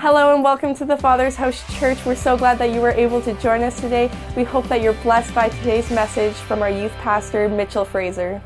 Hello 0.00 0.34
and 0.34 0.42
welcome 0.42 0.74
to 0.76 0.86
the 0.86 0.96
Father's 0.96 1.36
House 1.36 1.62
Church. 1.78 2.06
We're 2.06 2.14
so 2.14 2.34
glad 2.34 2.56
that 2.56 2.70
you 2.72 2.80
were 2.80 2.92
able 2.92 3.20
to 3.20 3.34
join 3.34 3.62
us 3.62 3.78
today. 3.78 4.10
We 4.34 4.44
hope 4.44 4.66
that 4.68 4.80
you're 4.80 4.94
blessed 4.94 5.34
by 5.34 5.50
today's 5.50 5.90
message 5.90 6.32
from 6.32 6.62
our 6.62 6.70
youth 6.70 6.92
pastor, 7.02 7.50
Mitchell 7.50 7.84
Fraser. 7.84 8.40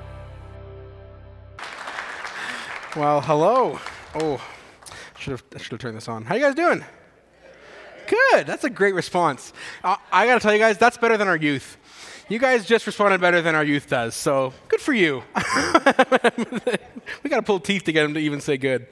Well, 2.97 3.21
hello. 3.21 3.79
Oh, 4.17 4.45
should 5.17 5.31
have 5.31 5.45
I 5.55 5.59
should 5.59 5.71
have 5.71 5.81
turned 5.81 5.97
this 5.97 6.09
on. 6.09 6.25
How 6.25 6.35
you 6.35 6.41
guys 6.41 6.57
doing? 6.57 6.85
Good. 8.09 8.49
That's 8.49 8.65
a 8.65 8.71
great 8.71 8.95
response. 8.95 9.53
Uh, 9.85 9.95
I 10.11 10.27
got 10.27 10.35
to 10.35 10.41
tell 10.41 10.53
you 10.53 10.59
guys, 10.59 10.77
that's 10.77 10.97
better 10.97 11.17
than 11.17 11.29
our 11.29 11.37
youth. 11.37 11.77
You 12.27 12.39
guys 12.39 12.65
just 12.65 12.87
responded 12.87 13.21
better 13.21 13.43
than 13.43 13.55
our 13.55 13.65
youth 13.65 13.87
does, 13.87 14.15
so 14.15 14.55
good 14.69 14.81
for 14.81 14.95
you. 14.95 15.23
we 17.23 17.29
got 17.29 17.37
to 17.37 17.43
pull 17.43 17.61
teeth 17.61 17.85
to 17.85 17.93
get 17.93 18.03
them 18.03 18.15
to 18.15 18.21
even 18.21 18.41
say 18.41 18.57
good. 18.57 18.87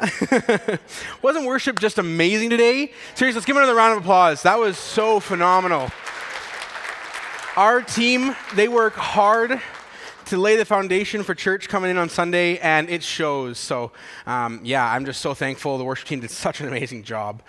Wasn't 1.22 1.44
worship 1.44 1.80
just 1.80 1.98
amazing 1.98 2.48
today? 2.48 2.90
Seriously, 3.14 3.36
let's 3.36 3.44
give 3.44 3.58
another 3.58 3.74
round 3.74 3.98
of 3.98 4.02
applause. 4.02 4.42
That 4.42 4.58
was 4.58 4.78
so 4.78 5.20
phenomenal. 5.20 5.90
Our 7.56 7.82
team, 7.82 8.34
they 8.54 8.68
work 8.68 8.94
hard 8.94 9.60
to 10.26 10.38
lay 10.38 10.56
the 10.56 10.64
foundation 10.64 11.22
for 11.24 11.34
church 11.34 11.68
coming 11.68 11.90
in 11.90 11.98
on 11.98 12.08
Sunday, 12.08 12.56
and 12.56 12.88
it 12.88 13.02
shows. 13.02 13.58
So, 13.58 13.92
um, 14.26 14.60
yeah, 14.64 14.90
I'm 14.90 15.04
just 15.04 15.20
so 15.20 15.34
thankful. 15.34 15.76
The 15.76 15.84
worship 15.84 16.08
team 16.08 16.20
did 16.20 16.30
such 16.30 16.62
an 16.62 16.68
amazing 16.68 17.02
job. 17.02 17.42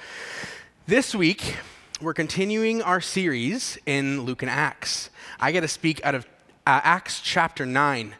This 0.85 1.15
week, 1.15 1.55
we're 2.01 2.13
continuing 2.13 2.81
our 2.81 2.99
series 2.99 3.77
in 3.85 4.21
Luke 4.21 4.41
and 4.41 4.49
Acts. 4.49 5.09
I 5.41 5.53
get 5.53 5.61
to 5.61 5.69
speak 5.69 6.03
out 6.03 6.15
of 6.15 6.25
uh, 6.67 6.81
Acts 6.83 7.21
chapter 7.21 7.65
9 7.65 8.13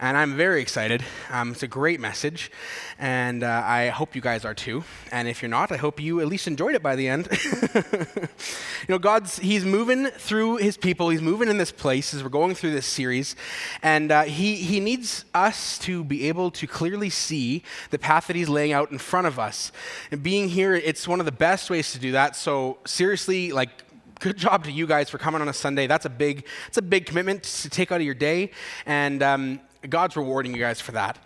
and 0.00 0.16
I'm 0.16 0.34
very 0.34 0.62
excited. 0.62 1.04
Um, 1.30 1.52
it's 1.52 1.62
a 1.62 1.68
great 1.68 2.00
message, 2.00 2.50
and 2.98 3.42
uh, 3.44 3.62
I 3.66 3.88
hope 3.88 4.14
you 4.14 4.22
guys 4.22 4.46
are 4.46 4.54
too. 4.54 4.82
And 5.12 5.28
if 5.28 5.42
you're 5.42 5.50
not, 5.50 5.70
I 5.70 5.76
hope 5.76 6.00
you 6.00 6.20
at 6.20 6.26
least 6.26 6.46
enjoyed 6.46 6.74
it 6.74 6.82
by 6.82 6.96
the 6.96 7.06
end. 7.06 7.28
you 7.74 8.86
know, 8.88 8.98
God's 8.98 9.38
He's 9.40 9.62
moving 9.62 10.06
through 10.06 10.56
His 10.56 10.78
people. 10.78 11.10
He's 11.10 11.20
moving 11.20 11.50
in 11.50 11.58
this 11.58 11.70
place 11.70 12.14
as 12.14 12.22
we're 12.22 12.30
going 12.30 12.54
through 12.54 12.70
this 12.70 12.86
series, 12.86 13.36
and 13.82 14.10
uh, 14.10 14.22
He 14.22 14.56
He 14.56 14.80
needs 14.80 15.26
us 15.34 15.78
to 15.80 16.02
be 16.02 16.28
able 16.28 16.50
to 16.52 16.66
clearly 16.66 17.10
see 17.10 17.62
the 17.90 17.98
path 17.98 18.28
that 18.28 18.36
He's 18.36 18.48
laying 18.48 18.72
out 18.72 18.90
in 18.90 18.96
front 18.96 19.26
of 19.26 19.38
us. 19.38 19.70
And 20.10 20.22
being 20.22 20.48
here, 20.48 20.74
it's 20.74 21.06
one 21.06 21.20
of 21.20 21.26
the 21.26 21.32
best 21.32 21.68
ways 21.68 21.92
to 21.92 21.98
do 21.98 22.12
that. 22.12 22.36
So 22.36 22.78
seriously, 22.86 23.52
like 23.52 23.84
good 24.20 24.36
job 24.36 24.64
to 24.64 24.70
you 24.70 24.86
guys 24.86 25.08
for 25.08 25.16
coming 25.16 25.40
on 25.40 25.48
a 25.48 25.52
Sunday. 25.52 25.86
That's 25.86 26.04
a 26.04 26.10
big, 26.10 26.46
it's 26.68 26.76
a 26.76 26.82
big 26.82 27.06
commitment 27.06 27.42
to 27.42 27.70
take 27.70 27.90
out 27.90 28.00
of 28.00 28.04
your 28.04 28.14
day, 28.14 28.50
and 28.84 29.22
um, 29.22 29.60
God's 29.88 30.14
rewarding 30.14 30.54
you 30.54 30.60
guys 30.60 30.80
for 30.80 30.92
that. 30.92 31.18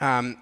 Um, 0.00 0.38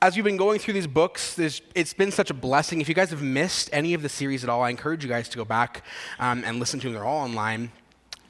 as 0.00 0.14
we've 0.14 0.24
been 0.24 0.36
going 0.36 0.60
through 0.60 0.74
these 0.74 0.86
books, 0.86 1.36
it's 1.40 1.94
been 1.94 2.12
such 2.12 2.30
a 2.30 2.34
blessing. 2.34 2.80
If 2.80 2.88
you 2.88 2.94
guys 2.94 3.10
have 3.10 3.22
missed 3.22 3.68
any 3.72 3.94
of 3.94 4.02
the 4.02 4.08
series 4.08 4.44
at 4.44 4.50
all, 4.50 4.62
I 4.62 4.70
encourage 4.70 5.02
you 5.02 5.10
guys 5.10 5.28
to 5.30 5.36
go 5.36 5.44
back 5.44 5.82
um, 6.20 6.44
and 6.44 6.60
listen 6.60 6.78
to 6.78 6.86
them. 6.86 6.94
They're 6.94 7.04
all 7.04 7.24
online. 7.24 7.72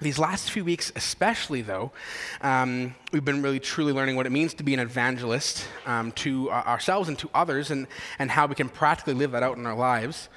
These 0.00 0.18
last 0.18 0.50
few 0.50 0.64
weeks, 0.64 0.90
especially 0.96 1.60
though, 1.60 1.92
um, 2.40 2.94
we've 3.12 3.24
been 3.24 3.42
really 3.42 3.60
truly 3.60 3.92
learning 3.92 4.16
what 4.16 4.24
it 4.24 4.30
means 4.30 4.54
to 4.54 4.62
be 4.62 4.72
an 4.72 4.80
evangelist 4.80 5.66
um, 5.84 6.12
to 6.12 6.50
uh, 6.50 6.62
ourselves 6.66 7.10
and 7.10 7.18
to 7.18 7.28
others, 7.34 7.70
and, 7.70 7.86
and 8.18 8.30
how 8.30 8.46
we 8.46 8.54
can 8.54 8.70
practically 8.70 9.12
live 9.12 9.32
that 9.32 9.42
out 9.42 9.58
in 9.58 9.66
our 9.66 9.76
lives. 9.76 10.30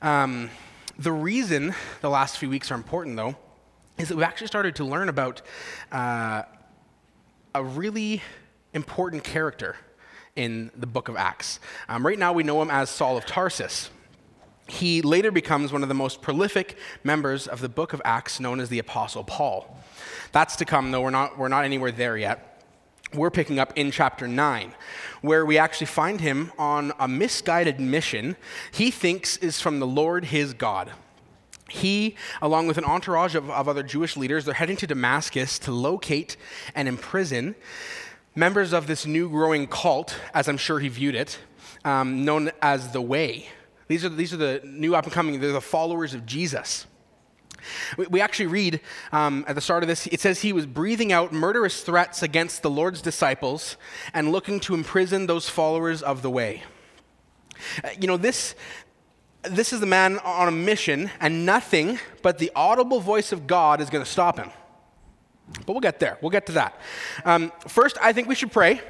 Um, 0.00 0.48
the 0.98 1.12
reason 1.12 1.74
the 2.00 2.10
last 2.10 2.38
few 2.38 2.48
weeks 2.48 2.70
are 2.70 2.74
important, 2.74 3.16
though, 3.16 3.36
is 3.98 4.08
that 4.08 4.16
we've 4.16 4.24
actually 4.24 4.46
started 4.46 4.76
to 4.76 4.84
learn 4.84 5.08
about 5.08 5.42
uh, 5.92 6.42
a 7.54 7.64
really 7.64 8.22
important 8.72 9.24
character 9.24 9.76
in 10.36 10.70
the 10.76 10.86
book 10.86 11.08
of 11.08 11.16
Acts. 11.16 11.60
Um, 11.88 12.04
right 12.04 12.18
now, 12.18 12.32
we 12.32 12.42
know 12.42 12.60
him 12.60 12.70
as 12.70 12.90
Saul 12.90 13.16
of 13.16 13.24
Tarsus. 13.24 13.90
He 14.66 15.02
later 15.02 15.30
becomes 15.30 15.72
one 15.72 15.82
of 15.82 15.88
the 15.88 15.94
most 15.94 16.22
prolific 16.22 16.76
members 17.04 17.46
of 17.46 17.60
the 17.60 17.68
book 17.68 17.92
of 17.92 18.02
Acts, 18.04 18.40
known 18.40 18.60
as 18.60 18.68
the 18.68 18.78
Apostle 18.78 19.22
Paul. 19.22 19.76
That's 20.32 20.56
to 20.56 20.64
come, 20.64 20.90
though, 20.90 21.02
we're 21.02 21.10
not, 21.10 21.38
we're 21.38 21.48
not 21.48 21.64
anywhere 21.64 21.92
there 21.92 22.16
yet. 22.16 22.53
We're 23.14 23.30
picking 23.30 23.58
up 23.58 23.72
in 23.76 23.90
chapter 23.90 24.26
9, 24.26 24.74
where 25.22 25.46
we 25.46 25.56
actually 25.56 25.86
find 25.86 26.20
him 26.20 26.52
on 26.58 26.92
a 26.98 27.06
misguided 27.06 27.80
mission 27.80 28.36
he 28.72 28.90
thinks 28.90 29.36
is 29.36 29.60
from 29.60 29.78
the 29.78 29.86
Lord 29.86 30.26
his 30.26 30.52
God. 30.52 30.92
He, 31.68 32.16
along 32.42 32.66
with 32.66 32.76
an 32.76 32.84
entourage 32.84 33.34
of, 33.34 33.48
of 33.50 33.68
other 33.68 33.82
Jewish 33.82 34.16
leaders, 34.16 34.44
they're 34.44 34.54
heading 34.54 34.76
to 34.78 34.86
Damascus 34.86 35.58
to 35.60 35.72
locate 35.72 36.36
and 36.74 36.88
imprison 36.88 37.54
members 38.34 38.72
of 38.72 38.86
this 38.86 39.06
new 39.06 39.28
growing 39.28 39.66
cult, 39.66 40.18
as 40.34 40.48
I'm 40.48 40.56
sure 40.56 40.80
he 40.80 40.88
viewed 40.88 41.14
it, 41.14 41.38
um, 41.84 42.24
known 42.24 42.50
as 42.60 42.92
the 42.92 43.00
Way. 43.00 43.48
These 43.86 44.04
are, 44.04 44.08
these 44.08 44.32
are 44.32 44.38
the 44.38 44.60
new 44.64 44.94
up 44.94 45.04
and 45.04 45.12
coming, 45.12 45.40
they're 45.40 45.52
the 45.52 45.60
followers 45.60 46.14
of 46.14 46.26
Jesus. 46.26 46.86
We, 47.96 48.06
we 48.06 48.20
actually 48.20 48.46
read 48.46 48.80
um, 49.12 49.44
at 49.46 49.54
the 49.54 49.60
start 49.60 49.82
of 49.82 49.88
this, 49.88 50.06
it 50.08 50.20
says 50.20 50.40
he 50.40 50.52
was 50.52 50.66
breathing 50.66 51.12
out 51.12 51.32
murderous 51.32 51.82
threats 51.82 52.22
against 52.22 52.62
the 52.62 52.70
Lord's 52.70 53.00
disciples 53.00 53.76
and 54.12 54.32
looking 54.32 54.60
to 54.60 54.74
imprison 54.74 55.26
those 55.26 55.48
followers 55.48 56.02
of 56.02 56.22
the 56.22 56.30
way. 56.30 56.62
Uh, 57.82 57.90
you 58.00 58.06
know, 58.06 58.16
this, 58.16 58.54
this 59.42 59.72
is 59.72 59.80
the 59.80 59.86
man 59.86 60.18
on 60.18 60.48
a 60.48 60.52
mission, 60.52 61.10
and 61.20 61.46
nothing 61.46 61.98
but 62.22 62.38
the 62.38 62.50
audible 62.54 63.00
voice 63.00 63.32
of 63.32 63.46
God 63.46 63.80
is 63.80 63.90
going 63.90 64.04
to 64.04 64.10
stop 64.10 64.38
him. 64.38 64.50
But 65.66 65.72
we'll 65.72 65.80
get 65.80 66.00
there. 66.00 66.18
We'll 66.20 66.30
get 66.30 66.46
to 66.46 66.52
that. 66.52 66.80
Um, 67.24 67.52
first, 67.68 67.98
I 68.00 68.12
think 68.12 68.28
we 68.28 68.34
should 68.34 68.50
pray, 68.50 68.80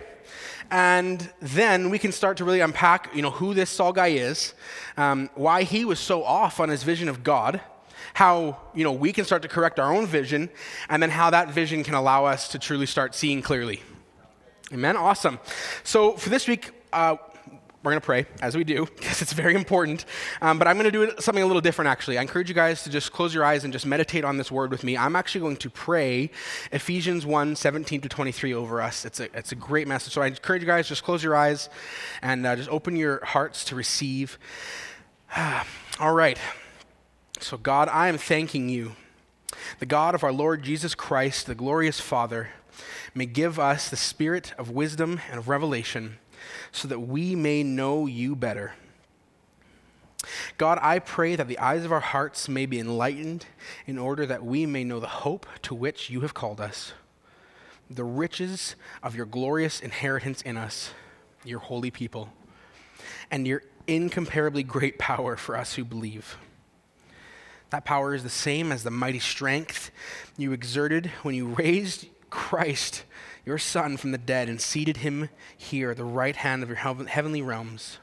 and 0.70 1.28
then 1.40 1.90
we 1.90 1.98
can 1.98 2.12
start 2.12 2.38
to 2.38 2.44
really 2.44 2.60
unpack, 2.60 3.14
you 3.14 3.22
know, 3.22 3.30
who 3.30 3.54
this 3.54 3.70
Saul 3.70 3.92
guy 3.92 4.08
is, 4.08 4.54
um, 4.96 5.30
why 5.34 5.64
he 5.64 5.84
was 5.84 5.98
so 5.98 6.24
off 6.24 6.60
on 6.60 6.68
his 6.68 6.82
vision 6.82 7.08
of 7.08 7.22
God, 7.24 7.60
how 8.14 8.58
you 8.74 8.84
know 8.84 8.92
we 8.92 9.12
can 9.12 9.24
start 9.24 9.42
to 9.42 9.48
correct 9.48 9.78
our 9.78 9.92
own 9.92 10.06
vision, 10.06 10.48
and 10.88 11.02
then 11.02 11.10
how 11.10 11.30
that 11.30 11.50
vision 11.50 11.84
can 11.84 11.94
allow 11.94 12.24
us 12.24 12.48
to 12.48 12.58
truly 12.58 12.86
start 12.86 13.14
seeing 13.14 13.42
clearly. 13.42 13.82
Amen. 14.72 14.96
Awesome. 14.96 15.38
So 15.82 16.12
for 16.16 16.30
this 16.30 16.48
week. 16.48 16.70
Uh, 16.92 17.16
we're 17.84 17.90
going 17.90 18.00
to 18.00 18.06
pray, 18.06 18.26
as 18.40 18.56
we 18.56 18.64
do, 18.64 18.86
because 18.96 19.20
it's 19.20 19.34
very 19.34 19.54
important. 19.54 20.06
Um, 20.40 20.58
but 20.58 20.66
I'm 20.66 20.76
going 20.78 20.90
to 20.90 21.06
do 21.06 21.12
something 21.20 21.44
a 21.44 21.46
little 21.46 21.60
different, 21.60 21.90
actually. 21.90 22.16
I 22.16 22.22
encourage 22.22 22.48
you 22.48 22.54
guys 22.54 22.82
to 22.84 22.90
just 22.90 23.12
close 23.12 23.34
your 23.34 23.44
eyes 23.44 23.62
and 23.62 23.74
just 23.74 23.84
meditate 23.84 24.24
on 24.24 24.38
this 24.38 24.50
word 24.50 24.70
with 24.70 24.82
me. 24.84 24.96
I'm 24.96 25.14
actually 25.14 25.42
going 25.42 25.58
to 25.58 25.68
pray 25.68 26.30
Ephesians 26.72 27.26
1 27.26 27.56
17 27.56 28.00
to 28.00 28.08
23 28.08 28.54
over 28.54 28.80
us. 28.80 29.04
It's 29.04 29.20
a, 29.20 29.24
it's 29.36 29.52
a 29.52 29.54
great 29.54 29.86
message. 29.86 30.14
So 30.14 30.22
I 30.22 30.28
encourage 30.28 30.62
you 30.62 30.66
guys, 30.66 30.88
just 30.88 31.04
close 31.04 31.22
your 31.22 31.36
eyes 31.36 31.68
and 32.22 32.46
uh, 32.46 32.56
just 32.56 32.70
open 32.70 32.96
your 32.96 33.22
hearts 33.22 33.64
to 33.66 33.74
receive. 33.74 34.38
All 36.00 36.14
right. 36.14 36.38
So, 37.40 37.56
God, 37.56 37.88
I 37.88 38.08
am 38.08 38.16
thanking 38.16 38.68
you, 38.68 38.92
the 39.78 39.86
God 39.86 40.14
of 40.14 40.24
our 40.24 40.32
Lord 40.32 40.62
Jesus 40.62 40.94
Christ, 40.94 41.46
the 41.46 41.54
glorious 41.54 42.00
Father, 42.00 42.50
may 43.14 43.26
give 43.26 43.58
us 43.58 43.90
the 43.90 43.96
spirit 43.96 44.54
of 44.56 44.70
wisdom 44.70 45.20
and 45.30 45.38
of 45.38 45.48
revelation 45.48 46.18
so 46.72 46.88
that 46.88 47.00
we 47.00 47.34
may 47.34 47.62
know 47.62 48.06
you 48.06 48.34
better. 48.34 48.74
God, 50.56 50.78
I 50.80 51.00
pray 51.00 51.36
that 51.36 51.48
the 51.48 51.58
eyes 51.58 51.84
of 51.84 51.92
our 51.92 52.00
hearts 52.00 52.48
may 52.48 52.66
be 52.66 52.78
enlightened 52.78 53.46
in 53.86 53.98
order 53.98 54.24
that 54.26 54.44
we 54.44 54.64
may 54.64 54.84
know 54.84 55.00
the 55.00 55.06
hope 55.06 55.46
to 55.62 55.74
which 55.74 56.08
you 56.08 56.20
have 56.20 56.34
called 56.34 56.60
us, 56.60 56.92
the 57.90 58.04
riches 58.04 58.74
of 59.02 59.14
your 59.14 59.26
glorious 59.26 59.80
inheritance 59.80 60.40
in 60.42 60.56
us, 60.56 60.92
your 61.44 61.58
holy 61.58 61.90
people, 61.90 62.30
and 63.30 63.46
your 63.46 63.62
incomparably 63.86 64.62
great 64.62 64.98
power 64.98 65.36
for 65.36 65.56
us 65.56 65.74
who 65.74 65.84
believe. 65.84 66.38
That 67.74 67.84
power 67.84 68.14
is 68.14 68.22
the 68.22 68.30
same 68.30 68.70
as 68.70 68.84
the 68.84 68.92
mighty 68.92 69.18
strength 69.18 69.90
you 70.36 70.52
exerted 70.52 71.06
when 71.22 71.34
you 71.34 71.48
raised 71.48 72.06
Christ 72.30 73.02
your 73.44 73.58
Son 73.58 73.96
from 73.96 74.12
the 74.12 74.16
dead 74.16 74.48
and 74.48 74.60
seated 74.60 74.98
him 74.98 75.28
here 75.56 75.90
at 75.90 75.96
the 75.96 76.04
right 76.04 76.36
hand 76.36 76.62
of 76.62 76.68
your 76.68 76.78
heavenly 76.78 77.42
realms, 77.42 77.98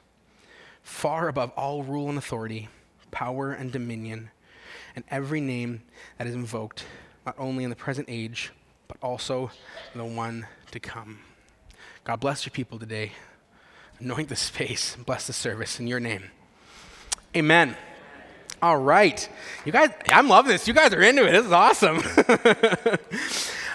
far 0.84 1.30
above 1.30 1.52
all 1.52 1.84
rule 1.84 2.10
and 2.10 2.18
authority, 2.18 2.68
power 3.12 3.54
and 3.54 3.72
dominion, 3.72 4.32
and 4.94 5.06
every 5.10 5.40
name 5.40 5.84
that 6.18 6.28
is 6.28 6.36
invoked, 6.36 6.84
not 7.26 7.36
only 7.40 7.64
in 7.64 7.70
the 7.70 7.76
present 7.78 8.10
age, 8.10 8.52
but 8.90 8.98
also 9.02 9.52
the 9.96 10.04
one 10.04 10.48
to 10.72 10.82
come. 10.82 11.20
God 12.04 12.20
bless 12.20 12.46
your 12.46 12.52
people 12.52 12.78
today. 12.78 13.14
Anoint 14.02 14.28
the 14.28 14.36
space 14.36 14.98
bless 14.98 15.28
the 15.28 15.32
service 15.32 15.80
in 15.80 15.88
your 15.88 16.02
name. 16.02 16.30
Amen. 17.34 17.78
All 18.62 18.78
right. 18.78 19.28
You 19.66 19.72
guys, 19.72 19.90
I'm 20.10 20.28
loving 20.28 20.52
this. 20.52 20.68
You 20.68 20.76
guys 20.76 20.94
are 20.94 21.02
into 21.02 21.26
it. 21.28 21.32
This 21.32 21.46
is 21.46 21.52
awesome. 21.52 22.02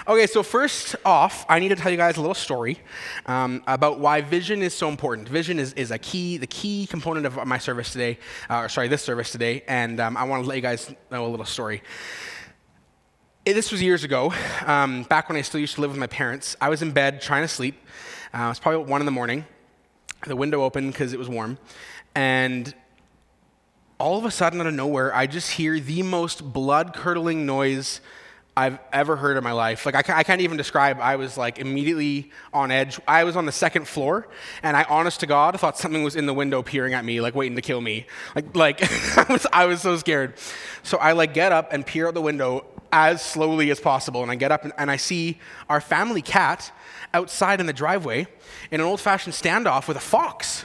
Okay, 0.08 0.28
so 0.28 0.44
first 0.44 0.94
off, 1.04 1.44
I 1.48 1.58
need 1.58 1.70
to 1.70 1.74
tell 1.74 1.90
you 1.90 1.96
guys 1.96 2.16
a 2.16 2.20
little 2.20 2.32
story 2.32 2.78
um, 3.26 3.60
about 3.66 3.98
why 3.98 4.20
vision 4.20 4.62
is 4.62 4.72
so 4.72 4.88
important. 4.88 5.28
Vision 5.28 5.58
is, 5.58 5.72
is 5.72 5.90
a 5.90 5.98
key, 5.98 6.36
the 6.36 6.46
key 6.46 6.86
component 6.86 7.26
of 7.26 7.44
my 7.44 7.58
service 7.58 7.90
today, 7.90 8.20
uh, 8.48 8.58
or 8.58 8.68
sorry, 8.68 8.86
this 8.86 9.02
service 9.02 9.32
today, 9.32 9.64
and 9.66 9.98
um, 9.98 10.16
I 10.16 10.22
want 10.22 10.44
to 10.44 10.48
let 10.48 10.54
you 10.54 10.62
guys 10.62 10.94
know 11.10 11.26
a 11.26 11.28
little 11.28 11.44
story. 11.44 11.82
It, 13.44 13.54
this 13.54 13.72
was 13.72 13.82
years 13.82 14.04
ago, 14.04 14.32
um, 14.64 15.02
back 15.02 15.28
when 15.28 15.36
I 15.36 15.42
still 15.42 15.58
used 15.58 15.74
to 15.74 15.80
live 15.80 15.90
with 15.90 15.98
my 15.98 16.06
parents. 16.06 16.56
I 16.60 16.68
was 16.68 16.82
in 16.82 16.92
bed 16.92 17.20
trying 17.20 17.42
to 17.42 17.48
sleep. 17.48 17.74
Uh, 18.32 18.42
it 18.42 18.48
was 18.50 18.60
probably 18.60 18.88
one 18.88 19.00
in 19.00 19.06
the 19.06 19.10
morning. 19.10 19.44
The 20.24 20.36
window 20.36 20.62
open 20.62 20.88
because 20.92 21.14
it 21.14 21.18
was 21.18 21.28
warm, 21.28 21.58
And 22.14 22.72
all 23.98 24.18
of 24.18 24.24
a 24.24 24.30
sudden, 24.30 24.60
out 24.60 24.66
of 24.66 24.74
nowhere, 24.74 25.14
I 25.14 25.26
just 25.26 25.52
hear 25.52 25.80
the 25.80 26.02
most 26.02 26.52
blood 26.52 26.94
curdling 26.94 27.46
noise 27.46 28.00
I've 28.58 28.78
ever 28.90 29.16
heard 29.16 29.36
in 29.36 29.44
my 29.44 29.52
life. 29.52 29.84
Like, 29.84 29.94
I, 29.94 30.18
I, 30.18 30.22
can't 30.22 30.40
even 30.40 30.56
describe. 30.56 30.98
I 30.98 31.16
was 31.16 31.36
like 31.36 31.58
immediately 31.58 32.30
on 32.54 32.70
edge. 32.70 32.98
I 33.06 33.24
was 33.24 33.36
on 33.36 33.44
the 33.44 33.52
second 33.52 33.86
floor, 33.86 34.28
and 34.62 34.76
I, 34.76 34.84
honest 34.84 35.20
to 35.20 35.26
God, 35.26 35.58
thought 35.60 35.76
something 35.76 36.02
was 36.02 36.16
in 36.16 36.24
the 36.24 36.32
window 36.32 36.62
peering 36.62 36.94
at 36.94 37.04
me, 37.04 37.20
like 37.20 37.34
waiting 37.34 37.56
to 37.56 37.62
kill 37.62 37.82
me. 37.82 38.06
Like, 38.34 38.56
like 38.56 38.82
I, 39.18 39.26
was, 39.30 39.46
I 39.52 39.66
was 39.66 39.82
so 39.82 39.96
scared. 39.98 40.34
So 40.82 40.96
I 40.98 41.12
like 41.12 41.34
get 41.34 41.52
up 41.52 41.72
and 41.72 41.86
peer 41.86 42.08
out 42.08 42.14
the 42.14 42.22
window 42.22 42.64
as 42.92 43.20
slowly 43.20 43.70
as 43.70 43.78
possible. 43.78 44.22
And 44.22 44.30
I 44.30 44.36
get 44.36 44.52
up 44.52 44.64
and, 44.64 44.72
and 44.78 44.90
I 44.90 44.96
see 44.96 45.38
our 45.68 45.80
family 45.80 46.22
cat 46.22 46.72
outside 47.12 47.60
in 47.60 47.66
the 47.66 47.72
driveway 47.72 48.26
in 48.70 48.80
an 48.80 48.86
old 48.86 49.00
fashioned 49.00 49.34
standoff 49.34 49.88
with 49.88 49.96
a 49.96 50.00
fox. 50.00 50.64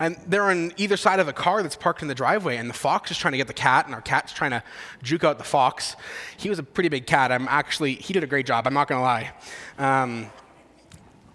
And 0.00 0.16
they're 0.26 0.50
on 0.50 0.72
either 0.78 0.96
side 0.96 1.20
of 1.20 1.26
the 1.26 1.32
car 1.34 1.62
that's 1.62 1.76
parked 1.76 2.00
in 2.00 2.08
the 2.08 2.14
driveway, 2.14 2.56
and 2.56 2.70
the 2.70 2.74
fox 2.74 3.10
is 3.10 3.18
trying 3.18 3.32
to 3.32 3.38
get 3.38 3.46
the 3.46 3.52
cat, 3.52 3.84
and 3.84 3.94
our 3.94 4.00
cat's 4.00 4.32
trying 4.32 4.50
to 4.50 4.62
juke 5.02 5.24
out 5.24 5.36
the 5.36 5.44
fox. 5.44 5.94
He 6.38 6.48
was 6.48 6.58
a 6.58 6.62
pretty 6.62 6.88
big 6.88 7.06
cat. 7.06 7.30
I'm 7.30 7.46
actually, 7.48 7.94
he 7.94 8.14
did 8.14 8.24
a 8.24 8.26
great 8.26 8.46
job, 8.46 8.66
I'm 8.66 8.72
not 8.72 8.88
gonna 8.88 9.02
lie. 9.02 9.30
Um, 9.78 10.30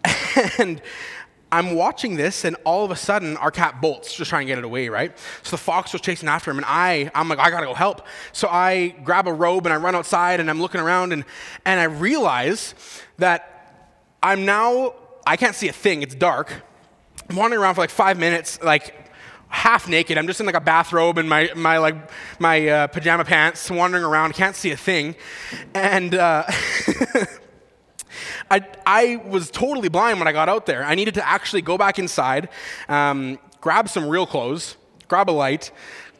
and 0.58 0.82
I'm 1.52 1.76
watching 1.76 2.16
this, 2.16 2.44
and 2.44 2.58
all 2.66 2.84
of 2.84 2.90
a 2.90 2.96
sudden, 2.96 3.38
our 3.38 3.52
cat 3.52 3.82
bolts, 3.82 4.16
just 4.16 4.30
trying 4.30 4.48
to 4.48 4.52
get 4.52 4.58
it 4.58 4.66
away, 4.66 4.90
right? 4.90 5.18
So 5.44 5.52
the 5.52 5.58
fox 5.58 5.94
was 5.94 6.02
chasing 6.02 6.28
after 6.28 6.50
him, 6.50 6.58
and 6.58 6.66
I, 6.68 7.12
I'm 7.14 7.30
like, 7.30 7.40
I 7.40 7.52
gotta 7.52 7.68
go 7.68 7.76
help. 7.76 8.02
So 8.32 8.48
I 8.48 8.96
grab 9.04 9.28
a 9.28 9.34
robe 9.34 9.68
and 9.68 9.74
I 9.74 9.78
run 9.78 9.94
outside, 9.94 10.40
and 10.40 10.50
I'm 10.50 10.60
looking 10.60 10.82
around, 10.82 11.14
and, 11.14 11.24
and 11.66 11.80
I 11.80 11.84
realize 11.84 12.74
that 13.20 13.94
I'm 14.24 14.44
now, 14.44 14.96
I 15.28 15.38
can't 15.38 15.56
see 15.56 15.68
a 15.68 15.74
thing, 15.74 16.02
it's 16.02 16.16
dark. 16.16 16.64
Wandering 17.34 17.62
around 17.62 17.76
for 17.76 17.82
like 17.82 17.90
five 17.90 18.20
minutes, 18.20 18.62
like 18.62 18.94
half 19.50 19.88
naked. 19.88 20.18
I'm 20.18 20.28
just 20.28 20.40
in 20.40 20.46
like 20.46 20.56
a 20.56 20.62
bathrobe 20.62 21.18
and 21.18 21.30
my, 21.30 21.50
my 21.56 21.78
like 21.78 21.96
my 22.40 22.68
uh, 22.68 22.88
pajama 22.88 23.26
pants, 23.26 23.70
wandering 23.72 24.04
around. 24.04 24.34
Can't 24.34 24.56
see 24.56 24.72
a 24.72 24.78
thing, 24.78 25.16
and 25.74 26.14
uh, 26.14 26.44
I 28.52 28.66
I 28.86 29.22
was 29.26 29.50
totally 29.50 29.90
blind 29.90 30.20
when 30.20 30.28
I 30.28 30.34
got 30.34 30.50
out 30.50 30.66
there. 30.66 30.84
I 30.84 30.96
needed 30.96 31.16
to 31.16 31.28
actually 31.28 31.62
go 31.62 31.78
back 31.78 31.98
inside, 31.98 32.50
um, 32.90 33.40
grab 33.62 33.90
some 33.90 34.08
real 34.08 34.26
clothes, 34.26 34.78
grab 35.08 35.30
a 35.30 35.32
light. 35.32 35.72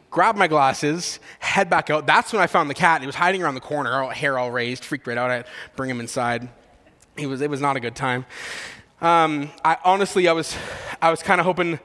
Grab 0.08 0.36
my 0.36 0.46
glasses, 0.46 1.18
head 1.40 1.68
back 1.68 1.90
out. 1.90 2.06
That's 2.06 2.32
when 2.32 2.40
I 2.40 2.46
found 2.46 2.70
the 2.70 2.74
cat. 2.74 3.02
He 3.02 3.06
was 3.06 3.16
hiding 3.16 3.42
around 3.42 3.54
the 3.54 3.60
corner, 3.60 4.08
hair 4.08 4.38
all 4.38 4.50
raised, 4.50 4.82
freaked 4.82 5.06
right 5.06 5.18
out. 5.18 5.30
I 5.30 5.44
bring 5.74 5.90
him 5.90 6.00
inside. 6.00 6.48
He 7.18 7.26
was, 7.26 7.42
it 7.42 7.50
was 7.50 7.60
not 7.60 7.76
a 7.76 7.80
good 7.80 7.94
time. 7.94 8.24
Um, 9.02 9.50
I 9.62 9.76
honestly, 9.84 10.26
I 10.26 10.32
was, 10.32 10.56
I 11.02 11.10
was 11.10 11.22
kind 11.22 11.38
of 11.38 11.44
hoping 11.44 11.78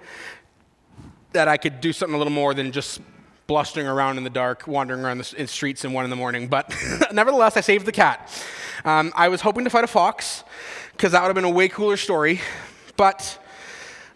that 1.34 1.50
I 1.50 1.58
could 1.58 1.82
do 1.82 1.92
something 1.92 2.16
a 2.16 2.18
little 2.18 2.32
more 2.32 2.54
than 2.54 2.72
just 2.72 3.02
blustering 3.48 3.86
around 3.86 4.18
in 4.18 4.24
the 4.24 4.30
dark, 4.30 4.66
wandering 4.66 5.02
around 5.02 5.18
the 5.18 5.48
streets 5.48 5.84
in 5.84 5.92
one 5.92 6.06
in 6.06 6.10
the 6.10 6.16
morning. 6.16 6.48
But 6.48 6.74
nevertheless, 7.12 7.58
I 7.58 7.62
saved 7.62 7.86
the 7.86 7.92
cat. 7.92 8.32
Um, 8.86 9.12
I 9.14 9.28
was 9.28 9.42
hoping 9.42 9.66
to 9.66 9.70
fight 9.70 9.84
a 9.84 9.88
fox 9.88 10.46
because 10.94 11.12
that 11.12 11.22
would 11.22 11.28
have 11.28 11.36
been 11.36 11.44
a 11.44 11.50
way 11.50 11.68
cooler 11.68 11.98
story, 11.98 12.40
but 12.96 13.38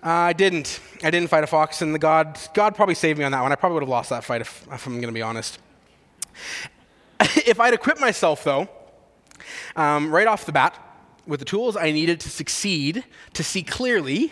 uh, 0.02 0.10
I 0.10 0.34
didn't. 0.34 0.80
I 1.04 1.12
didn't 1.12 1.28
fight 1.30 1.44
a 1.44 1.48
fox, 1.48 1.82
and 1.82 1.94
the 1.94 2.00
God, 2.00 2.40
God 2.54 2.76
probably 2.76 2.96
saved 2.96 3.20
me 3.20 3.26
on 3.26 3.32
that 3.34 3.42
one. 3.42 3.52
I 3.52 3.56
probably 3.56 3.74
would 3.76 3.84
have 3.84 3.90
lost 3.90 4.10
that 4.12 4.24
fight 4.24 4.40
if, 4.40 4.66
if 4.72 4.88
I'm 4.88 4.94
going 4.94 5.08
to 5.08 5.12
be 5.12 5.22
honest. 5.22 5.60
if 7.20 7.60
I'd 7.60 7.74
equipped 7.74 8.00
myself, 8.00 8.44
though, 8.44 8.70
um, 9.76 10.12
right 10.12 10.28
off 10.28 10.46
the 10.46 10.54
bat, 10.54 10.80
with 11.28 11.40
the 11.40 11.46
tools 11.46 11.76
I 11.76 11.92
needed 11.92 12.20
to 12.22 12.30
succeed, 12.30 13.04
to 13.34 13.44
see 13.44 13.64
clearly, 13.64 14.32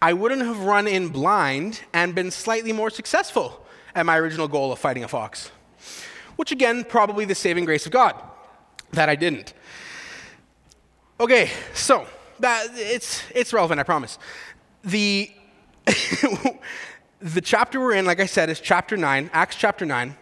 I 0.00 0.12
wouldn't 0.12 0.42
have 0.42 0.60
run 0.60 0.86
in 0.86 1.08
blind 1.08 1.80
and 1.92 2.14
been 2.14 2.30
slightly 2.30 2.72
more 2.72 2.90
successful 2.90 3.64
at 3.94 4.04
my 4.06 4.18
original 4.18 4.48
goal 4.48 4.72
of 4.72 4.78
fighting 4.78 5.04
a 5.04 5.08
fox. 5.08 5.50
Which, 6.36 6.52
again, 6.52 6.84
probably 6.84 7.24
the 7.24 7.34
saving 7.34 7.64
grace 7.64 7.86
of 7.86 7.92
God 7.92 8.14
that 8.92 9.08
I 9.08 9.14
didn't. 9.14 9.54
Okay, 11.20 11.50
so 11.74 12.06
that, 12.40 12.66
it's, 12.74 13.22
it's 13.34 13.52
relevant, 13.52 13.80
I 13.80 13.84
promise. 13.84 14.18
The, 14.82 15.30
the 17.20 17.40
chapter 17.40 17.80
we're 17.80 17.94
in, 17.94 18.04
like 18.04 18.20
I 18.20 18.26
said, 18.26 18.50
is 18.50 18.60
chapter 18.60 18.96
9, 18.96 19.30
Acts 19.32 19.56
chapter 19.56 19.86
9. 19.86 20.16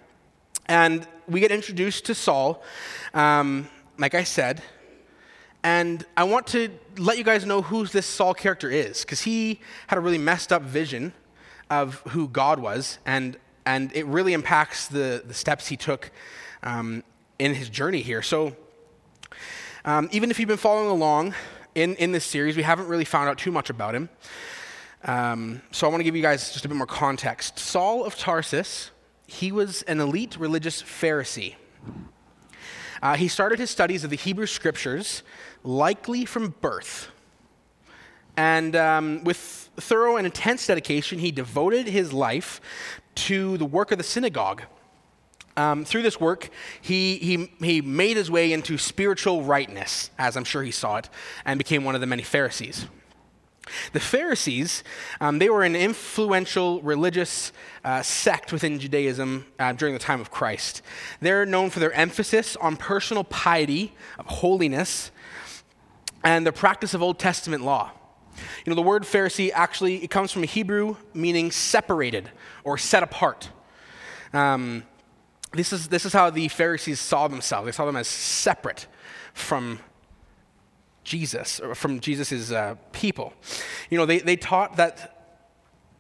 And 0.66 1.06
we 1.26 1.40
get 1.40 1.50
introduced 1.50 2.06
to 2.06 2.14
Saul, 2.14 2.62
um, 3.14 3.68
like 3.98 4.14
I 4.14 4.24
said, 4.24 4.62
and 5.64 6.04
I 6.16 6.24
want 6.24 6.48
to 6.48 6.70
let 6.98 7.18
you 7.18 7.24
guys 7.24 7.46
know 7.46 7.62
who 7.62 7.86
this 7.86 8.06
Saul 8.06 8.34
character 8.34 8.70
is, 8.70 9.02
because 9.02 9.22
he 9.22 9.60
had 9.86 9.96
a 9.96 10.00
really 10.00 10.18
messed 10.18 10.52
up 10.52 10.62
vision 10.62 11.12
of 11.70 12.00
who 12.08 12.28
God 12.28 12.58
was, 12.58 12.98
and, 13.06 13.36
and 13.64 13.94
it 13.94 14.04
really 14.06 14.32
impacts 14.32 14.88
the, 14.88 15.22
the 15.24 15.34
steps 15.34 15.68
he 15.68 15.76
took 15.76 16.10
um, 16.62 17.02
in 17.38 17.54
his 17.54 17.68
journey 17.68 18.02
here. 18.02 18.22
So, 18.22 18.56
um, 19.84 20.08
even 20.12 20.30
if 20.30 20.38
you've 20.38 20.48
been 20.48 20.58
following 20.58 20.90
along 20.90 21.34
in, 21.74 21.94
in 21.96 22.12
this 22.12 22.24
series, 22.24 22.56
we 22.56 22.62
haven't 22.62 22.88
really 22.88 23.04
found 23.04 23.28
out 23.28 23.38
too 23.38 23.50
much 23.50 23.70
about 23.70 23.94
him. 23.94 24.08
Um, 25.04 25.62
so, 25.70 25.86
I 25.86 25.90
want 25.90 26.00
to 26.00 26.04
give 26.04 26.16
you 26.16 26.22
guys 26.22 26.52
just 26.52 26.64
a 26.64 26.68
bit 26.68 26.76
more 26.76 26.86
context. 26.86 27.58
Saul 27.58 28.04
of 28.04 28.16
Tarsus, 28.16 28.90
he 29.26 29.52
was 29.52 29.82
an 29.82 30.00
elite 30.00 30.36
religious 30.36 30.82
Pharisee. 30.82 31.54
Uh, 33.02 33.16
he 33.16 33.26
started 33.26 33.58
his 33.58 33.70
studies 33.70 34.04
of 34.04 34.10
the 34.10 34.16
Hebrew 34.16 34.46
scriptures 34.46 35.24
likely 35.64 36.24
from 36.24 36.54
birth. 36.60 37.08
And 38.36 38.74
um, 38.76 39.24
with 39.24 39.70
thorough 39.76 40.16
and 40.16 40.26
intense 40.26 40.66
dedication, 40.66 41.18
he 41.18 41.30
devoted 41.30 41.86
his 41.86 42.12
life 42.12 42.60
to 43.14 43.58
the 43.58 43.64
work 43.64 43.92
of 43.92 43.98
the 43.98 44.04
synagogue. 44.04 44.62
Um, 45.54 45.84
through 45.84 46.02
this 46.02 46.18
work, 46.18 46.48
he, 46.80 47.18
he, 47.18 47.50
he 47.60 47.82
made 47.82 48.16
his 48.16 48.30
way 48.30 48.52
into 48.52 48.78
spiritual 48.78 49.42
rightness, 49.42 50.10
as 50.18 50.36
I'm 50.36 50.44
sure 50.44 50.62
he 50.62 50.70
saw 50.70 50.96
it, 50.96 51.10
and 51.44 51.58
became 51.58 51.84
one 51.84 51.94
of 51.94 52.00
the 52.00 52.06
many 52.06 52.22
Pharisees. 52.22 52.86
The 53.92 54.00
Pharisees, 54.00 54.82
um, 55.20 55.38
they 55.38 55.48
were 55.48 55.62
an 55.62 55.76
influential 55.76 56.80
religious 56.82 57.52
uh, 57.84 58.02
sect 58.02 58.52
within 58.52 58.78
Judaism 58.78 59.46
uh, 59.58 59.72
during 59.72 59.94
the 59.94 60.00
time 60.00 60.20
of 60.20 60.30
Christ. 60.30 60.82
They're 61.20 61.46
known 61.46 61.70
for 61.70 61.80
their 61.80 61.92
emphasis 61.92 62.56
on 62.56 62.76
personal 62.76 63.24
piety, 63.24 63.94
of 64.18 64.26
holiness, 64.26 65.10
and 66.24 66.46
the 66.46 66.52
practice 66.52 66.94
of 66.94 67.02
Old 67.02 67.18
Testament 67.18 67.64
law. 67.64 67.90
You 68.64 68.70
know, 68.70 68.74
the 68.74 68.82
word 68.82 69.02
Pharisee 69.02 69.50
actually 69.52 70.02
it 70.02 70.10
comes 70.10 70.32
from 70.32 70.42
a 70.42 70.46
Hebrew 70.46 70.96
meaning 71.14 71.50
separated 71.50 72.30
or 72.64 72.78
set 72.78 73.02
apart. 73.02 73.50
Um, 74.32 74.84
this, 75.52 75.72
is, 75.72 75.88
this 75.88 76.06
is 76.06 76.12
how 76.12 76.30
the 76.30 76.48
Pharisees 76.48 77.00
saw 77.00 77.28
themselves. 77.28 77.66
They 77.66 77.72
saw 77.72 77.84
them 77.84 77.96
as 77.96 78.08
separate 78.08 78.86
from 79.34 79.80
Jesus, 81.04 81.60
or 81.60 81.74
from 81.74 82.00
Jesus' 82.00 82.50
uh, 82.50 82.76
people. 82.92 83.34
You 83.90 83.98
know, 83.98 84.06
they, 84.06 84.20
they 84.20 84.36
taught 84.36 84.76
that 84.76 85.22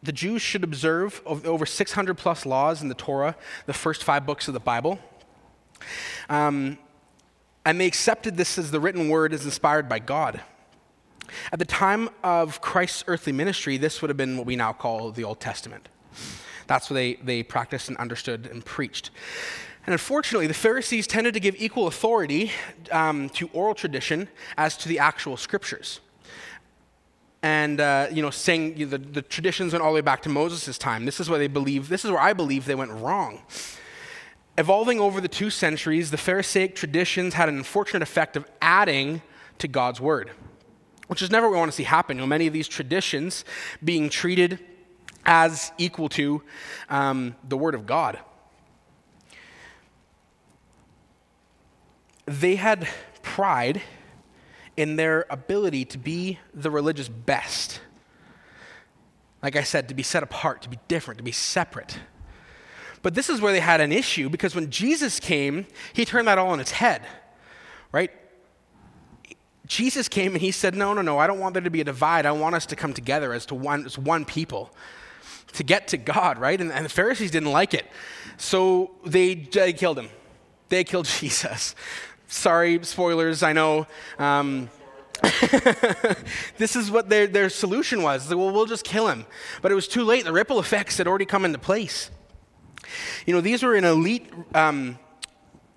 the 0.02 0.12
Jews 0.12 0.42
should 0.42 0.64
observe 0.64 1.20
over 1.26 1.66
600 1.66 2.16
plus 2.16 2.46
laws 2.46 2.82
in 2.82 2.88
the 2.88 2.94
Torah, 2.94 3.36
the 3.66 3.72
first 3.72 4.04
five 4.04 4.26
books 4.26 4.48
of 4.48 4.54
the 4.54 4.60
Bible. 4.60 4.98
Um, 6.28 6.78
and 7.64 7.80
they 7.80 7.86
accepted 7.86 8.36
this 8.36 8.58
as 8.58 8.70
the 8.70 8.80
written 8.80 9.08
word 9.08 9.32
is 9.32 9.44
inspired 9.44 9.88
by 9.88 9.98
God. 9.98 10.40
At 11.52 11.58
the 11.58 11.64
time 11.64 12.10
of 12.22 12.60
Christ's 12.60 13.04
earthly 13.06 13.32
ministry, 13.32 13.76
this 13.76 14.02
would 14.02 14.10
have 14.10 14.16
been 14.16 14.36
what 14.36 14.46
we 14.46 14.56
now 14.56 14.72
call 14.72 15.12
the 15.12 15.24
Old 15.24 15.40
Testament. 15.40 15.88
That's 16.66 16.90
what 16.90 16.94
they, 16.94 17.14
they 17.14 17.42
practiced 17.42 17.88
and 17.88 17.96
understood 17.98 18.46
and 18.46 18.64
preached. 18.64 19.10
And 19.86 19.92
unfortunately, 19.92 20.46
the 20.46 20.54
Pharisees 20.54 21.06
tended 21.06 21.34
to 21.34 21.40
give 21.40 21.56
equal 21.58 21.86
authority 21.86 22.52
um, 22.90 23.28
to 23.30 23.48
oral 23.52 23.74
tradition 23.74 24.28
as 24.56 24.76
to 24.78 24.88
the 24.88 24.98
actual 24.98 25.36
scriptures. 25.36 26.00
And, 27.42 27.80
uh, 27.80 28.06
you 28.12 28.22
know, 28.22 28.30
saying 28.30 28.76
you 28.76 28.86
know, 28.86 28.90
the, 28.90 28.98
the 28.98 29.22
traditions 29.22 29.72
went 29.72 29.82
all 29.82 29.90
the 29.90 29.96
way 29.96 30.00
back 30.00 30.22
to 30.22 30.28
Moses' 30.28 30.78
time. 30.78 31.04
This 31.04 31.18
is 31.18 31.28
where 31.28 31.38
they 31.38 31.48
believe, 31.48 31.88
this 31.88 32.04
is 32.04 32.10
where 32.12 32.20
I 32.20 32.32
believe 32.32 32.66
they 32.66 32.76
went 32.76 32.92
wrong. 32.92 33.42
Evolving 34.58 35.00
over 35.00 35.20
the 35.20 35.28
two 35.28 35.48
centuries, 35.48 36.10
the 36.10 36.18
Pharisaic 36.18 36.74
traditions 36.74 37.34
had 37.34 37.48
an 37.48 37.56
unfortunate 37.56 38.02
effect 38.02 38.36
of 38.36 38.44
adding 38.60 39.22
to 39.58 39.66
God's 39.66 40.00
word, 40.00 40.30
which 41.06 41.22
is 41.22 41.30
never 41.30 41.46
what 41.46 41.52
we 41.52 41.58
want 41.58 41.70
to 41.70 41.76
see 41.76 41.84
happen. 41.84 42.18
You 42.18 42.22
know, 42.22 42.26
many 42.26 42.46
of 42.46 42.52
these 42.52 42.68
traditions 42.68 43.44
being 43.82 44.10
treated 44.10 44.58
as 45.24 45.72
equal 45.78 46.08
to 46.10 46.42
um, 46.90 47.34
the 47.48 47.56
word 47.56 47.74
of 47.74 47.86
God. 47.86 48.18
They 52.26 52.56
had 52.56 52.86
pride 53.22 53.80
in 54.76 54.96
their 54.96 55.26
ability 55.30 55.84
to 55.86 55.98
be 55.98 56.38
the 56.52 56.70
religious 56.70 57.08
best. 57.08 57.80
Like 59.42 59.56
I 59.56 59.62
said, 59.62 59.88
to 59.88 59.94
be 59.94 60.02
set 60.02 60.22
apart, 60.22 60.62
to 60.62 60.68
be 60.68 60.78
different, 60.88 61.18
to 61.18 61.24
be 61.24 61.32
separate. 61.32 61.98
But 63.02 63.14
this 63.14 63.28
is 63.28 63.40
where 63.40 63.52
they 63.52 63.60
had 63.60 63.80
an 63.80 63.92
issue 63.92 64.28
because 64.28 64.54
when 64.54 64.70
Jesus 64.70 65.18
came, 65.18 65.66
he 65.92 66.04
turned 66.04 66.28
that 66.28 66.38
all 66.38 66.50
on 66.50 66.60
its 66.60 66.70
head, 66.70 67.02
right? 67.90 68.10
Jesus 69.66 70.08
came 70.08 70.32
and 70.32 70.40
he 70.40 70.50
said, 70.50 70.74
No, 70.74 70.92
no, 70.92 71.02
no, 71.02 71.18
I 71.18 71.26
don't 71.26 71.38
want 71.38 71.54
there 71.54 71.62
to 71.62 71.70
be 71.70 71.80
a 71.80 71.84
divide. 71.84 72.26
I 72.26 72.32
want 72.32 72.54
us 72.54 72.66
to 72.66 72.76
come 72.76 72.92
together 72.92 73.32
as 73.32 73.46
to 73.46 73.54
one, 73.54 73.86
as 73.86 73.98
one 73.98 74.24
people. 74.24 74.74
to 75.54 75.64
get 75.64 75.88
to 75.88 75.96
God, 75.96 76.38
right? 76.38 76.60
And, 76.60 76.72
and 76.72 76.84
the 76.84 76.90
Pharisees 76.90 77.30
didn't 77.30 77.52
like 77.52 77.74
it. 77.74 77.86
So 78.38 78.92
they, 79.04 79.34
they 79.34 79.72
killed 79.72 79.98
him. 79.98 80.08
They 80.68 80.84
killed 80.84 81.06
Jesus. 81.20 81.74
Sorry, 82.26 82.82
spoilers, 82.84 83.42
I 83.42 83.52
know. 83.52 83.86
Um, 84.18 84.70
this 86.56 86.74
is 86.74 86.90
what 86.90 87.08
their, 87.08 87.26
their 87.26 87.50
solution 87.50 88.02
was. 88.02 88.34
Well, 88.34 88.50
we'll 88.50 88.66
just 88.66 88.84
kill 88.84 89.08
him. 89.08 89.26
But 89.60 89.70
it 89.70 89.74
was 89.74 89.86
too 89.86 90.02
late. 90.02 90.24
The 90.24 90.32
ripple 90.32 90.58
effects 90.58 90.98
had 90.98 91.06
already 91.06 91.26
come 91.26 91.44
into 91.44 91.58
place. 91.58 92.10
You 93.26 93.34
know, 93.34 93.40
these 93.40 93.62
were 93.62 93.74
an 93.74 93.84
elite 93.84 94.30
um, 94.54 94.98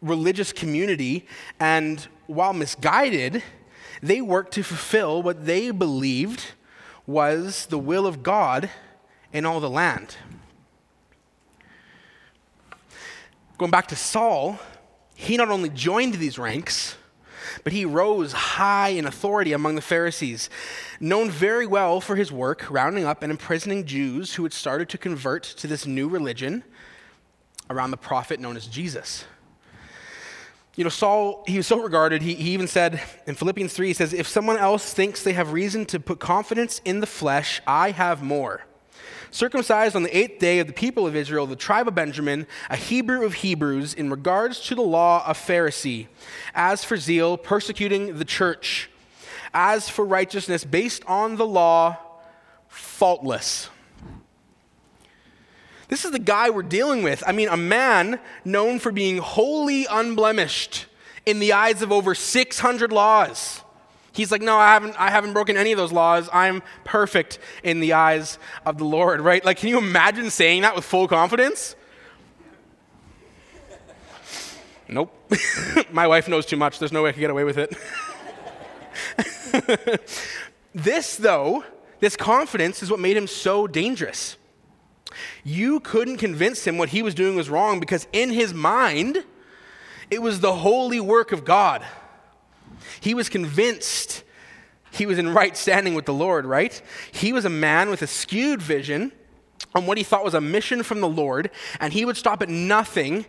religious 0.01 0.51
community, 0.51 1.25
and 1.59 2.07
while 2.27 2.53
misguided, 2.53 3.43
they 4.01 4.21
worked 4.21 4.53
to 4.53 4.63
fulfill 4.63 5.21
what 5.21 5.45
they 5.45 5.71
believed 5.71 6.45
was 7.07 7.67
the 7.67 7.79
will 7.79 8.07
of 8.07 8.23
God 8.23 8.69
in 9.31 9.45
all 9.45 9.59
the 9.59 9.69
land. 9.69 10.17
Going 13.57 13.71
back 13.71 13.87
to 13.87 13.95
Saul, 13.95 14.59
he 15.15 15.37
not 15.37 15.49
only 15.49 15.69
joined 15.69 16.15
these 16.15 16.37
ranks, 16.37 16.97
but 17.63 17.73
he 17.73 17.85
rose 17.85 18.33
high 18.33 18.89
in 18.89 19.05
authority 19.05 19.53
among 19.53 19.75
the 19.75 19.81
Pharisees, 19.81 20.49
known 20.99 21.29
very 21.29 21.65
well 21.65 22.01
for 22.01 22.15
his 22.15 22.31
work 22.31 22.65
rounding 22.69 23.05
up 23.05 23.23
and 23.23 23.31
imprisoning 23.31 23.85
Jews 23.85 24.33
who 24.33 24.43
had 24.43 24.53
started 24.53 24.89
to 24.89 24.97
convert 24.97 25.43
to 25.43 25.67
this 25.67 25.85
new 25.85 26.07
religion 26.07 26.63
around 27.69 27.91
the 27.91 27.97
prophet 27.97 28.39
known 28.39 28.55
as 28.55 28.67
Jesus. 28.67 29.25
You 30.75 30.83
know, 30.83 30.89
Saul, 30.89 31.43
he 31.47 31.55
was 31.55 31.67
so 31.67 31.81
regarded, 31.81 32.21
he, 32.21 32.35
he 32.35 32.51
even 32.51 32.67
said 32.67 33.01
in 33.25 33.35
Philippians 33.35 33.73
3, 33.73 33.87
he 33.87 33.93
says, 33.93 34.13
If 34.13 34.27
someone 34.27 34.57
else 34.57 34.93
thinks 34.93 35.23
they 35.23 35.33
have 35.33 35.53
reason 35.53 35.85
to 35.85 35.99
put 35.99 36.19
confidence 36.19 36.81
in 36.83 36.99
the 36.99 37.07
flesh, 37.07 37.61
I 37.65 37.91
have 37.91 38.21
more. 38.21 38.65
Circumcised 39.31 39.95
on 39.95 40.03
the 40.03 40.17
eighth 40.17 40.39
day 40.39 40.59
of 40.59 40.67
the 40.67 40.73
people 40.73 41.07
of 41.07 41.15
Israel, 41.15 41.47
the 41.47 41.55
tribe 41.55 41.87
of 41.87 41.95
Benjamin, 41.95 42.45
a 42.69 42.75
Hebrew 42.75 43.25
of 43.25 43.35
Hebrews, 43.35 43.93
in 43.93 44.09
regards 44.09 44.59
to 44.67 44.75
the 44.75 44.81
law, 44.81 45.23
a 45.25 45.33
Pharisee. 45.33 46.07
As 46.53 46.83
for 46.83 46.97
zeal, 46.97 47.37
persecuting 47.37 48.17
the 48.17 48.25
church. 48.25 48.89
As 49.53 49.87
for 49.89 50.05
righteousness, 50.05 50.65
based 50.65 51.03
on 51.05 51.37
the 51.37 51.45
law, 51.45 51.97
faultless. 52.67 53.69
This 55.87 56.05
is 56.05 56.11
the 56.11 56.19
guy 56.19 56.49
we're 56.49 56.63
dealing 56.63 57.03
with. 57.03 57.23
I 57.27 57.31
mean, 57.31 57.47
a 57.47 57.57
man 57.57 58.19
known 58.43 58.79
for 58.79 58.91
being 58.91 59.17
wholly 59.17 59.85
unblemished 59.89 60.87
in 61.25 61.39
the 61.39 61.53
eyes 61.53 61.81
of 61.81 61.91
over 61.91 62.15
600 62.15 62.91
laws. 62.91 63.61
He's 64.11 64.31
like, 64.31 64.41
no, 64.41 64.57
I 64.57 64.73
haven't, 64.73 64.99
I 64.99 65.09
haven't 65.09 65.33
broken 65.33 65.57
any 65.57 65.73
of 65.73 65.77
those 65.77 65.91
laws. 65.91 66.29
I'm 66.31 66.63
perfect 66.85 67.37
in 67.63 67.81
the 67.81 67.93
eyes 67.93 68.39
of 68.65 68.77
the 68.77 68.85
Lord, 68.85 69.19
right? 69.21 69.43
Like, 69.43 69.57
can 69.57 69.69
you 69.69 69.77
imagine 69.77 70.29
saying 70.29 70.61
that 70.61 70.75
with 70.75 70.85
full 70.85 71.07
confidence? 71.07 71.75
Nope. 74.87 75.11
My 75.91 76.07
wife 76.07 76.27
knows 76.27 76.45
too 76.45 76.57
much. 76.57 76.79
There's 76.79 76.91
no 76.91 77.03
way 77.03 77.09
I 77.09 77.11
could 77.11 77.19
get 77.19 77.29
away 77.29 77.43
with 77.43 77.57
it. 77.57 77.75
this, 80.73 81.17
though, 81.17 81.63
this 81.99 82.15
confidence 82.15 82.81
is 82.83 82.89
what 82.89 82.99
made 82.99 83.17
him 83.17 83.27
so 83.27 83.67
dangerous. 83.67 84.37
You 85.43 85.79
couldn't 85.79 86.17
convince 86.17 86.65
him 86.65 86.77
what 86.77 86.89
he 86.89 87.01
was 87.01 87.13
doing 87.13 87.35
was 87.35 87.49
wrong 87.49 87.79
because 87.79 88.07
in 88.13 88.31
his 88.31 88.53
mind, 88.53 89.23
it 90.09 90.21
was 90.21 90.39
the 90.39 90.53
holy 90.53 90.99
work 90.99 91.31
of 91.31 91.45
God. 91.45 91.85
He 92.99 93.13
was 93.13 93.29
convinced 93.29 94.23
he 94.91 95.05
was 95.05 95.17
in 95.17 95.33
right 95.33 95.55
standing 95.57 95.93
with 95.93 96.05
the 96.05 96.13
Lord, 96.13 96.45
right? 96.45 96.81
He 97.11 97.33
was 97.33 97.45
a 97.45 97.49
man 97.49 97.89
with 97.89 98.01
a 98.01 98.07
skewed 98.07 98.61
vision 98.61 99.11
on 99.73 99.85
what 99.85 99.97
he 99.97 100.03
thought 100.03 100.23
was 100.23 100.33
a 100.33 100.41
mission 100.41 100.83
from 100.83 101.01
the 101.01 101.07
Lord, 101.07 101.51
and 101.79 101.91
he 101.91 102.05
would 102.05 102.15
stop 102.15 102.41
at 102.41 102.49
nothing 102.49 103.25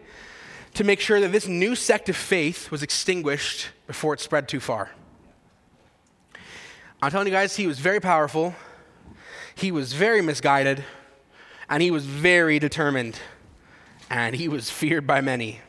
to 0.74 0.84
make 0.84 1.00
sure 1.00 1.20
that 1.20 1.32
this 1.32 1.48
new 1.48 1.74
sect 1.74 2.08
of 2.08 2.16
faith 2.16 2.70
was 2.70 2.82
extinguished 2.82 3.70
before 3.86 4.14
it 4.14 4.20
spread 4.20 4.48
too 4.48 4.60
far. 4.60 4.90
I'm 7.02 7.10
telling 7.10 7.26
you 7.26 7.32
guys, 7.32 7.56
he 7.56 7.66
was 7.66 7.78
very 7.78 8.00
powerful, 8.00 8.54
he 9.54 9.72
was 9.72 9.92
very 9.92 10.22
misguided, 10.22 10.84
and 11.68 11.82
he 11.82 11.90
was 11.90 12.04
very 12.06 12.58
determined, 12.58 13.18
and 14.10 14.36
he 14.36 14.48
was 14.48 14.70
feared 14.70 15.06
by 15.06 15.20
many. 15.20 15.60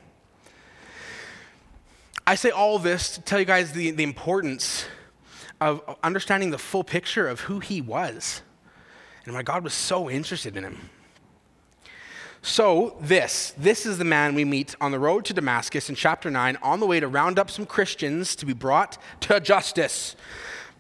I 2.26 2.36
say 2.36 2.50
all 2.50 2.78
this 2.78 3.16
to 3.16 3.22
tell 3.22 3.40
you 3.40 3.46
guys 3.46 3.72
the, 3.72 3.92
the 3.92 4.04
importance 4.04 4.86
of 5.60 5.82
understanding 6.04 6.52
the 6.52 6.58
full 6.58 6.84
picture 6.84 7.28
of 7.28 7.42
who 7.42 7.60
he 7.60 7.82
was 7.82 8.42
and 9.26 9.34
why 9.34 9.44
God 9.44 9.64
was 9.64 9.74
so 9.74 10.10
interested 10.10 10.56
in 10.56 10.64
him. 10.64 10.90
So, 12.42 12.96
this, 13.02 13.54
this 13.58 13.86
is 13.86 13.98
the 13.98 14.06
man 14.06 14.36
we 14.36 14.46
meet 14.46 14.76
on 14.80 14.92
the 14.92 15.00
road 15.00 15.26
to 15.26 15.34
Damascus 15.34 15.90
in 15.90 15.96
chapter 15.96 16.30
9 16.30 16.58
on 16.62 16.80
the 16.80 16.86
way 16.86 17.00
to 17.00 17.08
round 17.08 17.40
up 17.40 17.50
some 17.50 17.66
Christians 17.66 18.36
to 18.38 18.46
be 18.46 18.54
brought 18.54 18.98
to 19.22 19.40
justice 19.40 20.16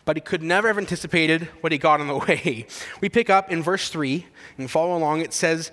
but 0.07 0.15
he 0.15 0.21
could 0.21 0.41
never 0.41 0.69
have 0.69 0.77
anticipated 0.77 1.49
what 1.59 1.73
he 1.73 1.77
got 1.77 1.99
on 1.99 2.07
the 2.07 2.17
way. 2.27 2.65
We 3.01 3.09
pick 3.09 3.29
up 3.29 3.51
in 3.51 3.61
verse 3.61 3.89
3 3.89 4.25
and 4.57 4.71
follow 4.71 4.97
along. 4.97 5.19
It 5.19 5.33
says, 5.33 5.69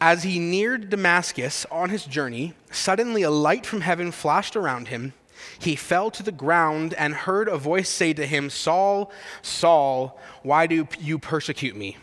As 0.00 0.22
he 0.22 0.38
neared 0.38 0.88
Damascus 0.88 1.66
on 1.68 1.90
his 1.90 2.04
journey, 2.04 2.54
suddenly 2.70 3.22
a 3.22 3.30
light 3.30 3.66
from 3.66 3.80
heaven 3.80 4.12
flashed 4.12 4.54
around 4.54 4.86
him. 4.88 5.14
He 5.58 5.74
fell 5.74 6.12
to 6.12 6.22
the 6.22 6.30
ground 6.30 6.94
and 6.94 7.12
heard 7.12 7.48
a 7.48 7.58
voice 7.58 7.88
say 7.88 8.12
to 8.12 8.24
him, 8.24 8.50
Saul, 8.50 9.10
Saul, 9.42 10.16
why 10.44 10.68
do 10.68 10.86
you 11.00 11.18
persecute 11.18 11.74
me? 11.74 11.96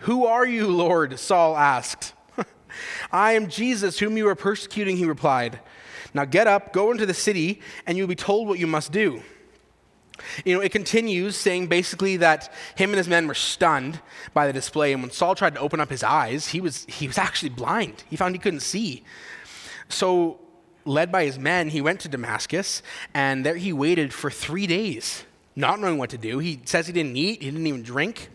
Who 0.00 0.26
are 0.26 0.46
you, 0.46 0.66
Lord? 0.68 1.18
Saul 1.18 1.56
asked. 1.56 2.12
I 3.10 3.32
am 3.32 3.48
Jesus, 3.48 4.00
whom 4.00 4.18
you 4.18 4.28
are 4.28 4.34
persecuting, 4.34 4.98
he 4.98 5.06
replied. 5.06 5.60
Now 6.12 6.26
get 6.26 6.46
up, 6.46 6.74
go 6.74 6.90
into 6.92 7.06
the 7.06 7.14
city, 7.14 7.62
and 7.86 7.96
you'll 7.96 8.06
be 8.06 8.14
told 8.14 8.48
what 8.48 8.58
you 8.58 8.66
must 8.66 8.92
do. 8.92 9.22
You 10.44 10.54
know, 10.54 10.60
it 10.60 10.72
continues 10.72 11.36
saying 11.36 11.66
basically 11.68 12.18
that 12.18 12.52
him 12.76 12.90
and 12.90 12.98
his 12.98 13.08
men 13.08 13.26
were 13.26 13.34
stunned 13.34 14.00
by 14.34 14.46
the 14.46 14.52
display, 14.52 14.92
and 14.92 15.02
when 15.02 15.10
Saul 15.10 15.34
tried 15.34 15.54
to 15.54 15.60
open 15.60 15.80
up 15.80 15.90
his 15.90 16.02
eyes, 16.02 16.48
he 16.48 16.60
was, 16.60 16.84
he 16.86 17.06
was 17.06 17.18
actually 17.18 17.50
blind. 17.50 18.04
He 18.08 18.16
found 18.16 18.34
he 18.34 18.38
couldn't 18.38 18.60
see. 18.60 19.04
So, 19.88 20.38
led 20.84 21.12
by 21.12 21.24
his 21.24 21.38
men, 21.38 21.68
he 21.68 21.80
went 21.80 22.00
to 22.00 22.08
Damascus, 22.08 22.82
and 23.14 23.46
there 23.46 23.56
he 23.56 23.72
waited 23.72 24.12
for 24.12 24.30
three 24.30 24.66
days, 24.66 25.24
not 25.54 25.80
knowing 25.80 25.98
what 25.98 26.10
to 26.10 26.18
do. 26.18 26.38
He 26.38 26.60
says 26.64 26.86
he 26.86 26.92
didn't 26.92 27.16
eat, 27.16 27.42
he 27.42 27.50
didn't 27.50 27.66
even 27.66 27.82
drink. 27.82 28.28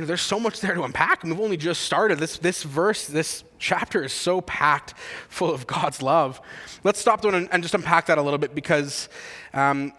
You 0.00 0.04
know, 0.04 0.06
there's 0.06 0.22
so 0.22 0.40
much 0.40 0.60
there 0.60 0.74
to 0.74 0.82
unpack, 0.84 1.22
and 1.22 1.32
we've 1.32 1.40
only 1.40 1.58
just 1.58 1.82
started. 1.82 2.18
This, 2.18 2.38
this 2.38 2.62
verse, 2.62 3.06
this 3.06 3.44
chapter 3.58 4.02
is 4.02 4.14
so 4.14 4.40
packed 4.40 4.94
full 5.28 5.52
of 5.52 5.66
God's 5.66 6.00
love. 6.00 6.40
Let's 6.82 6.98
stop 6.98 7.20
down 7.20 7.34
and, 7.34 7.48
and 7.52 7.62
just 7.62 7.74
unpack 7.74 8.06
that 8.06 8.16
a 8.16 8.22
little 8.22 8.38
bit 8.38 8.54
because 8.54 9.10
um, 9.52 9.92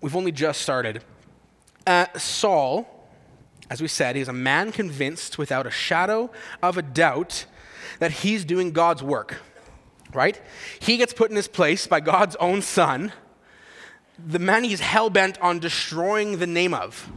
we've 0.00 0.16
only 0.16 0.32
just 0.32 0.62
started. 0.62 1.02
Uh, 1.86 2.06
Saul, 2.16 3.08
as 3.70 3.80
we 3.80 3.88
said, 3.88 4.16
is 4.16 4.28
a 4.28 4.32
man 4.32 4.72
convinced 4.72 5.38
without 5.38 5.66
a 5.66 5.70
shadow 5.70 6.30
of 6.62 6.76
a 6.76 6.82
doubt 6.82 7.46
that 7.98 8.10
he's 8.10 8.44
doing 8.44 8.72
God's 8.72 9.02
work, 9.02 9.40
right? 10.12 10.40
He 10.78 10.96
gets 10.96 11.12
put 11.12 11.30
in 11.30 11.36
his 11.36 11.48
place 11.48 11.86
by 11.86 12.00
God's 12.00 12.36
own 12.36 12.62
son, 12.62 13.12
the 14.18 14.38
man 14.38 14.64
he's 14.64 14.80
hell 14.80 15.10
bent 15.10 15.40
on 15.40 15.58
destroying 15.58 16.38
the 16.38 16.46
name 16.46 16.74
of. 16.74 17.10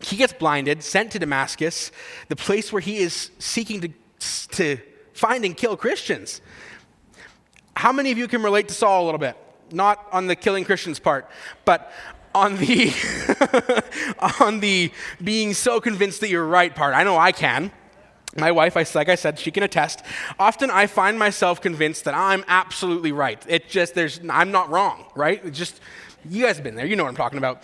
He 0.00 0.16
gets 0.16 0.32
blinded, 0.32 0.82
sent 0.82 1.12
to 1.12 1.18
Damascus, 1.18 1.90
the 2.28 2.36
place 2.36 2.72
where 2.72 2.80
he 2.80 2.98
is 2.98 3.30
seeking 3.38 3.80
to, 3.80 3.88
to 4.48 4.78
find 5.14 5.44
and 5.44 5.56
kill 5.56 5.76
Christians. 5.76 6.42
How 7.74 7.92
many 7.92 8.12
of 8.12 8.18
you 8.18 8.28
can 8.28 8.42
relate 8.42 8.68
to 8.68 8.74
Saul 8.74 9.04
a 9.04 9.06
little 9.06 9.18
bit? 9.18 9.36
Not 9.72 10.06
on 10.12 10.26
the 10.26 10.36
killing 10.36 10.64
Christians 10.64 10.98
part, 10.98 11.28
but 11.64 11.92
on 12.34 12.56
the 12.56 12.92
on 14.40 14.60
the 14.60 14.92
being 15.24 15.54
so 15.54 15.80
convinced 15.80 16.20
that 16.20 16.28
you're 16.28 16.46
right 16.46 16.74
part. 16.74 16.94
I 16.94 17.02
know 17.02 17.16
I 17.16 17.32
can. 17.32 17.72
My 18.36 18.52
wife, 18.52 18.76
I, 18.76 18.84
like 18.94 19.08
I 19.08 19.14
said, 19.14 19.38
she 19.38 19.50
can 19.50 19.62
attest. 19.62 20.02
Often 20.38 20.70
I 20.70 20.86
find 20.86 21.18
myself 21.18 21.62
convinced 21.62 22.04
that 22.04 22.14
I'm 22.14 22.44
absolutely 22.48 23.10
right. 23.10 23.42
It 23.48 23.68
just 23.68 23.94
there's 23.94 24.20
I'm 24.28 24.52
not 24.52 24.68
wrong, 24.70 25.06
right? 25.14 25.42
It 25.44 25.52
just 25.52 25.80
you 26.28 26.44
guys 26.44 26.56
have 26.56 26.64
been 26.64 26.74
there. 26.74 26.86
You 26.86 26.96
know 26.96 27.04
what 27.04 27.10
I'm 27.10 27.16
talking 27.16 27.38
about. 27.38 27.62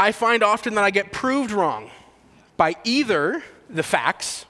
I 0.00 0.12
find 0.12 0.42
often 0.42 0.74
that 0.74 0.84
I 0.84 0.90
get 0.90 1.12
proved 1.12 1.50
wrong 1.50 1.90
by 2.56 2.76
either 2.84 3.42
the 3.68 3.82
facts 3.82 4.46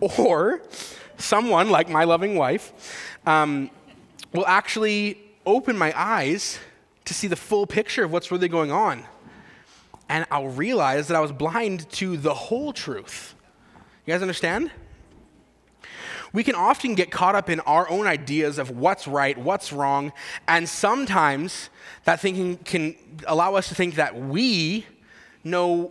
or 0.00 0.62
someone 1.18 1.70
like 1.70 1.88
my 1.88 2.04
loving 2.04 2.34
wife 2.34 2.72
um, 3.26 3.70
will 4.32 4.46
actually 4.46 5.18
open 5.46 5.76
my 5.76 5.92
eyes 5.98 6.58
to 7.04 7.14
see 7.14 7.26
the 7.26 7.36
full 7.36 7.66
picture 7.66 8.04
of 8.04 8.12
what's 8.12 8.30
really 8.30 8.48
going 8.48 8.70
on. 8.70 9.04
And 10.08 10.26
I'll 10.30 10.48
realize 10.48 11.08
that 11.08 11.16
I 11.16 11.20
was 11.20 11.32
blind 11.32 11.90
to 11.92 12.16
the 12.16 12.34
whole 12.34 12.72
truth. 12.72 13.34
You 14.06 14.14
guys 14.14 14.22
understand? 14.22 14.70
We 16.32 16.44
can 16.44 16.54
often 16.54 16.94
get 16.94 17.10
caught 17.10 17.34
up 17.34 17.50
in 17.50 17.60
our 17.60 17.90
own 17.90 18.06
ideas 18.06 18.58
of 18.58 18.70
what's 18.70 19.08
right, 19.08 19.36
what's 19.36 19.72
wrong, 19.72 20.12
and 20.46 20.68
sometimes 20.68 21.70
that 22.04 22.20
thinking 22.20 22.56
can 22.58 22.94
allow 23.26 23.56
us 23.56 23.68
to 23.68 23.74
think 23.74 23.96
that 23.96 24.16
we 24.16 24.86
know 25.42 25.90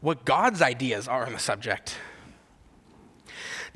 what 0.00 0.24
God's 0.26 0.60
ideas 0.60 1.08
are 1.08 1.24
on 1.24 1.32
the 1.32 1.38
subject. 1.38 1.96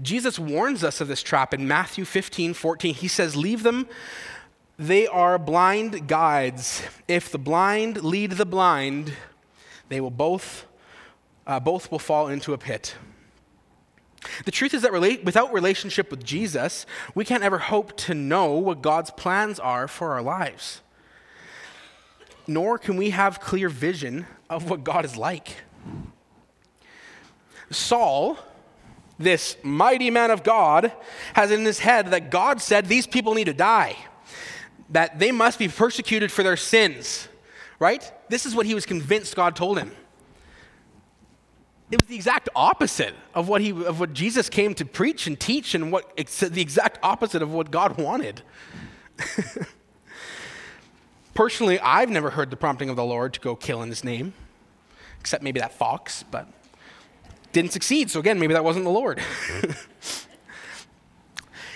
Jesus 0.01 0.39
warns 0.39 0.85
us 0.85 1.01
of 1.01 1.09
this 1.09 1.23
trap 1.23 1.53
in 1.53 1.67
Matthew 1.67 2.05
15, 2.05 2.55
14. 2.55 2.95
He 2.95 3.09
says, 3.09 3.35
Leave 3.35 3.63
them. 3.63 3.89
They 4.79 5.09
are 5.09 5.39
blind 5.39 6.07
guides. 6.07 6.83
If 7.09 7.33
the 7.33 7.39
blind 7.39 8.05
lead 8.05 8.33
the 8.33 8.47
blind, 8.47 9.13
they 9.89 10.01
will 10.01 10.11
both, 10.11 10.67
uh, 11.47 11.59
both 11.59 11.91
will 11.91 11.99
fall 11.99 12.29
into 12.29 12.53
a 12.53 12.59
pit. 12.59 12.95
The 14.45 14.51
truth 14.51 14.75
is 14.75 14.83
that 14.83 14.93
without 14.93 15.53
relationship 15.53 16.11
with 16.11 16.25
Jesus, 16.25 16.87
we 17.15 17.25
can't 17.25 17.43
ever 17.43 17.59
hope 17.59 17.97
to 17.99 18.15
know 18.15 18.53
what 18.53 18.83
God's 18.83 19.11
plans 19.11 19.59
are 19.59 19.89
for 19.89 20.13
our 20.13 20.23
lives. 20.23 20.81
Nor 22.47 22.79
can 22.79 22.97
we 22.97 23.11
have 23.11 23.41
clear 23.41 23.69
vision 23.69 24.27
of 24.49 24.71
what 24.71 24.85
God 24.85 25.05
is 25.05 25.17
like. 25.17 25.57
Saul, 27.71 28.39
this 29.19 29.57
mighty 29.63 30.11
man 30.11 30.31
of 30.31 30.43
God, 30.43 30.93
has 31.35 31.51
in 31.51 31.65
his 31.65 31.81
head 31.81 32.09
that 32.13 32.31
God 32.31 32.61
said 32.61 32.87
these 32.87 33.07
people 33.07 33.35
need 33.35 33.45
to 33.45 33.53
die, 33.53 33.97
that 34.91 35.19
they 35.19 35.33
must 35.33 35.59
be 35.59 35.69
persecuted 35.69 36.31
for 36.31 36.43
their 36.43 36.57
sins, 36.57 37.29
right? 37.79 38.13
This 38.29 38.47
is 38.47 38.55
what 38.55 38.67
he 38.67 38.75
was 38.75 38.87
convinced 38.87 39.35
God 39.35 39.57
told 39.57 39.79
him. 39.79 39.93
It 41.91 42.03
was 42.03 42.09
the 42.09 42.17
exact 42.17 42.51
opposite 42.55 43.15
of 43.35 43.49
what, 43.49 43.63
he, 43.63 43.71
of 43.71 43.99
what 43.99 44.13
Jesus 44.13 44.51
came 44.51 44.75
to 44.75 44.85
preach 44.85 45.27
and 45.27 45.41
teach, 45.41 45.75
and 45.75 45.91
what, 45.91 46.17
the 46.17 46.61
exact 46.61 46.99
opposite 47.03 47.43
of 47.43 47.53
what 47.53 47.71
God 47.71 47.99
wanted. 47.99 48.43
Personally, 51.35 51.81
I've 51.81 52.11
never 52.11 52.31
heard 52.31 52.51
the 52.51 52.57
prompting 52.57 52.91
of 52.91 52.97
the 52.97 53.05
Lord 53.05 53.33
to 53.35 53.41
go 53.41 53.57
kill 53.57 53.83
in 53.83 53.89
his 53.89 54.05
name, 54.05 54.35
except 55.19 55.43
maybe 55.43 55.61
that 55.61 55.73
fox, 55.73 56.25
but 56.31 56.47
didn't 57.53 57.73
succeed. 57.73 58.11
So 58.11 58.21
again, 58.21 58.39
maybe 58.39 58.55
that 58.55 58.65
wasn't 58.65 58.85
the 58.85 58.91
Lord. 58.91 59.21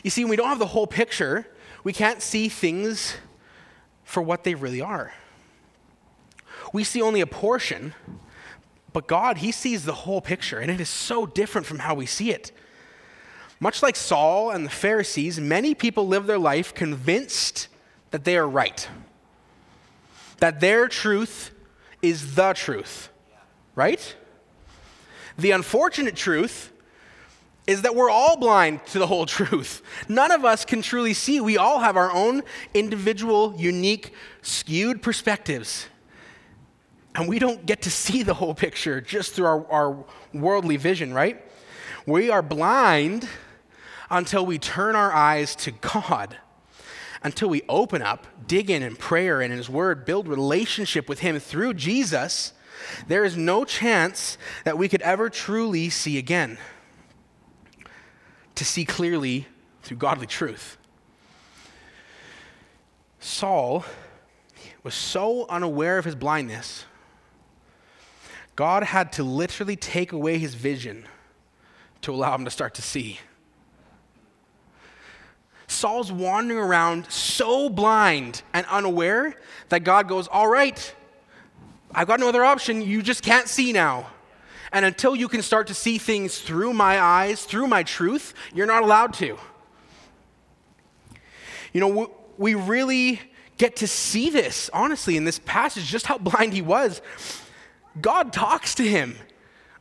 you 0.02 0.10
see, 0.10 0.24
when 0.24 0.30
we 0.30 0.36
don't 0.36 0.48
have 0.48 0.58
the 0.58 0.66
whole 0.66 0.86
picture, 0.86 1.46
we 1.84 1.92
can't 1.92 2.22
see 2.22 2.48
things 2.48 3.16
for 4.04 4.22
what 4.22 4.44
they 4.44 4.54
really 4.54 4.80
are. 4.80 5.12
We 6.72 6.84
see 6.84 7.02
only 7.02 7.20
a 7.20 7.26
portion, 7.26 7.94
but 8.92 9.06
God, 9.06 9.38
He 9.38 9.52
sees 9.52 9.84
the 9.84 9.92
whole 9.92 10.20
picture, 10.20 10.58
and 10.58 10.70
it 10.70 10.80
is 10.80 10.88
so 10.88 11.26
different 11.26 11.66
from 11.66 11.80
how 11.80 11.94
we 11.94 12.06
see 12.06 12.30
it. 12.30 12.52
Much 13.60 13.82
like 13.82 13.94
Saul 13.94 14.50
and 14.50 14.66
the 14.66 14.70
Pharisees, 14.70 15.38
many 15.38 15.74
people 15.74 16.06
live 16.06 16.26
their 16.26 16.38
life 16.38 16.74
convinced 16.74 17.68
that 18.10 18.24
they 18.24 18.36
are 18.36 18.48
right, 18.48 18.88
that 20.38 20.60
their 20.60 20.88
truth 20.88 21.50
is 22.02 22.34
the 22.34 22.52
truth, 22.52 23.08
right? 23.74 24.16
The 25.38 25.52
unfortunate 25.52 26.16
truth 26.16 26.72
is 27.66 27.82
that 27.82 27.94
we're 27.94 28.10
all 28.10 28.36
blind 28.36 28.84
to 28.86 28.98
the 28.98 29.06
whole 29.06 29.26
truth. 29.38 29.82
None 30.08 30.30
of 30.30 30.44
us 30.44 30.64
can 30.64 30.82
truly 30.82 31.14
see. 31.14 31.40
We 31.40 31.56
all 31.56 31.80
have 31.80 31.96
our 31.96 32.12
own 32.12 32.42
individual, 32.74 33.54
unique, 33.56 34.12
skewed 34.42 35.02
perspectives. 35.02 35.86
And 37.14 37.28
we 37.28 37.38
don't 37.38 37.66
get 37.66 37.82
to 37.82 37.90
see 37.90 38.22
the 38.22 38.34
whole 38.34 38.54
picture 38.54 39.00
just 39.00 39.34
through 39.34 39.46
our, 39.46 39.66
our 39.70 40.04
worldly 40.32 40.78
vision, 40.78 41.12
right? 41.12 41.44
We 42.06 42.30
are 42.30 42.42
blind 42.42 43.28
until 44.10 44.44
we 44.44 44.58
turn 44.58 44.96
our 44.96 45.12
eyes 45.12 45.54
to 45.56 45.70
God, 45.70 46.36
until 47.22 47.48
we 47.48 47.62
open 47.68 48.02
up, 48.02 48.26
dig 48.46 48.70
in 48.70 48.82
in 48.82 48.96
prayer 48.96 49.40
and 49.40 49.52
in 49.52 49.58
His 49.58 49.68
Word, 49.68 50.04
build 50.04 50.26
relationship 50.26 51.08
with 51.08 51.20
Him 51.20 51.38
through 51.38 51.74
Jesus. 51.74 52.52
There 53.06 53.24
is 53.24 53.36
no 53.36 53.64
chance 53.64 54.38
that 54.64 54.78
we 54.78 54.88
could 54.88 55.02
ever 55.02 55.30
truly 55.30 55.90
see 55.90 56.18
again, 56.18 56.58
to 58.54 58.64
see 58.64 58.84
clearly 58.84 59.46
through 59.82 59.96
godly 59.98 60.26
truth. 60.26 60.76
Saul 63.20 63.84
was 64.82 64.94
so 64.94 65.46
unaware 65.48 65.98
of 65.98 66.04
his 66.04 66.14
blindness 66.14 66.84
God 68.56 68.82
had 68.82 69.12
to 69.14 69.22
literally 69.22 69.76
take 69.76 70.12
away 70.12 70.38
his 70.38 70.54
vision 70.54 71.06
to 72.02 72.12
allow 72.12 72.34
him 72.34 72.44
to 72.44 72.50
start 72.50 72.74
to 72.74 72.82
see. 72.82 73.18
Saul's 75.66 76.12
wandering 76.12 76.60
around 76.60 77.10
so 77.10 77.70
blind 77.70 78.42
and 78.52 78.66
unaware 78.66 79.34
that 79.70 79.84
God 79.84 80.06
goes, 80.06 80.28
All 80.28 80.46
right, 80.46 80.94
I've 81.94 82.06
got 82.06 82.20
no 82.20 82.28
other 82.28 82.44
option. 82.44 82.82
You 82.82 83.02
just 83.02 83.22
can't 83.22 83.48
see 83.48 83.72
now. 83.72 84.06
And 84.72 84.84
until 84.84 85.14
you 85.14 85.28
can 85.28 85.42
start 85.42 85.66
to 85.66 85.74
see 85.74 85.98
things 85.98 86.38
through 86.38 86.72
my 86.72 86.98
eyes, 86.98 87.44
through 87.44 87.66
my 87.66 87.82
truth, 87.82 88.32
you're 88.54 88.66
not 88.66 88.82
allowed 88.82 89.12
to. 89.14 89.36
You 91.72 91.80
know, 91.80 92.10
we 92.38 92.54
really 92.54 93.20
get 93.58 93.76
to 93.76 93.86
see 93.86 94.30
this, 94.30 94.70
honestly, 94.72 95.16
in 95.16 95.24
this 95.24 95.38
passage, 95.44 95.84
just 95.84 96.06
how 96.06 96.18
blind 96.18 96.54
he 96.54 96.62
was. 96.62 97.02
God 98.00 98.32
talks 98.32 98.74
to 98.76 98.82
him 98.82 99.16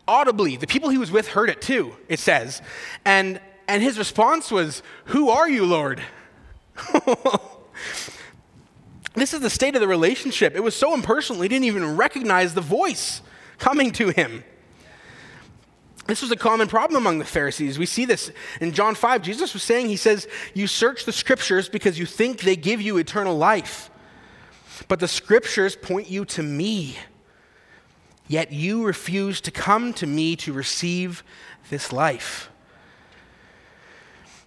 audibly. 0.07 0.57
The 0.57 0.67
people 0.67 0.89
he 0.89 0.97
was 0.97 1.11
with 1.11 1.29
heard 1.29 1.49
it 1.49 1.61
too, 1.61 1.95
it 2.09 2.19
says. 2.19 2.61
And, 3.05 3.39
and 3.67 3.81
his 3.81 3.97
response 3.97 4.51
was, 4.51 4.83
Who 5.05 5.29
are 5.29 5.49
you, 5.49 5.65
Lord? 5.65 6.03
this 9.13 9.33
is 9.33 9.41
the 9.41 9.49
state 9.49 9.75
of 9.75 9.81
the 9.81 9.87
relationship. 9.87 10.55
It 10.55 10.63
was 10.63 10.75
so 10.75 10.93
impersonal, 10.93 11.41
he 11.41 11.49
didn't 11.49 11.65
even 11.65 11.97
recognize 11.97 12.53
the 12.53 12.61
voice 12.61 13.21
coming 13.57 13.91
to 13.93 14.09
him. 14.09 14.43
This 16.07 16.21
was 16.21 16.31
a 16.31 16.35
common 16.35 16.67
problem 16.67 17.01
among 17.01 17.19
the 17.19 17.25
Pharisees. 17.25 17.77
We 17.77 17.85
see 17.85 18.05
this 18.05 18.31
in 18.59 18.73
John 18.73 18.95
5. 18.95 19.21
Jesus 19.21 19.53
was 19.53 19.63
saying, 19.63 19.87
He 19.87 19.95
says, 19.95 20.27
You 20.53 20.65
search 20.65 21.05
the 21.05 21.13
scriptures 21.13 21.69
because 21.69 21.99
you 21.99 22.05
think 22.05 22.41
they 22.41 22.55
give 22.55 22.81
you 22.81 22.97
eternal 22.97 23.37
life. 23.37 23.89
But 24.87 24.99
the 24.99 25.07
scriptures 25.07 25.75
point 25.75 26.09
you 26.09 26.25
to 26.25 26.43
me 26.43 26.97
yet 28.31 28.53
you 28.53 28.85
refuse 28.85 29.41
to 29.41 29.51
come 29.51 29.91
to 29.91 30.07
me 30.07 30.37
to 30.37 30.53
receive 30.53 31.21
this 31.69 31.91
life. 31.91 32.49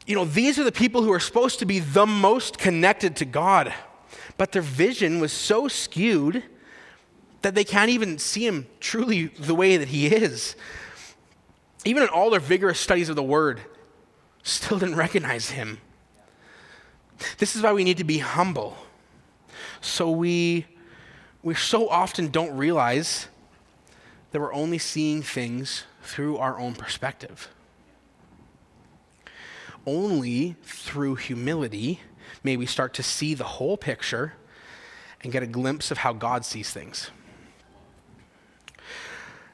You 0.07 0.15
know, 0.15 0.25
these 0.25 0.59
are 0.59 0.65
the 0.65 0.73
people 0.73 1.03
who 1.03 1.13
are 1.13 1.21
supposed 1.21 1.59
to 1.59 1.67
be 1.67 1.81
the 1.81 2.07
most 2.07 2.59
connected 2.59 3.17
to 3.17 3.27
God, 3.27 3.75
but 4.37 4.53
their 4.53 4.63
vision 4.63 5.21
was 5.21 5.33
so 5.33 5.69
skewed 5.69 6.43
that 7.43 7.55
they 7.55 7.65
can't 7.65 7.91
even 7.91 8.19
see 8.19 8.47
Him 8.47 8.67
truly 8.81 9.27
the 9.27 9.55
way 9.55 9.77
that 9.77 9.89
He 9.89 10.07
is. 10.07 10.57
Even 11.85 12.03
in 12.03 12.09
all 12.09 12.31
their 12.31 12.41
vigorous 12.41 12.81
studies 12.81 13.09
of 13.09 13.17
the 13.17 13.23
Word, 13.23 13.61
still 14.43 14.79
didn't 14.79 14.97
recognize 14.97 15.51
Him. 15.51 15.79
This 17.39 17.55
is 17.55 17.63
why 17.63 17.73
we 17.73 17.85
need 17.85 17.99
to 17.99 18.05
be 18.05 18.19
humble. 18.19 18.77
So 19.81 20.11
we, 20.11 20.67
we 21.43 21.55
so 21.55 21.89
often 21.89 22.29
don't 22.29 22.57
realize 22.57 23.29
that 24.33 24.41
we're 24.41 24.55
only 24.55 24.79
seeing 24.79 25.23
things 25.23 25.85
through 26.03 26.39
our 26.39 26.59
own 26.59 26.75
perspective. 26.75 27.49
Only 29.87 30.57
through 30.65 31.17
humility 31.17 32.01
may 32.45 32.57
we 32.57 32.67
start 32.67 32.95
to 32.95 33.03
see 33.03 33.35
the 33.35 33.45
whole 33.45 33.77
picture 33.77 34.35
and 35.23 35.33
get 35.33 35.43
a 35.43 35.47
glimpse 35.47 35.91
of 35.91 35.99
how 35.99 36.13
God 36.13 36.45
sees 36.45 36.71
things. 36.71 37.11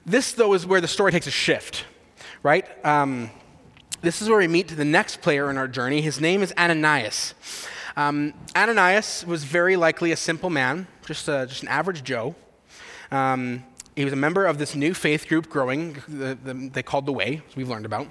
This, 0.05 0.33
though, 0.33 0.53
is 0.55 0.67
where 0.67 0.81
the 0.81 0.89
story 0.89 1.13
takes 1.13 1.29
a 1.29 1.31
shift, 1.31 1.85
right? 2.43 2.67
Um, 2.85 3.31
this 4.03 4.21
is 4.21 4.29
where 4.29 4.39
we 4.39 4.49
meet 4.49 4.69
the 4.69 4.85
next 4.85 5.21
player 5.21 5.51
in 5.51 5.57
our 5.57 5.69
journey. 5.69 6.01
His 6.01 6.21
name 6.21 6.43
is 6.43 6.53
Ananias. 6.59 7.35
Um, 7.97 8.35
Ananias 8.57 9.25
was 9.27 9.45
very 9.45 9.77
likely 9.77 10.11
a 10.11 10.17
simple 10.17 10.51
man, 10.51 10.89
just, 11.07 11.29
a, 11.29 11.47
just 11.47 11.63
an 11.63 11.69
average 11.69 12.03
Joe. 12.03 12.35
Um, 13.11 13.65
he 13.95 14.05
was 14.05 14.13
a 14.13 14.17
member 14.17 14.47
of 14.47 14.59
this 14.59 14.75
new 14.75 14.95
faith 14.95 15.29
group 15.29 15.49
growing, 15.49 15.99
the, 16.09 16.37
the, 16.43 16.71
they 16.73 16.83
called 16.83 17.07
The 17.07 17.13
Way, 17.13 17.43
as 17.49 17.57
we've 17.57 17.69
learned 17.69 17.87
about. 17.87 18.09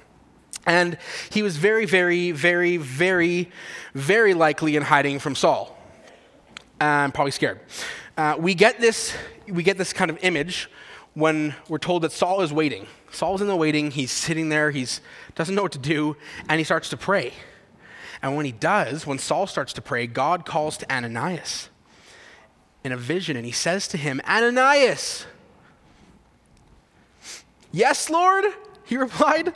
And 0.66 0.98
he 1.32 1.42
was 1.42 1.58
very, 1.58 1.86
very, 1.86 2.32
very, 2.32 2.78
very, 2.78 3.50
very 3.94 4.34
likely 4.34 4.76
in 4.76 4.84
hiding 4.84 5.20
from 5.20 5.36
Saul. 5.36 5.78
And 6.80 7.14
probably 7.14 7.32
scared. 7.32 7.60
Uh, 8.18 8.36
we, 8.38 8.54
get 8.54 8.80
this, 8.80 9.16
we 9.48 9.64
get 9.64 9.78
this 9.78 9.94
kind 9.94 10.12
of 10.12 10.18
image 10.22 10.70
when 11.14 11.56
we're 11.68 11.78
told 11.78 12.04
that 12.04 12.12
Saul 12.12 12.42
is 12.42 12.54
waiting. 12.54 12.88
Saul's 13.12 13.42
in 13.42 13.48
the 13.48 13.56
waiting, 13.56 13.92
he's 13.92 14.12
sitting 14.12 14.50
there, 14.50 14.72
he 14.72 14.86
doesn't 15.36 15.56
know 15.56 15.64
what 15.64 15.72
to 15.72 15.80
do, 15.80 16.16
and 16.48 16.60
he 16.60 16.64
starts 16.64 16.90
to 16.90 16.98
pray. 16.98 17.34
And 18.22 18.36
when 18.36 18.46
he 18.46 18.52
does, 18.52 19.08
when 19.08 19.18
Saul 19.18 19.48
starts 19.48 19.74
to 19.74 19.82
pray, 19.82 20.06
God 20.08 20.46
calls 20.46 20.78
to 20.78 20.94
Ananias 20.94 21.70
in 22.84 22.92
a 22.92 22.98
vision, 22.98 23.36
and 23.36 23.46
he 23.46 23.52
says 23.52 23.88
to 23.90 23.98
him, 23.98 24.22
Ananias! 24.28 25.26
Yes, 27.72 28.10
Lord, 28.10 28.46
he 28.86 28.98
replied. 28.98 29.54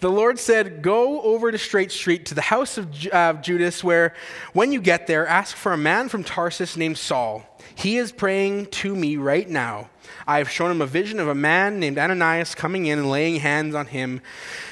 The 0.00 0.10
Lord 0.10 0.38
said, 0.38 0.80
Go 0.82 1.20
over 1.20 1.52
to 1.52 1.58
Straight 1.58 1.92
Street 1.92 2.24
to 2.26 2.34
the 2.34 2.40
house 2.40 2.78
of 2.78 2.88
uh, 3.12 3.34
Judas, 3.34 3.84
where 3.84 4.14
when 4.54 4.72
you 4.72 4.80
get 4.80 5.06
there, 5.06 5.26
ask 5.26 5.54
for 5.54 5.72
a 5.72 5.76
man 5.76 6.08
from 6.08 6.24
Tarsus 6.24 6.76
named 6.76 6.96
Saul. 6.96 7.44
He 7.74 7.98
is 7.98 8.10
praying 8.10 8.66
to 8.66 8.96
me 8.96 9.16
right 9.16 9.48
now. 9.48 9.90
I 10.26 10.38
have 10.38 10.50
shown 10.50 10.70
him 10.70 10.80
a 10.80 10.86
vision 10.86 11.20
of 11.20 11.28
a 11.28 11.34
man 11.34 11.78
named 11.78 11.98
Ananias 11.98 12.54
coming 12.54 12.86
in 12.86 12.98
and 12.98 13.10
laying 13.10 13.36
hands 13.40 13.74
on 13.74 13.86
him 13.86 14.22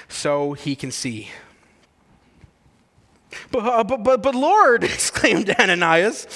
so 0.08 0.54
he 0.54 0.74
can 0.74 0.90
see. 0.90 1.30
But, 3.50 3.58
uh, 3.64 3.84
but, 3.84 4.02
but, 4.02 4.22
but 4.22 4.34
Lord, 4.34 4.84
exclaimed 4.84 5.50
Ananias, 5.50 6.26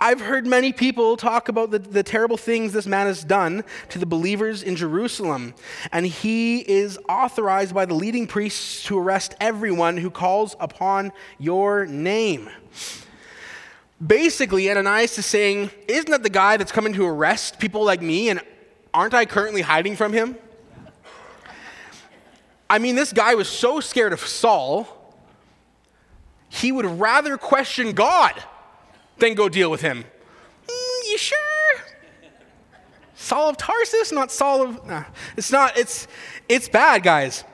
I've 0.00 0.20
heard 0.20 0.46
many 0.46 0.72
people 0.72 1.16
talk 1.16 1.48
about 1.48 1.72
the, 1.72 1.80
the 1.80 2.04
terrible 2.04 2.36
things 2.36 2.72
this 2.72 2.86
man 2.86 3.06
has 3.06 3.24
done 3.24 3.64
to 3.88 3.98
the 3.98 4.06
believers 4.06 4.62
in 4.62 4.76
Jerusalem, 4.76 5.54
and 5.90 6.06
he 6.06 6.60
is 6.60 6.98
authorized 7.08 7.74
by 7.74 7.84
the 7.84 7.94
leading 7.94 8.28
priests 8.28 8.84
to 8.84 8.98
arrest 8.98 9.34
everyone 9.40 9.96
who 9.96 10.10
calls 10.10 10.54
upon 10.60 11.10
your 11.38 11.84
name. 11.86 12.48
Basically, 14.04 14.70
Ananias 14.70 15.18
is 15.18 15.26
saying, 15.26 15.70
Isn't 15.88 16.12
that 16.12 16.22
the 16.22 16.30
guy 16.30 16.56
that's 16.56 16.70
coming 16.70 16.92
to 16.92 17.04
arrest 17.04 17.58
people 17.58 17.84
like 17.84 18.00
me, 18.00 18.28
and 18.28 18.40
aren't 18.94 19.14
I 19.14 19.24
currently 19.24 19.62
hiding 19.62 19.96
from 19.96 20.12
him? 20.12 20.36
I 22.70 22.78
mean, 22.78 22.94
this 22.94 23.12
guy 23.12 23.34
was 23.34 23.48
so 23.48 23.80
scared 23.80 24.12
of 24.12 24.20
Saul, 24.20 24.86
he 26.48 26.70
would 26.70 26.86
rather 26.86 27.36
question 27.36 27.92
God 27.92 28.40
than 29.18 29.34
go 29.34 29.48
deal 29.48 29.70
with 29.70 29.80
him. 29.80 30.04
Mm, 30.66 31.10
you 31.10 31.18
sure? 31.18 31.38
Saul 33.14 33.50
of 33.50 33.56
Tarsus, 33.56 34.12
not 34.12 34.30
Saul 34.30 34.62
of. 34.62 34.86
Nah, 34.86 35.04
it's 35.36 35.50
not, 35.50 35.76
it's, 35.76 36.06
it's 36.48 36.68
bad, 36.68 37.02
guys. 37.02 37.44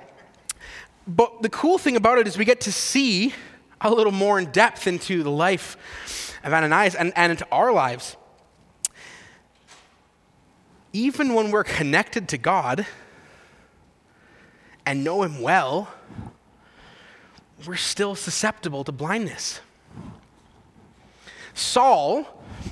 But 1.07 1.43
the 1.43 1.49
cool 1.49 1.79
thing 1.79 1.97
about 1.97 2.19
it 2.19 2.27
is 2.27 2.39
we 2.39 2.45
get 2.45 2.61
to 2.63 2.73
see 2.73 3.35
a 3.81 3.91
little 3.91 4.13
more 4.13 4.39
in 4.39 4.51
depth 4.51 4.87
into 4.87 5.23
the 5.23 5.31
life 5.31 5.77
of 6.43 6.53
Ananias 6.53 6.95
and, 6.95 7.13
and 7.17 7.33
into 7.33 7.47
our 7.51 7.73
lives. 7.73 8.17
Even 10.93 11.35
when 11.35 11.51
we're 11.51 11.65
connected 11.65 12.29
to 12.29 12.39
God 12.39 12.87
and 14.87 15.03
know 15.03 15.23
Him 15.23 15.43
well, 15.43 15.93
we're 17.67 17.77
still 17.77 18.15
susceptible 18.15 18.85
to 18.85 18.93
blindness. 18.93 19.61
Saul, 21.55 22.27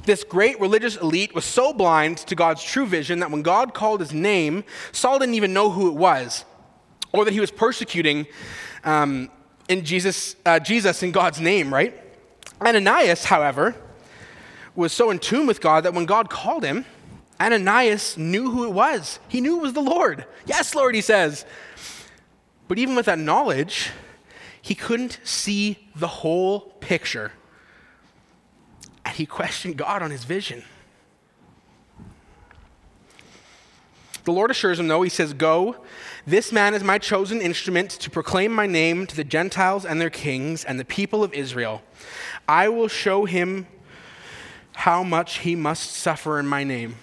this 0.04 0.24
great 0.24 0.60
religious 0.60 0.96
elite, 0.96 1.34
was 1.34 1.44
so 1.44 1.72
blind 1.72 2.18
to 2.18 2.34
God's 2.34 2.62
true 2.62 2.86
vision 2.86 3.20
that 3.20 3.30
when 3.30 3.42
God 3.42 3.74
called 3.74 4.00
his 4.00 4.12
name, 4.12 4.64
Saul 4.90 5.18
didn't 5.18 5.36
even 5.36 5.52
know 5.52 5.70
who 5.70 5.88
it 5.88 5.94
was 5.94 6.44
or 7.12 7.24
that 7.24 7.32
he 7.32 7.40
was 7.40 7.50
persecuting 7.50 8.26
um, 8.84 9.30
in 9.68 9.84
Jesus, 9.84 10.36
uh, 10.44 10.58
Jesus 10.58 11.02
in 11.02 11.12
God's 11.12 11.40
name, 11.40 11.72
right? 11.72 11.98
Ananias, 12.60 13.24
however, 13.24 13.74
was 14.74 14.92
so 14.92 15.10
in 15.10 15.18
tune 15.18 15.46
with 15.46 15.60
God 15.60 15.84
that 15.84 15.94
when 15.94 16.06
God 16.06 16.30
called 16.30 16.64
him, 16.64 16.84
Ananias 17.40 18.16
knew 18.16 18.50
who 18.50 18.64
it 18.64 18.72
was. 18.72 19.18
He 19.28 19.40
knew 19.40 19.58
it 19.58 19.62
was 19.62 19.72
the 19.72 19.82
Lord. 19.82 20.26
Yes, 20.46 20.74
Lord, 20.74 20.94
he 20.94 21.00
says. 21.00 21.44
But 22.68 22.78
even 22.78 22.94
with 22.94 23.06
that 23.06 23.18
knowledge, 23.18 23.90
he 24.60 24.74
couldn't 24.74 25.18
see 25.24 25.88
the 25.94 26.06
whole 26.06 26.60
picture 26.60 27.32
and 29.04 29.14
he 29.16 29.26
questioned 29.26 29.76
God 29.76 30.02
on 30.02 30.10
his 30.10 30.24
vision. 30.24 30.64
The 34.24 34.32
Lord 34.32 34.50
assures 34.50 34.78
him, 34.78 34.86
though, 34.86 35.02
he 35.02 35.10
says, 35.10 35.32
Go, 35.32 35.76
this 36.26 36.52
man 36.52 36.74
is 36.74 36.84
my 36.84 36.98
chosen 36.98 37.40
instrument 37.40 37.90
to 37.90 38.10
proclaim 38.10 38.52
my 38.52 38.66
name 38.66 39.06
to 39.08 39.16
the 39.16 39.24
Gentiles 39.24 39.84
and 39.84 40.00
their 40.00 40.10
kings 40.10 40.64
and 40.64 40.78
the 40.78 40.84
people 40.84 41.24
of 41.24 41.34
Israel. 41.34 41.82
I 42.46 42.68
will 42.68 42.88
show 42.88 43.24
him 43.24 43.66
how 44.74 45.02
much 45.02 45.38
he 45.38 45.56
must 45.56 45.90
suffer 45.90 46.38
in 46.38 46.46
my 46.46 46.62
name. 46.62 46.96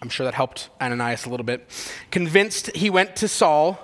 I'm 0.00 0.08
sure 0.08 0.24
that 0.24 0.34
helped 0.34 0.70
Ananias 0.80 1.26
a 1.26 1.28
little 1.28 1.44
bit. 1.44 1.68
Convinced, 2.10 2.74
he 2.74 2.88
went 2.88 3.16
to 3.16 3.28
Saul 3.28 3.78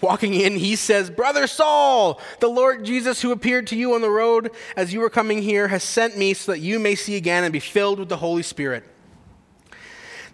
Walking 0.00 0.34
in, 0.34 0.56
he 0.56 0.76
says, 0.76 1.08
Brother 1.08 1.46
Saul, 1.46 2.20
the 2.40 2.48
Lord 2.48 2.84
Jesus 2.84 3.22
who 3.22 3.32
appeared 3.32 3.66
to 3.68 3.76
you 3.76 3.94
on 3.94 4.02
the 4.02 4.10
road 4.10 4.50
as 4.76 4.92
you 4.92 5.00
were 5.00 5.08
coming 5.08 5.40
here 5.40 5.68
has 5.68 5.82
sent 5.82 6.18
me 6.18 6.34
so 6.34 6.52
that 6.52 6.58
you 6.58 6.78
may 6.78 6.94
see 6.94 7.16
again 7.16 7.44
and 7.44 7.52
be 7.52 7.60
filled 7.60 7.98
with 7.98 8.10
the 8.10 8.18
Holy 8.18 8.42
Spirit. 8.42 8.84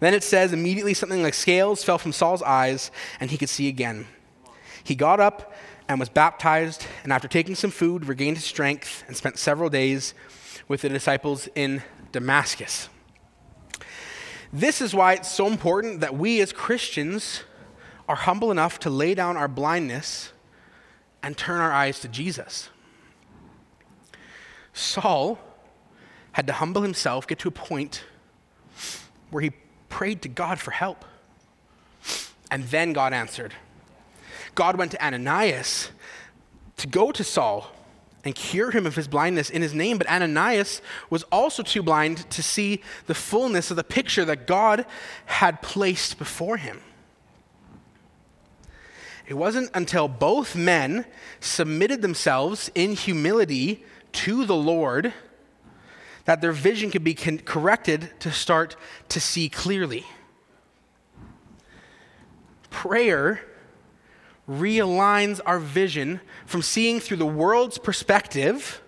Then 0.01 0.15
it 0.15 0.25
says, 0.25 0.53
immediately 0.53 0.95
something 0.95 1.23
like 1.23 1.35
scales 1.35 1.85
fell 1.85 1.99
from 1.99 2.13
Saul's 2.13 2.43
eyes 2.43 2.91
and 3.21 3.31
he 3.31 3.39
could 3.39 3.49
see 3.49 3.69
again. 3.69 4.07
He 4.83 4.97
got 4.97 5.21
up 5.21 5.55
and 5.89 6.01
was 6.01 6.09
baptized, 6.09 6.87
and 7.05 7.13
after 7.13 7.29
taking 7.29 7.55
some 7.55 7.71
food, 7.71 8.07
regained 8.07 8.37
his 8.37 8.47
strength 8.47 9.05
and 9.07 9.17
spent 9.17 9.39
several 9.39 9.69
days 9.69 10.15
with 10.67 10.83
the 10.83 10.89
disciples 10.89 11.49
in 11.55 11.83
Damascus. 12.13 12.89
This 14.53 14.81
is 14.81 14.95
why 14.95 15.15
it's 15.15 15.31
so 15.31 15.47
important 15.47 16.01
that 16.01 16.17
we 16.17 16.41
as 16.41 16.53
Christians 16.53 17.43
are 18.13 18.17
humble 18.17 18.51
enough 18.51 18.79
to 18.79 18.91
lay 18.91 19.15
down 19.15 19.39
our 19.39 19.49
blindness 19.49 20.35
and 21.23 21.35
turn 21.35 21.63
our 21.63 21.73
eyes 21.73 21.99
to 21.99 22.09
Jesus. 22.09 22.69
Saul 24.75 25.39
had 26.33 26.47
to 26.47 26.53
humble 26.53 26.83
himself, 26.83 27.27
get 27.27 27.39
to 27.39 27.49
a 27.49 27.53
point 27.53 28.05
where 29.31 29.43
he 29.43 29.53
prayed 29.89 30.21
to 30.21 30.29
God 30.29 30.61
for 30.61 30.73
help. 30.73 31.07
And 32.51 32.65
then 32.65 32.93
God 32.93 33.15
answered. 33.15 33.55
God 34.55 34.77
went 34.77 34.91
to 34.91 35.03
Ananias 35.03 35.91
to 36.77 36.87
go 36.87 37.13
to 37.13 37.25
Saul 37.25 37.73
and 38.25 38.35
cure 38.35 38.73
him 38.73 38.85
of 38.85 38.95
his 38.95 39.09
blindness 39.09 39.49
in 39.49 39.63
his 39.63 39.73
name. 39.73 39.97
But 39.97 40.11
Ananias 40.11 40.83
was 41.09 41.23
also 41.33 41.63
too 41.63 41.83
blind 41.83 42.29
to 42.29 42.43
see 42.43 42.83
the 43.07 43.15
fullness 43.15 43.71
of 43.71 43.79
the 43.79 43.85
picture 43.85 44.27
that 44.27 44.47
God 44.47 44.85
had 45.25 45.63
placed 45.63 46.19
before 46.19 46.59
him. 46.59 46.83
It 49.33 49.39
wasn't 49.39 49.71
until 49.73 50.09
both 50.09 50.55
men 50.55 51.07
submitted 51.41 52.03
themselves 52.03 52.71
in 52.75 52.93
humility 52.93 53.83
to 54.13 54.45
the 54.45 54.55
Lord 54.55 55.15
that 56.27 56.43
their 56.43 56.53
vision 56.53 56.91
could 56.91 57.03
be 57.03 57.15
con- 57.15 57.39
corrected 57.39 58.11
to 58.21 58.31
start 58.31 58.77
to 59.09 59.21
see 59.21 59.49
clearly. 59.49 60.05
Prayer 62.69 63.41
realigns 64.47 65.41
our 65.47 65.59
vision 65.59 66.21
from 66.45 66.61
seeing 66.61 67.01
through 67.01 67.17
the 67.17 67.25
world's 67.25 67.79
perspective 67.79 68.83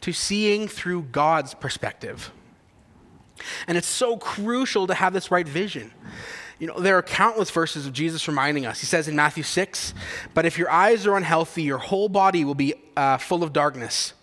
to 0.00 0.10
seeing 0.10 0.68
through 0.68 1.02
God's 1.02 1.52
perspective. 1.52 2.32
And 3.66 3.76
it's 3.76 3.86
so 3.86 4.16
crucial 4.16 4.86
to 4.86 4.94
have 4.94 5.12
this 5.12 5.30
right 5.30 5.46
vision. 5.46 5.92
You 6.58 6.66
know, 6.66 6.80
there 6.80 6.96
are 6.96 7.02
countless 7.02 7.50
verses 7.50 7.86
of 7.86 7.92
Jesus 7.92 8.26
reminding 8.26 8.64
us. 8.64 8.80
He 8.80 8.86
says 8.86 9.08
in 9.08 9.16
Matthew 9.16 9.42
6, 9.42 9.92
But 10.32 10.46
if 10.46 10.56
your 10.56 10.70
eyes 10.70 11.06
are 11.06 11.16
unhealthy, 11.16 11.62
your 11.62 11.78
whole 11.78 12.08
body 12.08 12.44
will 12.44 12.54
be 12.54 12.74
uh, 12.96 13.18
full 13.18 13.42
of 13.42 13.52
darkness. 13.52 14.14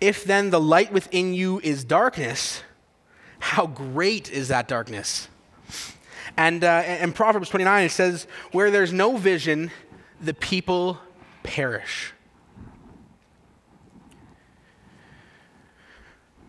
If 0.00 0.24
then 0.24 0.50
the 0.50 0.60
light 0.60 0.90
within 0.90 1.34
you 1.34 1.60
is 1.62 1.84
darkness, 1.84 2.62
how 3.38 3.66
great 3.66 4.30
is 4.30 4.48
that 4.48 4.68
darkness? 4.68 5.28
And 6.36 6.64
uh, 6.64 6.82
in 7.00 7.12
Proverbs 7.12 7.50
29, 7.50 7.84
it 7.84 7.90
says, 7.90 8.26
Where 8.52 8.70
there's 8.70 8.92
no 8.92 9.18
vision, 9.18 9.70
the 10.20 10.34
people 10.34 10.98
perish. 11.42 12.12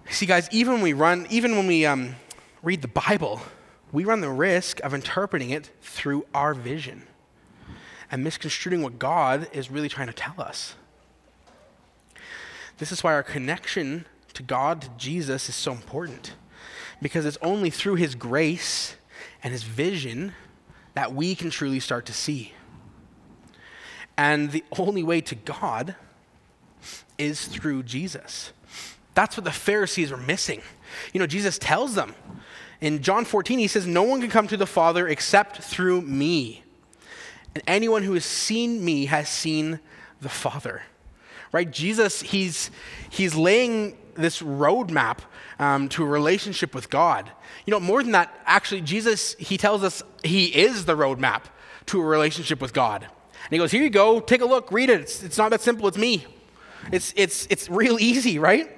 See, 0.09 0.25
guys, 0.25 0.47
even 0.51 0.75
when 0.75 0.81
we 0.81 0.93
run, 0.93 1.27
even 1.29 1.57
when 1.57 1.67
we 1.67 1.85
um, 1.85 2.15
read 2.63 2.81
the 2.81 2.87
Bible, 2.87 3.41
we 3.91 4.03
run 4.03 4.21
the 4.21 4.29
risk 4.29 4.79
of 4.81 4.93
interpreting 4.93 5.49
it 5.49 5.71
through 5.81 6.25
our 6.33 6.53
vision 6.53 7.03
and 8.11 8.23
misconstruing 8.23 8.81
what 8.81 8.99
God 8.99 9.47
is 9.53 9.71
really 9.71 9.89
trying 9.89 10.07
to 10.07 10.13
tell 10.13 10.39
us. 10.39 10.75
This 12.77 12.91
is 12.91 13.03
why 13.03 13.13
our 13.13 13.23
connection 13.23 14.05
to 14.33 14.43
God, 14.43 14.81
to 14.81 14.89
Jesus, 14.97 15.49
is 15.49 15.55
so 15.55 15.71
important. 15.71 16.33
Because 17.01 17.25
it's 17.25 17.37
only 17.41 17.69
through 17.69 17.95
His 17.95 18.15
grace 18.15 18.95
and 19.43 19.51
His 19.51 19.63
vision 19.63 20.33
that 20.93 21.13
we 21.13 21.35
can 21.35 21.49
truly 21.49 21.79
start 21.79 22.05
to 22.07 22.13
see. 22.13 22.53
And 24.17 24.51
the 24.51 24.63
only 24.77 25.03
way 25.03 25.21
to 25.21 25.35
God 25.35 25.95
is 27.17 27.45
through 27.45 27.83
Jesus. 27.83 28.51
That's 29.13 29.37
what 29.37 29.43
the 29.43 29.51
Pharisees 29.51 30.11
were 30.11 30.17
missing. 30.17 30.61
You 31.13 31.19
know, 31.19 31.27
Jesus 31.27 31.57
tells 31.57 31.95
them, 31.95 32.13
in 32.79 33.01
John 33.01 33.25
14, 33.25 33.59
he 33.59 33.67
says, 33.67 33.87
No 33.87 34.03
one 34.03 34.21
can 34.21 34.29
come 34.29 34.47
to 34.47 34.57
the 34.57 34.67
Father 34.67 35.07
except 35.07 35.57
through 35.57 36.01
me. 36.01 36.63
And 37.55 37.63
anyone 37.67 38.03
who 38.03 38.13
has 38.13 38.25
seen 38.25 38.83
me 38.83 39.05
has 39.05 39.29
seen 39.29 39.79
the 40.21 40.29
Father. 40.29 40.83
Right? 41.51 41.69
Jesus, 41.69 42.21
he's, 42.21 42.69
he's 43.09 43.35
laying 43.35 43.97
this 44.15 44.41
roadmap 44.41 45.19
um, 45.59 45.89
to 45.89 46.03
a 46.03 46.07
relationship 46.07 46.75
with 46.75 46.89
God. 46.89 47.31
You 47.65 47.71
know, 47.71 47.79
more 47.79 48.03
than 48.03 48.11
that, 48.11 48.33
actually, 48.45 48.81
Jesus, 48.81 49.35
he 49.35 49.57
tells 49.57 49.83
us 49.83 50.03
he 50.23 50.45
is 50.45 50.85
the 50.85 50.95
roadmap 50.95 51.43
to 51.87 52.01
a 52.01 52.05
relationship 52.05 52.61
with 52.61 52.73
God. 52.73 53.03
And 53.03 53.51
he 53.51 53.57
goes, 53.57 53.71
Here 53.71 53.81
you 53.81 53.89
go, 53.89 54.19
take 54.19 54.41
a 54.41 54.45
look, 54.45 54.71
read 54.71 54.89
it. 54.89 55.01
It's, 55.01 55.23
it's 55.23 55.37
not 55.37 55.49
that 55.51 55.61
simple, 55.61 55.87
it's 55.87 55.97
me. 55.97 56.25
It's, 56.91 57.13
it's, 57.15 57.47
it's 57.49 57.69
real 57.69 57.99
easy, 57.99 58.39
right? 58.39 58.76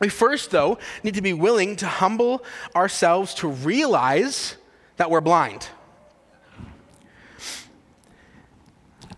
We 0.00 0.08
first, 0.08 0.50
though, 0.50 0.78
need 1.02 1.14
to 1.14 1.22
be 1.22 1.32
willing 1.32 1.76
to 1.76 1.86
humble 1.86 2.44
ourselves 2.74 3.34
to 3.34 3.48
realize 3.48 4.56
that 4.96 5.10
we're 5.10 5.20
blind 5.20 5.68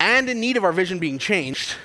and 0.01 0.31
in 0.31 0.41
need 0.41 0.57
of 0.57 0.65
our 0.65 0.73
vision 0.73 0.99
being 0.99 1.19
changed. 1.19 1.77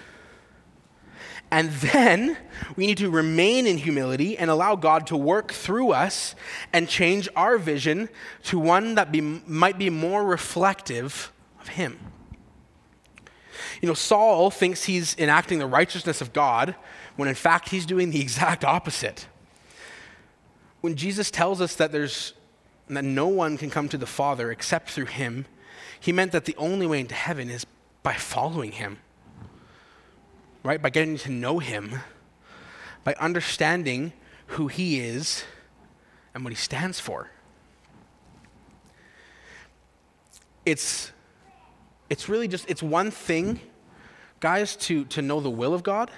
And 1.51 1.69
then 1.69 2.37
we 2.75 2.87
need 2.87 2.97
to 2.97 3.09
remain 3.09 3.67
in 3.67 3.77
humility 3.77 4.37
and 4.37 4.49
allow 4.49 4.75
God 4.75 5.05
to 5.07 5.17
work 5.17 5.51
through 5.51 5.91
us 5.91 6.33
and 6.73 6.89
change 6.89 7.29
our 7.35 7.57
vision 7.57 8.09
to 8.43 8.57
one 8.57 8.95
that 8.95 9.11
be, 9.11 9.21
might 9.21 9.77
be 9.77 9.89
more 9.89 10.25
reflective 10.25 11.31
of 11.59 11.67
Him. 11.67 11.99
You 13.81 13.87
know, 13.87 13.93
Saul 13.93 14.49
thinks 14.49 14.85
he's 14.85 15.15
enacting 15.19 15.59
the 15.59 15.67
righteousness 15.67 16.21
of 16.21 16.33
God 16.33 16.75
when 17.15 17.29
in 17.29 17.35
fact 17.35 17.69
he's 17.69 17.85
doing 17.85 18.11
the 18.11 18.21
exact 18.21 18.63
opposite. 18.63 19.27
When 20.81 20.95
Jesus 20.95 21.31
tells 21.31 21.61
us 21.61 21.75
that 21.75 21.91
there's 21.91 22.33
that 22.87 23.03
no 23.03 23.27
one 23.27 23.57
can 23.57 23.69
come 23.69 23.89
to 23.89 23.97
the 23.97 24.05
Father 24.05 24.51
except 24.51 24.91
through 24.91 25.05
him, 25.05 25.45
he 25.99 26.11
meant 26.11 26.31
that 26.33 26.45
the 26.45 26.55
only 26.57 26.85
way 26.85 26.99
into 26.99 27.15
heaven 27.15 27.49
is 27.49 27.65
by 28.03 28.13
following 28.13 28.73
him. 28.73 28.99
Right? 30.61 30.81
By 30.81 30.89
getting 30.89 31.17
to 31.19 31.31
know 31.31 31.59
him, 31.59 32.01
by 33.03 33.15
understanding 33.19 34.13
who 34.47 34.67
he 34.67 34.99
is 34.99 35.43
and 36.33 36.43
what 36.43 36.51
he 36.51 36.57
stands 36.57 36.99
for. 36.99 37.29
It's 40.65 41.11
it's 42.09 42.29
really 42.29 42.47
just 42.47 42.69
it's 42.69 42.83
one 42.83 43.09
thing 43.09 43.59
guys 44.39 44.75
to 44.75 45.05
to 45.05 45.21
know 45.21 45.39
the 45.39 45.49
will 45.49 45.73
of 45.73 45.81
God 45.81 46.11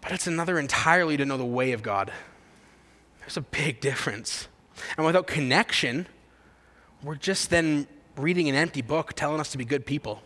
but 0.00 0.12
it's 0.12 0.26
another 0.26 0.58
entirely 0.58 1.16
to 1.16 1.24
know 1.24 1.36
the 1.36 1.44
way 1.44 1.72
of 1.72 1.82
God. 1.82 2.12
There's 3.20 3.36
a 3.36 3.42
big 3.42 3.80
difference. 3.80 4.48
And 4.96 5.04
without 5.06 5.26
connection, 5.26 6.06
we're 7.02 7.16
just 7.16 7.50
then 7.50 7.86
reading 8.16 8.48
an 8.48 8.54
empty 8.54 8.82
book 8.82 9.12
telling 9.14 9.40
us 9.40 9.50
to 9.52 9.58
be 9.58 9.64
good 9.64 9.86
people. 9.86 10.22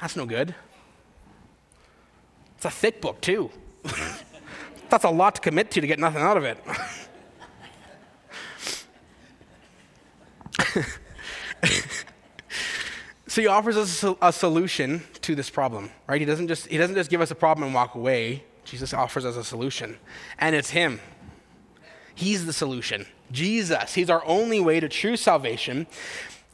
That's 0.00 0.16
no 0.16 0.26
good. 0.26 0.54
It's 2.56 2.64
a 2.64 2.70
thick 2.70 3.00
book, 3.00 3.20
too. 3.20 3.50
That's 4.88 5.04
a 5.04 5.10
lot 5.10 5.36
to 5.36 5.40
commit 5.40 5.70
to 5.72 5.80
to 5.80 5.86
get 5.86 5.98
nothing 5.98 6.22
out 6.22 6.36
of 6.36 6.44
it. 6.44 6.58
so 13.32 13.40
he 13.40 13.46
offers 13.46 13.78
us 13.78 14.04
a, 14.20 14.30
solution 14.30 15.02
to 15.22 15.34
this 15.34 15.48
problem, 15.48 15.88
right? 16.06 16.20
He 16.20 16.26
doesn't 16.26 16.48
just 16.48 16.66
he 16.66 16.76
doesn't 16.76 16.94
just 16.94 17.08
give 17.08 17.22
us 17.22 17.30
a 17.30 17.34
problem 17.34 17.64
and 17.64 17.74
walk 17.74 17.94
away. 17.94 18.44
Jesus 18.66 18.92
offers 18.92 19.24
us 19.24 19.38
a 19.38 19.42
solution, 19.42 19.96
and 20.38 20.54
it's 20.54 20.68
him. 20.68 21.00
He's 22.14 22.44
the 22.44 22.52
solution. 22.52 23.06
Jesus. 23.30 23.94
He's 23.94 24.10
our 24.10 24.22
only 24.26 24.60
way 24.60 24.80
to 24.80 24.88
true 24.90 25.16
salvation. 25.16 25.86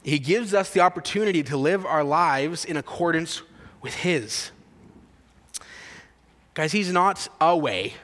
He 0.03 0.19
gives 0.19 0.53
us 0.53 0.71
the 0.71 0.79
opportunity 0.79 1.43
to 1.43 1.57
live 1.57 1.85
our 1.85 2.01
lives 2.01 2.63
in 2.63 2.77
accordance 2.77 3.41
with 3.81 3.95
his. 3.95 4.51
Guys, 6.53 6.71
he's 6.71 6.93
not 6.93 7.27
a 7.41 7.57
way, 7.57 7.95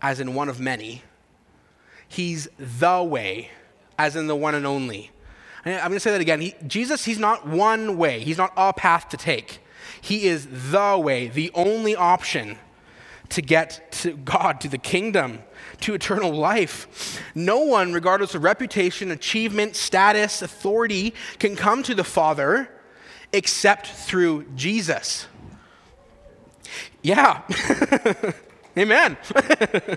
as 0.00 0.20
in 0.20 0.34
one 0.34 0.48
of 0.48 0.60
many. 0.60 1.02
He's 2.06 2.46
the 2.56 3.02
way, 3.02 3.50
as 3.98 4.14
in 4.14 4.28
the 4.28 4.36
one 4.36 4.54
and 4.54 4.64
only. 4.64 5.10
I'm 5.64 5.78
going 5.78 5.92
to 5.92 6.00
say 6.00 6.12
that 6.12 6.20
again. 6.20 6.40
He, 6.40 6.54
Jesus, 6.66 7.04
he's 7.04 7.18
not 7.18 7.46
one 7.46 7.96
way, 7.96 8.20
he's 8.20 8.38
not 8.38 8.52
a 8.56 8.72
path 8.72 9.08
to 9.10 9.16
take. 9.16 9.60
He 10.00 10.26
is 10.26 10.46
the 10.70 10.98
way, 10.98 11.28
the 11.28 11.50
only 11.54 11.96
option 11.96 12.58
to 13.30 13.40
get 13.40 13.90
to 13.90 14.12
God, 14.12 14.60
to 14.60 14.68
the 14.68 14.78
kingdom, 14.78 15.42
to 15.80 15.94
eternal 15.94 16.32
life. 16.32 17.22
No 17.34 17.60
one, 17.60 17.92
regardless 17.92 18.34
of 18.34 18.44
reputation, 18.44 19.10
achievement, 19.10 19.76
status, 19.76 20.42
authority, 20.42 21.14
can 21.38 21.56
come 21.56 21.82
to 21.84 21.94
the 21.94 22.04
Father 22.04 22.68
except 23.32 23.86
through 23.86 24.44
Jesus. 24.54 25.26
Yeah. 27.02 27.42
Amen. 28.78 29.16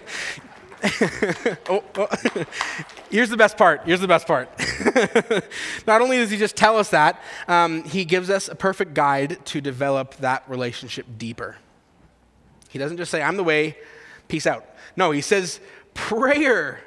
oh, 1.70 1.84
oh. 1.96 2.08
Here's 3.10 3.30
the 3.30 3.38
best 3.38 3.58
part. 3.58 3.82
Here's 3.86 4.02
the 4.02 4.08
best 4.08 4.28
part. 4.28 4.50
Not 5.88 6.02
only 6.02 6.18
does 6.18 6.30
he 6.30 6.38
just 6.38 6.56
tell 6.56 6.78
us 6.78 6.90
that, 6.90 7.22
um, 7.48 7.84
he 7.84 8.06
gives 8.06 8.30
us 8.30 8.48
a 8.48 8.56
perfect 8.56 8.94
guide 8.94 9.44
to 9.46 9.62
develop 9.62 10.16
that 10.18 10.44
relationship 10.48 11.06
deeper. 11.18 11.58
He 12.70 12.80
doesn't 12.80 12.98
just 12.98 13.12
say, 13.12 13.22
I'm 13.22 13.38
the 13.38 13.44
way, 13.44 13.78
peace 14.28 14.46
out. 14.46 14.66
No, 14.96 15.12
he 15.12 15.22
says, 15.22 15.60
prayer. 15.94 16.82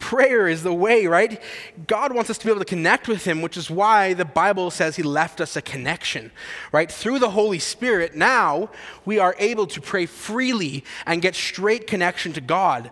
Prayer 0.00 0.48
is 0.48 0.62
the 0.62 0.74
way, 0.74 1.06
right? 1.06 1.40
God 1.86 2.12
wants 2.12 2.28
us 2.28 2.36
to 2.36 2.44
be 2.44 2.50
able 2.50 2.60
to 2.60 2.66
connect 2.66 3.08
with 3.08 3.24
Him, 3.24 3.40
which 3.40 3.56
is 3.56 3.70
why 3.70 4.12
the 4.12 4.24
Bible 4.24 4.70
says 4.70 4.96
He 4.96 5.02
left 5.02 5.40
us 5.40 5.56
a 5.56 5.62
connection, 5.62 6.30
right? 6.72 6.92
Through 6.92 7.20
the 7.20 7.30
Holy 7.30 7.58
Spirit, 7.58 8.14
now 8.14 8.70
we 9.06 9.18
are 9.18 9.34
able 9.38 9.66
to 9.68 9.80
pray 9.80 10.04
freely 10.04 10.84
and 11.06 11.22
get 11.22 11.34
straight 11.34 11.86
connection 11.86 12.34
to 12.34 12.42
God. 12.42 12.90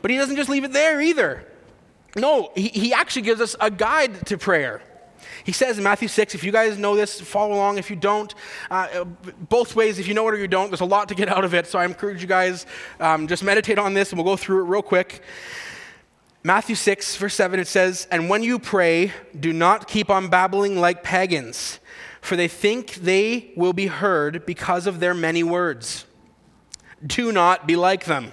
But 0.00 0.10
he 0.10 0.16
doesn't 0.16 0.36
just 0.36 0.48
leave 0.48 0.64
it 0.64 0.72
there 0.72 1.00
either. 1.00 1.44
No, 2.16 2.50
he, 2.54 2.68
he 2.68 2.92
actually 2.92 3.22
gives 3.22 3.40
us 3.40 3.56
a 3.60 3.70
guide 3.70 4.26
to 4.26 4.38
prayer. 4.38 4.82
He 5.44 5.52
says 5.52 5.78
in 5.78 5.84
Matthew 5.84 6.08
6, 6.08 6.34
if 6.34 6.44
you 6.44 6.52
guys 6.52 6.78
know 6.78 6.96
this, 6.96 7.20
follow 7.20 7.54
along. 7.54 7.78
If 7.78 7.90
you 7.90 7.96
don't, 7.96 8.34
uh, 8.70 9.04
both 9.48 9.74
ways, 9.74 9.98
if 9.98 10.06
you 10.06 10.14
know 10.14 10.26
it 10.28 10.34
or 10.34 10.38
you 10.38 10.48
don't, 10.48 10.70
there's 10.70 10.80
a 10.80 10.86
lot 10.86 11.08
to 11.08 11.14
get 11.14 11.28
out 11.28 11.44
of 11.44 11.54
it. 11.54 11.66
So 11.66 11.78
I 11.78 11.84
encourage 11.84 12.20
you 12.20 12.28
guys, 12.28 12.66
um, 13.00 13.26
just 13.26 13.42
meditate 13.42 13.78
on 13.78 13.94
this 13.94 14.10
and 14.10 14.18
we'll 14.18 14.30
go 14.30 14.36
through 14.36 14.64
it 14.64 14.68
real 14.68 14.82
quick. 14.82 15.22
Matthew 16.44 16.76
6, 16.76 17.16
verse 17.16 17.34
7, 17.34 17.58
it 17.60 17.66
says, 17.66 18.06
And 18.10 18.28
when 18.28 18.42
you 18.42 18.58
pray, 18.58 19.12
do 19.38 19.52
not 19.52 19.88
keep 19.88 20.08
on 20.08 20.28
babbling 20.28 20.80
like 20.80 21.02
pagans, 21.02 21.80
for 22.20 22.36
they 22.36 22.48
think 22.48 22.94
they 22.94 23.52
will 23.56 23.72
be 23.72 23.86
heard 23.86 24.46
because 24.46 24.86
of 24.86 25.00
their 25.00 25.14
many 25.14 25.42
words. 25.42 26.04
Do 27.04 27.32
not 27.32 27.66
be 27.66 27.76
like 27.76 28.04
them 28.04 28.32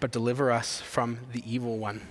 but 0.00 0.10
deliver 0.10 0.50
us 0.50 0.80
from 0.80 1.18
the 1.32 1.42
evil 1.50 1.78
one. 1.78 2.02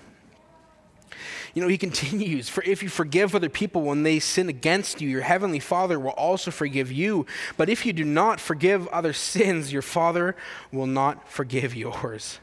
You 1.54 1.62
know, 1.62 1.67
he 1.67 1.78
continues, 1.80 2.50
for 2.50 2.63
if 2.63 2.84
you 2.84 2.89
forgive 2.89 3.34
other 3.36 3.50
people 3.50 3.82
when 3.82 4.04
they 4.04 4.19
sin 4.19 4.50
against 4.50 5.02
you, 5.02 5.10
your 5.10 5.21
heavenly 5.21 5.60
Father 5.60 6.00
will 6.00 6.12
also 6.12 6.52
forgive 6.52 6.91
you. 6.91 7.26
But 7.58 7.69
if 7.69 7.86
you 7.86 7.93
do 7.93 8.04
not 8.04 8.39
forgive 8.39 8.88
other 8.89 9.13
sins, 9.13 9.71
your 9.71 9.82
Father 9.82 10.36
will 10.71 10.88
not 10.88 11.30
forgive 11.30 11.76
yours. 11.76 12.39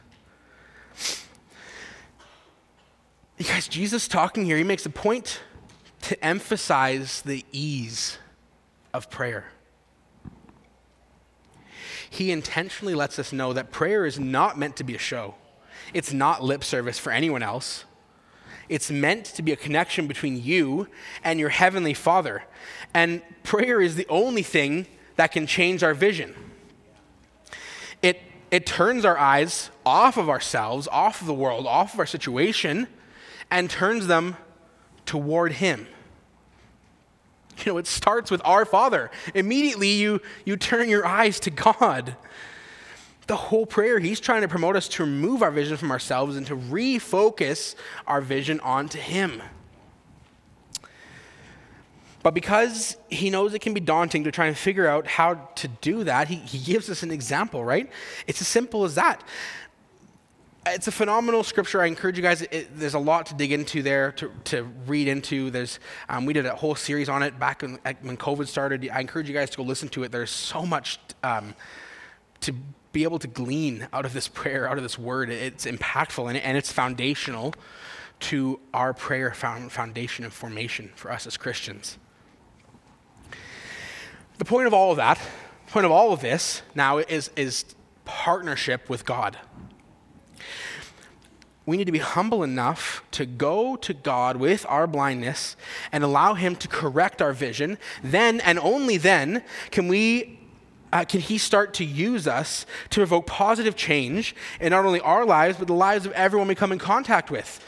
You 3.39 3.45
guys, 3.47 3.67
Jesus 3.67 4.09
talking 4.09 4.45
here, 4.45 4.57
he 4.57 4.65
makes 4.65 4.87
a 4.87 4.91
point 4.91 5.41
to 6.03 6.25
emphasize 6.25 7.23
the 7.23 7.45
ease 7.53 8.19
of 8.93 9.11
prayer 9.11 9.47
he 12.13 12.31
intentionally 12.31 12.95
lets 12.95 13.19
us 13.19 13.33
know 13.33 13.55
that 13.55 13.71
prayer 13.71 14.05
is 14.05 14.21
not 14.21 14.59
meant 14.59 14.77
to 14.77 14.85
be 14.85 14.95
a 14.95 14.99
show. 14.99 15.35
It's 15.95 16.13
not 16.13 16.45
lip 16.45 16.63
service 16.63 16.99
for 16.99 17.11
anyone 17.11 17.43
else. 17.43 17.87
It's 18.69 18.91
meant 18.91 19.25
to 19.25 19.43
be 19.43 19.51
a 19.51 19.57
connection 19.57 20.07
between 20.07 20.43
you 20.43 20.89
and 21.25 21.41
your 21.41 21.49
heavenly 21.49 21.95
Father. 21.95 22.45
And 22.93 23.23
prayer 23.45 23.81
is 23.81 23.97
the 23.97 24.07
only 24.11 24.43
thing 24.43 24.89
that 25.17 25.33
can 25.33 25.47
change 25.47 25.83
our 25.83 25.95
vision. 25.95 26.35
It, 28.03 28.21
it 28.51 28.67
turns 28.67 29.07
our 29.07 29.17
eyes 29.17 29.71
off 29.87 30.19
of 30.19 30.29
ourselves, 30.29 30.87
off 30.89 31.23
of 31.23 31.27
the 31.27 31.33
world, 31.33 31.67
off 31.67 31.95
of 31.95 32.01
our 32.01 32.07
situation, 32.07 32.89
and 33.51 33.71
turns 33.71 34.07
them 34.07 34.37
toward 35.07 35.53
Him. 35.53 35.87
You 37.59 37.73
know, 37.73 37.79
it 37.79 37.87
starts 37.87 38.31
with 38.31 38.41
our 38.45 38.65
Father. 38.65 39.11
Immediately, 39.35 39.93
you, 39.93 40.21
you 40.45 40.57
turn 40.57 40.89
your 40.89 41.07
eyes 41.07 41.39
to 41.41 41.51
God. 41.51 42.17
The 43.27 43.37
whole 43.37 43.67
prayer, 43.67 43.99
he's 43.99 44.21
trying 44.21 44.43
to 44.43 44.49
promote 44.49 44.75
us 44.75 44.89
to 44.89 45.05
remove 45.05 45.43
our 45.43 45.51
vision 45.51 45.77
from 45.77 45.91
ourselves 45.91 46.37
and 46.37 46.47
to 46.47 46.57
refocus 46.57 47.75
our 48.07 48.21
vision 48.21 48.59
onto 48.61 48.99
him. 48.99 49.43
But 52.23 52.35
because 52.35 52.97
he 53.09 53.31
knows 53.31 53.53
it 53.53 53.61
can 53.61 53.75
be 53.75 53.81
daunting 53.81 54.25
to 54.25 54.31
try 54.31 54.47
and 54.47 54.57
figure 54.57 54.87
out 54.87 55.07
how 55.07 55.35
to 55.57 55.69
do 55.69 56.05
that, 56.05 56.29
he, 56.29 56.37
he 56.37 56.59
gives 56.59 56.89
us 56.89 57.03
an 57.03 57.11
example, 57.11 57.65
right? 57.65 57.91
It's 58.27 58.41
as 58.41 58.47
simple 58.47 58.85
as 58.85 58.95
that. 58.95 59.23
It's 60.65 60.87
a 60.87 60.93
phenomenal 60.93 61.43
scripture. 61.43 61.83
I 61.83 61.87
encourage 61.87 62.17
you 62.17 62.23
guys. 62.23 62.43
It, 62.43 62.79
there's 62.79 62.95
a 62.95 62.99
lot 63.01 63.27
to 63.27 63.35
dig 63.35 63.51
into 63.51 63.83
there, 63.83 64.13
to, 64.13 64.31
to 64.45 64.63
read 64.87 65.09
into. 65.09 65.51
There's, 65.51 65.81
um, 66.09 66.25
we 66.25 66.33
did 66.33 66.47
a 66.47 66.55
whole 66.55 66.77
series 66.77 67.09
on 67.09 67.25
it 67.25 67.37
back 67.41 67.63
when, 67.63 67.81
when 68.03 68.17
COVID 68.17 68.47
started. 68.47 68.89
I 68.93 69.01
encourage 69.01 69.29
you 69.29 69.35
guys 69.35 69.51
to 69.51 69.57
go 69.57 69.65
listen 69.65 69.89
to 69.91 70.05
it. 70.05 70.13
There's 70.13 70.31
so 70.31 70.65
much 70.65 71.01
um, 71.25 71.57
to 72.43 72.55
be 72.93 73.03
able 73.03 73.19
to 73.19 73.27
glean 73.27 73.89
out 73.93 74.05
of 74.05 74.13
this 74.13 74.29
prayer, 74.29 74.69
out 74.69 74.77
of 74.77 74.85
this 74.85 74.97
word. 74.97 75.31
It's 75.31 75.67
impactful 75.67 76.29
and, 76.29 76.39
and 76.39 76.57
it's 76.57 76.71
foundational 76.71 77.55
to 78.21 78.61
our 78.73 78.95
prayer 78.95 79.33
foundation 79.33 80.25
and 80.25 80.33
formation 80.33 80.93
for 80.95 81.11
us 81.11 81.27
as 81.27 81.37
Christians. 81.37 81.99
The 84.39 84.45
point 84.45 84.69
of 84.69 84.75
all 84.75 84.93
of 84.93 84.97
that, 84.99 85.19
the 85.67 85.73
point 85.73 85.87
of 85.87 85.91
all 85.91 86.13
of 86.13 86.21
this 86.21 86.63
now 86.77 86.99
is, 86.99 87.31
is 87.35 87.65
partnership 88.05 88.89
with 88.89 89.05
God. 89.05 89.39
We 91.65 91.77
need 91.77 91.85
to 91.85 91.93
be 91.93 92.01
humble 92.01 92.43
enough 92.43 93.05
to 93.13 93.25
go 93.25 93.77
to 93.77 93.95
God 93.95 94.37
with 94.37 94.67
our 94.69 94.87
blindness 94.89 95.57
and 95.93 96.03
allow 96.03 96.35
Him 96.35 96.57
to 96.57 96.67
correct 96.67 97.23
our 97.23 97.33
vision. 97.33 97.79
Then 98.03 98.41
and 98.41 98.59
only 98.59 98.97
then 98.97 99.45
can 99.71 99.87
we 99.87 100.41
uh, 100.93 101.05
can 101.05 101.21
He 101.21 101.39
start 101.39 101.73
to 101.75 101.85
use 101.85 102.27
us 102.27 102.67
to 102.91 103.03
evoke 103.03 103.27
positive 103.27 103.77
change 103.77 104.35
in 104.61 104.71
not 104.71 104.85
only 104.85 105.01
our 105.01 105.25
lives, 105.25 105.57
but 105.57 105.69
the 105.69 105.73
lives 105.73 106.05
of 106.05 106.13
everyone 106.13 106.49
we 106.49 106.55
come 106.55 106.73
in 106.73 106.79
contact 106.79 107.31
with. 107.31 107.65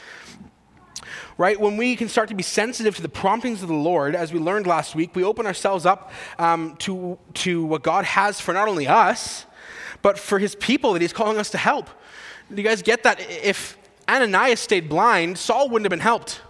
Right? 1.37 1.59
When 1.59 1.75
we 1.75 1.95
can 1.95 2.07
start 2.07 2.29
to 2.29 2.35
be 2.35 2.43
sensitive 2.43 2.95
to 2.97 3.01
the 3.01 3.09
promptings 3.09 3.61
of 3.61 3.67
the 3.67 3.75
Lord, 3.75 4.15
as 4.15 4.31
we 4.31 4.39
learned 4.39 4.67
last 4.67 4.95
week, 4.95 5.15
we 5.15 5.23
open 5.23 5.45
ourselves 5.45 5.85
up 5.85 6.11
um, 6.37 6.75
to, 6.77 7.17
to 7.35 7.65
what 7.65 7.83
God 7.83 8.05
has 8.05 8.39
for 8.39 8.53
not 8.53 8.67
only 8.67 8.87
us, 8.87 9.45
but 10.01 10.19
for 10.19 10.39
His 10.39 10.55
people 10.55 10.93
that 10.93 11.01
He's 11.01 11.13
calling 11.13 11.37
us 11.37 11.49
to 11.49 11.57
help. 11.57 11.89
Do 12.49 12.55
you 12.55 12.63
guys 12.63 12.81
get 12.81 13.03
that? 13.03 13.19
If 13.19 13.77
Ananias 14.07 14.59
stayed 14.59 14.89
blind, 14.89 15.37
Saul 15.37 15.69
wouldn't 15.69 15.85
have 15.85 15.91
been 15.91 15.99
helped. 15.99 16.41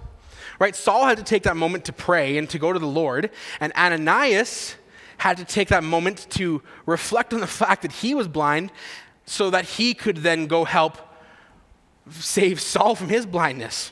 Right? 0.60 0.76
Saul 0.76 1.06
had 1.06 1.18
to 1.18 1.24
take 1.24 1.44
that 1.44 1.58
moment 1.58 1.86
to 1.86 1.94
pray 1.94 2.38
and 2.38 2.50
to 2.50 2.60
go 2.60 2.72
to 2.72 2.80
the 2.80 2.88
Lord, 2.88 3.30
and 3.60 3.74
Ananias 3.74 4.76
had 5.18 5.38
to 5.38 5.46
take 5.46 5.70
that 5.70 5.84
moment 5.84 6.28
to 6.32 6.62
reflect 6.86 7.34
on 7.34 7.40
the 7.40 7.48
fact 7.48 7.82
that 7.82 7.92
he 7.92 8.14
was 8.14 8.28
blind 8.28 8.72
so 9.26 9.50
that 9.50 9.66
he 9.66 9.94
could 9.94 10.18
then 10.18 10.48
go 10.48 10.66
help 10.66 10.98
save 12.12 12.62
Saul 12.62 12.96
from 12.96 13.10
his 13.10 13.26
blindness. 13.26 13.92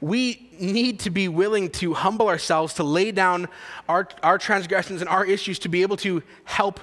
We 0.00 0.50
need 0.58 1.00
to 1.00 1.10
be 1.10 1.28
willing 1.28 1.70
to 1.70 1.94
humble 1.94 2.28
ourselves, 2.28 2.74
to 2.74 2.84
lay 2.84 3.12
down 3.12 3.48
our, 3.88 4.08
our 4.22 4.36
transgressions 4.36 5.00
and 5.00 5.08
our 5.08 5.24
issues 5.24 5.58
to 5.60 5.68
be 5.68 5.82
able 5.82 5.96
to 5.98 6.22
help 6.44 6.80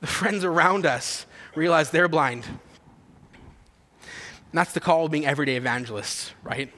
the 0.00 0.06
friends 0.06 0.44
around 0.44 0.86
us 0.86 1.26
realize 1.54 1.90
they're 1.90 2.08
blind. 2.08 2.46
And 4.50 4.58
that's 4.58 4.72
the 4.72 4.80
call 4.80 5.04
of 5.06 5.10
being 5.10 5.26
everyday 5.26 5.56
evangelists, 5.56 6.32
right? 6.42 6.72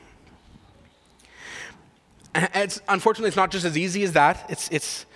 And 2.34 2.48
it's, 2.54 2.80
unfortunately, 2.88 3.28
it's 3.28 3.36
not 3.36 3.50
just 3.50 3.64
as 3.64 3.76
easy 3.76 4.02
as 4.02 4.12
that. 4.12 4.44
It's, 4.48 4.68
it's, 4.70 5.06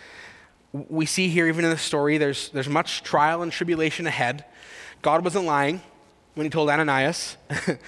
we 0.72 1.06
see 1.06 1.28
here, 1.28 1.46
even 1.46 1.64
in 1.64 1.70
the 1.70 1.78
story, 1.78 2.18
there's, 2.18 2.48
there's 2.50 2.68
much 2.68 3.02
trial 3.02 3.42
and 3.42 3.52
tribulation 3.52 4.06
ahead. 4.06 4.44
God 5.02 5.22
wasn't 5.22 5.46
lying 5.46 5.80
when 6.34 6.44
he 6.44 6.50
told 6.50 6.68
Ananias, 6.68 7.36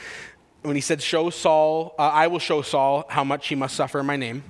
when 0.63 0.77
he 0.77 0.81
said, 0.81 1.03
Show 1.03 1.31
Saul, 1.31 1.95
uh, 1.99 2.03
I 2.03 2.29
will 2.29 2.39
show 2.39 2.63
Saul 2.63 3.05
how 3.09 3.25
much 3.25 3.49
he 3.49 3.55
must 3.55 3.75
suffer 3.75 4.01
in 4.01 4.07
my 4.07 4.17
name. 4.17 4.45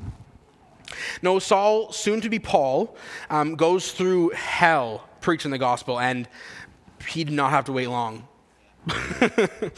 No, 1.23 1.39
Saul, 1.39 1.93
soon 1.93 2.21
to 2.21 2.29
be 2.29 2.39
Paul, 2.39 2.97
um, 3.31 3.57
goes 3.57 3.93
through 3.93 4.31
hell 4.31 5.09
preaching 5.21 5.51
the 5.51 5.59
gospel, 5.59 5.99
and 5.99 6.29
he 7.09 7.25
did 7.25 7.35
not 7.35 7.51
have 7.51 7.65
to 7.67 7.73
wait 7.73 7.89
long. 7.89 8.29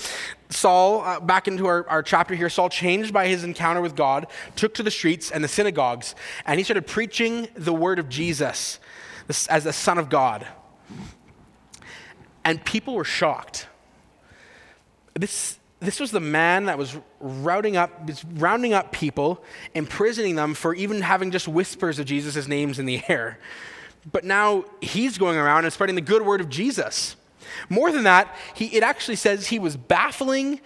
Saul, 0.51 1.03
uh, 1.03 1.21
back 1.21 1.49
into 1.49 1.67
our, 1.67 1.89
our 1.89 2.03
chapter 2.03 2.35
here, 2.35 2.51
Saul 2.51 2.69
changed 2.69 3.13
by 3.13 3.29
his 3.29 3.45
encounter 3.45 3.81
with 3.81 3.97
God, 3.97 4.27
took 4.57 4.75
to 4.75 4.83
the 4.83 4.91
streets 4.91 5.31
and 5.31 5.43
the 5.43 5.49
synagogues, 5.49 6.15
and 6.47 6.59
he 6.59 6.65
started 6.65 6.87
preaching 6.87 7.49
the 7.55 7.73
word 7.73 7.99
of 7.99 8.09
Jesus 8.09 8.79
as 9.49 9.65
the 9.65 9.73
Son 9.73 9.99
of 9.99 10.09
God. 10.09 10.47
And 12.45 12.65
people 12.65 12.95
were 12.95 13.05
shocked. 13.05 13.67
This, 15.15 15.59
this 15.81 16.01
was 16.01 16.11
the 16.11 16.21
man 16.21 16.67
that 16.67 16.79
was 16.79 16.97
routing 17.21 17.77
up, 17.77 18.09
rounding 18.35 18.73
up 18.73 18.93
people, 18.93 19.45
imprisoning 19.75 20.35
them 20.35 20.55
for 20.55 20.75
even 20.75 21.03
having 21.03 21.31
just 21.31 21.47
whispers 21.47 21.99
of 21.99 22.07
Jesus' 22.07 22.49
names 22.49 22.79
in 22.79 22.87
the 22.87 23.03
air. 23.09 23.39
But 24.11 24.25
now 24.25 24.65
he's 24.81 25.19
going 25.19 25.37
around 25.37 25.65
and 25.65 25.73
spreading 25.73 25.95
the 25.95 26.01
good 26.01 26.23
word 26.23 26.41
of 26.41 26.49
Jesus. 26.49 27.17
More 27.69 27.93
than 27.93 28.05
that, 28.05 28.35
he, 28.55 28.67
it 28.67 28.83
actually 28.83 29.17
says 29.17 29.49
he 29.49 29.59
was 29.59 29.77
baffling 29.77 30.61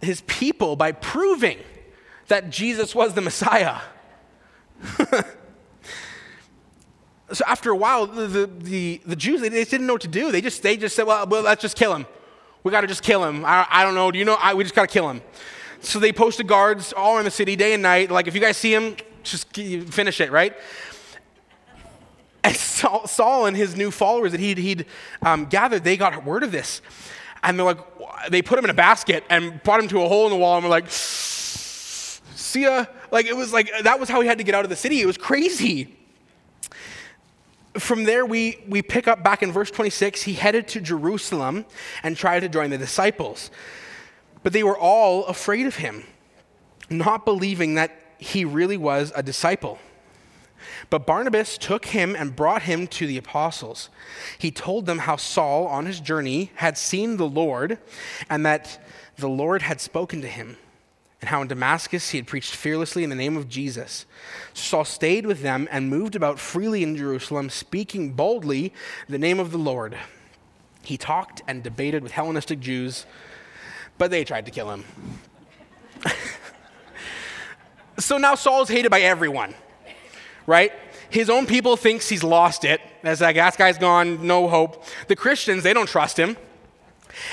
his 0.00 0.20
people 0.22 0.76
by 0.76 0.92
proving 0.92 1.58
that 2.28 2.50
Jesus 2.50 2.94
was 2.94 3.14
the 3.14 3.20
Messiah. 3.20 3.78
so 7.32 7.44
after 7.46 7.70
a 7.70 7.76
while, 7.76 8.06
the, 8.06 8.46
the, 8.46 9.00
the, 9.04 9.16
Jews, 9.16 9.40
they, 9.40 9.48
they, 9.48 9.64
didn't 9.64 9.86
know 9.86 9.94
what 9.94 10.02
to 10.02 10.08
do. 10.08 10.30
They 10.30 10.40
just, 10.40 10.62
they 10.62 10.76
just 10.76 10.96
said, 10.96 11.06
well, 11.06 11.26
well 11.26 11.42
let's 11.42 11.62
just 11.62 11.76
kill 11.76 11.94
him. 11.94 12.06
We 12.62 12.70
got 12.70 12.80
to 12.82 12.86
just 12.86 13.02
kill 13.02 13.24
him. 13.24 13.44
I, 13.44 13.66
I, 13.68 13.84
don't 13.84 13.94
know. 13.94 14.10
Do 14.10 14.18
you 14.18 14.24
know? 14.24 14.36
I, 14.40 14.54
we 14.54 14.64
just 14.64 14.74
got 14.74 14.88
to 14.88 14.92
kill 14.92 15.10
him. 15.10 15.20
So 15.80 15.98
they 15.98 16.12
posted 16.12 16.46
guards 16.48 16.94
all 16.94 17.18
in 17.18 17.24
the 17.24 17.30
city 17.30 17.56
day 17.56 17.74
and 17.74 17.82
night. 17.82 18.10
Like, 18.10 18.26
if 18.26 18.34
you 18.34 18.40
guys 18.40 18.56
see 18.56 18.72
him, 18.74 18.96
just 19.22 19.54
finish 19.54 20.20
it, 20.20 20.32
right? 20.32 20.54
And 22.44 22.54
Saul, 22.54 23.06
Saul 23.06 23.46
and 23.46 23.56
his 23.56 23.74
new 23.74 23.90
followers 23.90 24.32
that 24.32 24.40
he'd, 24.40 24.58
he'd 24.58 24.84
um, 25.22 25.46
gathered, 25.46 25.82
they 25.82 25.96
got 25.96 26.24
word 26.24 26.42
of 26.42 26.52
this. 26.52 26.82
And 27.42 27.58
they're 27.58 27.64
like, 27.64 27.78
they 28.30 28.42
put 28.42 28.58
him 28.58 28.64
in 28.64 28.70
a 28.70 28.74
basket 28.74 29.24
and 29.30 29.62
brought 29.62 29.80
him 29.80 29.88
to 29.88 30.02
a 30.02 30.08
hole 30.08 30.26
in 30.26 30.30
the 30.30 30.36
wall 30.36 30.56
and 30.56 30.64
were 30.64 30.70
like, 30.70 30.84
see 30.88 32.62
ya. 32.62 32.84
Like, 33.10 33.26
it 33.26 33.36
was 33.36 33.52
like, 33.52 33.70
that 33.82 33.98
was 33.98 34.10
how 34.10 34.20
he 34.20 34.28
had 34.28 34.38
to 34.38 34.44
get 34.44 34.54
out 34.54 34.64
of 34.64 34.70
the 34.70 34.76
city. 34.76 35.00
It 35.00 35.06
was 35.06 35.16
crazy. 35.16 35.96
From 37.74 38.04
there, 38.04 38.26
we, 38.26 38.62
we 38.68 38.82
pick 38.82 39.08
up 39.08 39.22
back 39.22 39.42
in 39.42 39.50
verse 39.50 39.70
26. 39.70 40.22
He 40.22 40.34
headed 40.34 40.68
to 40.68 40.80
Jerusalem 40.80 41.64
and 42.02 42.16
tried 42.16 42.40
to 42.40 42.48
join 42.48 42.70
the 42.70 42.78
disciples. 42.78 43.50
But 44.42 44.52
they 44.52 44.62
were 44.62 44.78
all 44.78 45.24
afraid 45.26 45.66
of 45.66 45.76
him, 45.76 46.04
not 46.90 47.24
believing 47.24 47.74
that 47.74 47.98
he 48.18 48.44
really 48.44 48.76
was 48.76 49.12
a 49.16 49.22
disciple. 49.22 49.78
But 50.90 51.06
Barnabas 51.06 51.58
took 51.58 51.86
him 51.86 52.14
and 52.16 52.36
brought 52.36 52.62
him 52.62 52.86
to 52.88 53.06
the 53.06 53.16
apostles. 53.16 53.90
He 54.38 54.50
told 54.50 54.86
them 54.86 55.00
how 55.00 55.16
Saul, 55.16 55.66
on 55.66 55.86
his 55.86 56.00
journey, 56.00 56.50
had 56.56 56.76
seen 56.78 57.16
the 57.16 57.28
Lord 57.28 57.78
and 58.28 58.44
that 58.46 58.84
the 59.16 59.28
Lord 59.28 59.62
had 59.62 59.80
spoken 59.80 60.20
to 60.22 60.28
him, 60.28 60.56
and 61.20 61.30
how 61.30 61.42
in 61.42 61.48
Damascus 61.48 62.10
he 62.10 62.18
had 62.18 62.26
preached 62.26 62.54
fearlessly 62.54 63.04
in 63.04 63.10
the 63.10 63.16
name 63.16 63.36
of 63.36 63.48
Jesus. 63.48 64.06
Saul 64.52 64.84
stayed 64.84 65.26
with 65.26 65.42
them 65.42 65.68
and 65.70 65.88
moved 65.88 66.16
about 66.16 66.38
freely 66.38 66.82
in 66.82 66.96
Jerusalem, 66.96 67.48
speaking 67.48 68.12
boldly 68.12 68.72
the 69.08 69.18
name 69.18 69.38
of 69.38 69.52
the 69.52 69.58
Lord. 69.58 69.96
He 70.82 70.96
talked 70.96 71.42
and 71.46 71.62
debated 71.62 72.02
with 72.02 72.12
Hellenistic 72.12 72.60
Jews, 72.60 73.06
but 73.96 74.10
they 74.10 74.24
tried 74.24 74.46
to 74.46 74.50
kill 74.50 74.70
him. 74.70 74.84
so 77.98 78.18
now 78.18 78.34
Saul 78.34 78.62
is 78.62 78.68
hated 78.68 78.90
by 78.90 79.00
everyone 79.00 79.54
right? 80.46 80.72
His 81.10 81.30
own 81.30 81.46
people 81.46 81.76
thinks 81.76 82.08
he's 82.08 82.24
lost 82.24 82.64
it. 82.64 82.80
As 83.02 83.20
like, 83.20 83.36
that 83.36 83.56
guy's 83.56 83.78
gone, 83.78 84.26
no 84.26 84.48
hope. 84.48 84.84
The 85.08 85.16
Christians, 85.16 85.62
they 85.62 85.72
don't 85.72 85.88
trust 85.88 86.18
him. 86.18 86.36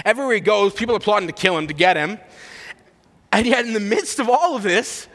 Everywhere 0.05 0.35
he 0.35 0.41
goes, 0.41 0.73
people 0.73 0.95
are 0.95 0.99
plotting 0.99 1.27
to 1.27 1.33
kill 1.33 1.57
him, 1.57 1.67
to 1.67 1.73
get 1.73 1.97
him. 1.97 2.19
And 3.31 3.45
yet, 3.47 3.65
in 3.65 3.73
the 3.73 3.79
midst 3.79 4.19
of 4.19 4.29
all 4.29 4.55
of 4.55 4.63
this, 4.63 5.07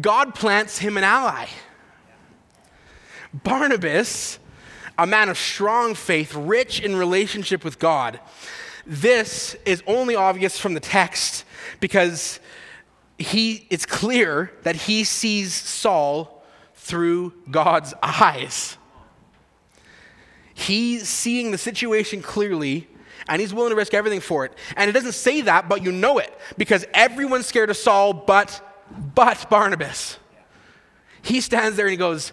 God 0.00 0.34
plants 0.34 0.78
him 0.78 0.96
an 0.96 1.04
ally. 1.04 1.46
Barnabas, 3.32 4.38
a 4.98 5.06
man 5.06 5.28
of 5.28 5.38
strong 5.38 5.94
faith, 5.94 6.34
rich 6.34 6.80
in 6.80 6.96
relationship 6.96 7.64
with 7.64 7.78
God. 7.78 8.18
This 8.86 9.54
is 9.64 9.82
only 9.86 10.16
obvious 10.16 10.58
from 10.58 10.74
the 10.74 10.80
text 10.80 11.44
because 11.78 12.40
he, 13.18 13.66
it's 13.70 13.86
clear 13.86 14.52
that 14.62 14.74
he 14.74 15.04
sees 15.04 15.52
Saul 15.52 16.39
through 16.80 17.34
God's 17.50 17.92
eyes. 18.02 18.78
He's 20.54 21.08
seeing 21.08 21.50
the 21.50 21.58
situation 21.58 22.22
clearly 22.22 22.88
and 23.28 23.40
he's 23.40 23.54
willing 23.54 23.70
to 23.70 23.76
risk 23.76 23.94
everything 23.94 24.20
for 24.20 24.44
it. 24.46 24.54
And 24.76 24.88
it 24.88 24.92
doesn't 24.92 25.12
say 25.12 25.42
that, 25.42 25.68
but 25.68 25.84
you 25.84 25.92
know 25.92 26.18
it 26.18 26.36
because 26.56 26.86
everyone's 26.94 27.46
scared 27.46 27.70
of 27.70 27.76
Saul 27.76 28.12
but 28.12 28.60
but 29.14 29.48
Barnabas. 29.48 30.18
He 31.22 31.40
stands 31.40 31.76
there 31.76 31.86
and 31.86 31.92
he 31.92 31.96
goes, 31.96 32.32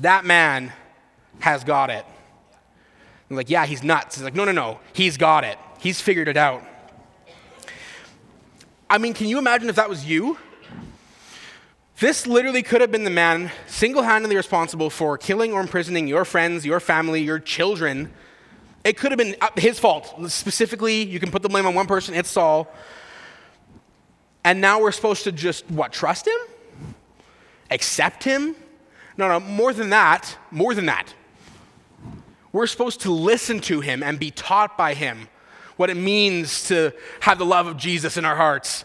"That 0.00 0.24
man 0.24 0.72
has 1.40 1.64
got 1.64 1.90
it." 1.90 2.04
I'm 3.28 3.36
like, 3.36 3.50
"Yeah, 3.50 3.66
he's 3.66 3.82
nuts." 3.82 4.14
He's 4.14 4.24
like, 4.24 4.34
"No, 4.34 4.44
no, 4.44 4.52
no. 4.52 4.80
He's 4.92 5.16
got 5.16 5.44
it. 5.44 5.58
He's 5.80 6.00
figured 6.00 6.28
it 6.28 6.36
out." 6.36 6.64
I 8.88 8.96
mean, 8.96 9.12
can 9.12 9.26
you 9.26 9.38
imagine 9.38 9.68
if 9.68 9.76
that 9.76 9.90
was 9.90 10.06
you? 10.06 10.38
This 12.00 12.28
literally 12.28 12.62
could 12.62 12.80
have 12.80 12.92
been 12.92 13.02
the 13.02 13.10
man 13.10 13.50
single 13.66 14.02
handedly 14.02 14.36
responsible 14.36 14.88
for 14.88 15.18
killing 15.18 15.52
or 15.52 15.60
imprisoning 15.60 16.06
your 16.06 16.24
friends, 16.24 16.64
your 16.64 16.78
family, 16.78 17.22
your 17.22 17.40
children. 17.40 18.12
It 18.84 18.96
could 18.96 19.10
have 19.10 19.18
been 19.18 19.34
uh, 19.40 19.48
his 19.56 19.80
fault. 19.80 20.14
Specifically, 20.30 21.02
you 21.02 21.18
can 21.18 21.32
put 21.32 21.42
the 21.42 21.48
blame 21.48 21.66
on 21.66 21.74
one 21.74 21.88
person, 21.88 22.14
it's 22.14 22.30
Saul. 22.30 22.72
And 24.44 24.60
now 24.60 24.80
we're 24.80 24.92
supposed 24.92 25.24
to 25.24 25.32
just, 25.32 25.68
what, 25.72 25.92
trust 25.92 26.28
him? 26.28 26.38
Accept 27.68 28.22
him? 28.22 28.54
No, 29.16 29.26
no, 29.26 29.40
more 29.40 29.72
than 29.72 29.90
that, 29.90 30.38
more 30.52 30.74
than 30.74 30.86
that. 30.86 31.12
We're 32.52 32.68
supposed 32.68 33.00
to 33.00 33.10
listen 33.10 33.58
to 33.62 33.80
him 33.80 34.04
and 34.04 34.20
be 34.20 34.30
taught 34.30 34.78
by 34.78 34.94
him 34.94 35.28
what 35.76 35.90
it 35.90 35.96
means 35.96 36.68
to 36.68 36.92
have 37.20 37.38
the 37.38 37.44
love 37.44 37.66
of 37.66 37.76
Jesus 37.76 38.16
in 38.16 38.24
our 38.24 38.36
hearts. 38.36 38.84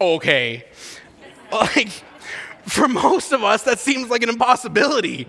Okay. 0.00 0.64
Like, 1.50 1.90
for 2.66 2.88
most 2.88 3.32
of 3.32 3.42
us, 3.42 3.62
that 3.64 3.78
seems 3.78 4.08
like 4.08 4.22
an 4.22 4.28
impossibility. 4.28 5.26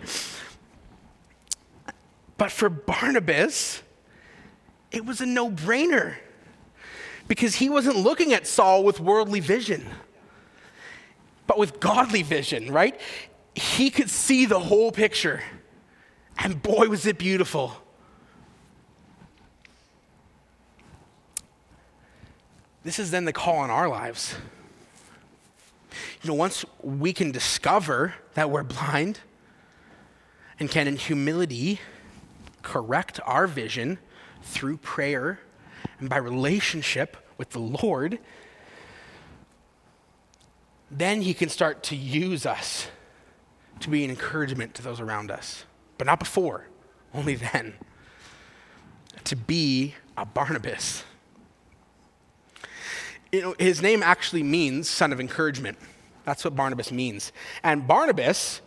But 2.38 2.52
for 2.52 2.70
Barnabas, 2.70 3.82
it 4.92 5.06
was 5.06 5.22
a 5.22 5.26
no 5.26 5.50
brainer 5.50 6.16
because 7.28 7.56
he 7.56 7.70
wasn't 7.70 7.98
looking 7.98 8.34
at 8.34 8.48
Saul 8.48 8.84
with 8.84 9.00
worldly 9.00 9.40
vision, 9.40 9.86
but 11.48 11.58
with 11.58 11.80
godly 11.80 12.24
vision, 12.24 12.72
right? 12.72 13.00
He 13.56 13.90
could 13.90 14.10
see 14.10 14.46
the 14.46 14.60
whole 14.60 14.92
picture. 14.92 15.42
And 16.38 16.62
boy, 16.62 16.88
was 16.88 17.06
it 17.06 17.18
beautiful. 17.18 17.74
This 22.84 22.98
is 22.98 23.12
then 23.12 23.26
the 23.26 23.34
call 23.34 23.58
on 23.58 23.70
our 23.70 23.90
lives. 23.90 24.36
You 26.22 26.30
know, 26.30 26.34
once 26.34 26.66
we 26.84 27.14
can 27.14 27.32
discover 27.32 28.16
that 28.34 28.50
we're 28.50 28.64
blind 28.64 29.20
and 30.60 30.70
can, 30.70 30.88
in 30.88 30.98
humility, 30.98 31.80
correct 32.62 33.22
our 33.26 33.48
vision 33.48 34.00
through 34.44 34.78
prayer 34.78 35.40
and 36.00 36.10
by 36.10 36.18
relationship 36.18 37.16
with 37.38 37.52
the 37.52 37.60
Lord, 37.60 38.20
then 40.92 41.22
He 41.22 41.34
can 41.34 41.48
start 41.48 41.84
to 41.84 41.96
use 41.96 42.46
us 42.46 42.88
to 43.80 43.90
be 43.90 44.04
an 44.04 44.10
encouragement 44.10 44.74
to 44.76 44.82
those 44.82 45.00
around 45.00 45.32
us. 45.32 45.64
But 45.98 46.08
not 46.08 46.20
before, 46.20 46.68
only 47.14 47.36
then. 47.36 47.76
To 49.24 49.38
be 49.38 49.96
a 50.18 50.26
Barnabas. 50.26 51.06
You 53.32 53.42
know, 53.42 53.56
his 53.58 53.82
name 53.82 54.04
actually 54.04 54.44
means 54.44 54.90
son 54.90 55.14
of 55.14 55.20
encouragement. 55.20 55.78
That's 56.30 56.44
what 56.44 56.56
Barnabas 56.56 56.92
means. 56.92 57.32
And 57.64 57.88
Barnabas, 57.88 58.62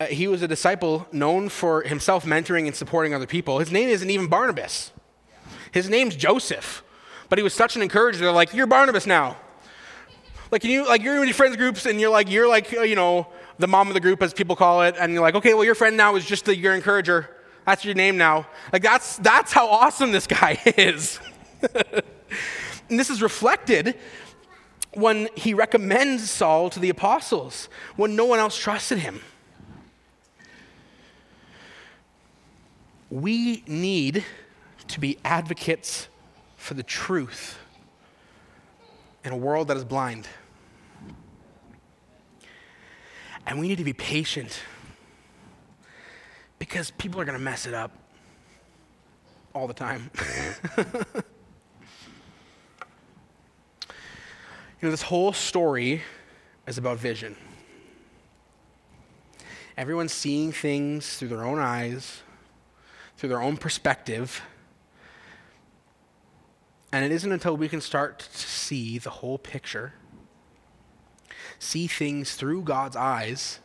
uh, 0.00 0.06
he 0.06 0.26
was 0.26 0.40
a 0.40 0.48
disciple 0.48 1.06
known 1.12 1.50
for 1.50 1.82
himself 1.82 2.24
mentoring 2.24 2.66
and 2.66 2.74
supporting 2.74 3.12
other 3.12 3.26
people. 3.26 3.58
His 3.58 3.70
name 3.70 3.90
isn't 3.90 4.08
even 4.08 4.26
Barnabas. 4.26 4.90
His 5.70 5.90
name's 5.90 6.16
Joseph. 6.16 6.82
But 7.28 7.38
he 7.38 7.42
was 7.42 7.52
such 7.52 7.76
an 7.76 7.82
encourager. 7.82 8.20
They're 8.20 8.32
like, 8.32 8.54
"You're 8.54 8.66
Barnabas 8.66 9.06
now." 9.06 9.36
Like 10.50 10.64
you, 10.64 10.88
like 10.88 11.02
you're 11.02 11.18
in 11.18 11.24
your 11.24 11.34
friends 11.34 11.56
groups, 11.56 11.84
and 11.84 12.00
you're 12.00 12.08
like, 12.08 12.30
you're 12.30 12.48
like, 12.48 12.72
uh, 12.72 12.80
you 12.80 12.96
know, 12.96 13.26
the 13.58 13.68
mom 13.68 13.88
of 13.88 13.94
the 13.94 14.00
group, 14.00 14.22
as 14.22 14.32
people 14.32 14.56
call 14.56 14.80
it, 14.80 14.94
and 14.98 15.12
you're 15.12 15.20
like, 15.20 15.34
okay, 15.34 15.52
well, 15.52 15.64
your 15.64 15.74
friend 15.74 15.94
now 15.94 16.16
is 16.16 16.24
just 16.24 16.46
the, 16.46 16.56
your 16.56 16.74
encourager. 16.74 17.28
That's 17.66 17.84
your 17.84 17.94
name 17.94 18.16
now. 18.16 18.46
Like 18.72 18.82
that's 18.82 19.18
that's 19.18 19.52
how 19.52 19.68
awesome 19.68 20.10
this 20.10 20.26
guy 20.26 20.58
is. 20.78 21.20
and 22.88 22.98
this 22.98 23.10
is 23.10 23.20
reflected 23.20 23.98
when 24.96 25.28
he 25.36 25.54
recommends 25.54 26.30
Saul 26.30 26.70
to 26.70 26.80
the 26.80 26.90
apostles, 26.90 27.68
when 27.96 28.16
no 28.16 28.24
one 28.24 28.38
else 28.38 28.58
trusted 28.58 28.98
him. 28.98 29.20
We 33.10 33.62
need 33.66 34.24
to 34.88 35.00
be 35.00 35.18
advocates 35.24 36.08
for 36.56 36.74
the 36.74 36.82
truth 36.82 37.58
in 39.24 39.32
a 39.32 39.36
world 39.36 39.68
that 39.68 39.76
is 39.76 39.84
blind. 39.84 40.26
And 43.46 43.58
we 43.58 43.68
need 43.68 43.78
to 43.78 43.84
be 43.84 43.92
patient 43.92 44.60
because 46.58 46.90
people 46.92 47.20
are 47.20 47.24
going 47.24 47.38
to 47.38 47.44
mess 47.44 47.66
it 47.66 47.74
up 47.74 47.92
all 49.54 49.66
the 49.66 49.74
time. 49.74 50.10
You 54.84 54.88
know, 54.88 54.92
this 54.92 55.00
whole 55.00 55.32
story 55.32 56.02
is 56.66 56.76
about 56.76 56.98
vision. 56.98 57.36
Everyone's 59.78 60.12
seeing 60.12 60.52
things 60.52 61.16
through 61.16 61.28
their 61.28 61.42
own 61.42 61.58
eyes, 61.58 62.20
through 63.16 63.30
their 63.30 63.40
own 63.40 63.56
perspective. 63.56 64.42
And 66.92 67.02
it 67.02 67.12
isn't 67.12 67.32
until 67.32 67.56
we 67.56 67.66
can 67.66 67.80
start 67.80 68.18
to 68.18 68.36
see 68.46 68.98
the 68.98 69.08
whole 69.08 69.38
picture, 69.38 69.94
see 71.58 71.86
things 71.86 72.34
through 72.34 72.60
God's 72.60 72.94
eyes, 72.94 73.60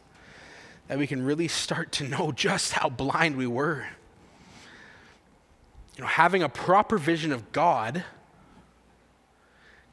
that 0.87 0.97
we 0.97 1.05
can 1.05 1.25
really 1.25 1.49
start 1.49 1.91
to 1.91 2.05
know 2.05 2.31
just 2.33 2.71
how 2.71 2.87
blind 2.87 3.35
we 3.35 3.45
were. 3.45 3.87
You 5.97 6.03
know, 6.03 6.07
having 6.07 6.43
a 6.43 6.47
proper 6.47 6.97
vision 6.97 7.33
of 7.33 7.51
God 7.51 8.05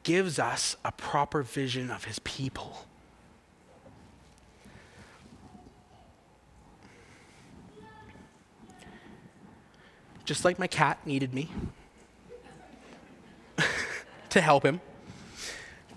gives 0.07 0.39
us 0.39 0.77
a 0.85 0.91
proper 0.93 1.43
vision 1.43 1.91
of 1.91 2.05
his 2.05 2.17
people. 2.19 2.85
Just 10.23 10.45
like 10.45 10.57
my 10.57 10.67
cat 10.67 10.97
needed 11.05 11.33
me 11.33 11.49
to 14.29 14.39
help 14.39 14.63
him, 14.63 14.79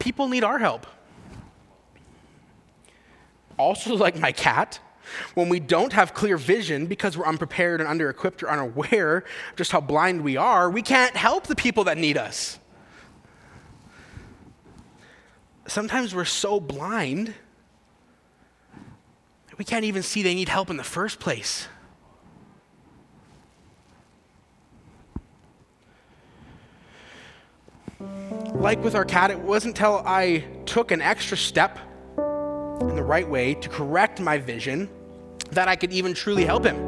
people 0.01 0.27
need 0.27 0.43
our 0.43 0.59
help. 0.59 0.89
Also, 3.57 3.95
like 3.95 4.19
my 4.19 4.33
cat, 4.33 4.81
when 5.35 5.49
we 5.49 5.61
don't 5.61 5.93
have 5.93 6.15
clear 6.15 6.37
vision 6.37 6.87
because 6.87 7.17
we're 7.17 7.27
unprepared 7.27 7.81
and 7.81 7.89
under 7.89 8.11
equipped 8.11 8.43
or 8.43 8.51
unaware 8.51 9.23
just 9.55 9.71
how 9.71 9.81
blind 9.81 10.23
we 10.23 10.37
are, 10.37 10.69
we 10.69 10.83
can't 10.83 11.15
help 11.15 11.47
the 11.47 11.55
people 11.55 11.85
that 11.85 11.97
need 11.97 12.17
us 12.17 12.60
sometimes 15.71 16.15
we're 16.15 16.25
so 16.25 16.59
blind 16.61 17.33
we 19.61 19.65
can't 19.65 19.85
even 19.85 20.03
see 20.03 20.23
they 20.23 20.35
need 20.35 20.49
help 20.49 20.71
in 20.71 20.79
the 20.79 20.83
first 20.83 21.21
place. 21.21 21.69
Like 28.55 28.83
with 28.83 28.95
our 28.95 29.05
cat, 29.05 29.31
it 29.31 29.39
wasn't 29.39 29.77
until 29.77 30.03
I 30.07 30.47
took 30.65 30.93
an 30.93 31.03
extra 31.03 31.37
step 31.37 31.79
in 32.17 32.97
the 32.97 33.03
right 33.03 33.29
way 33.29 33.53
to 33.53 33.69
correct 33.69 34.19
my 34.19 34.39
vision 34.39 34.89
that 35.51 35.69
I 35.69 35.77
could 35.77 35.93
even 35.93 36.15
truly 36.15 36.47
help 36.47 36.65
him. 36.65 36.79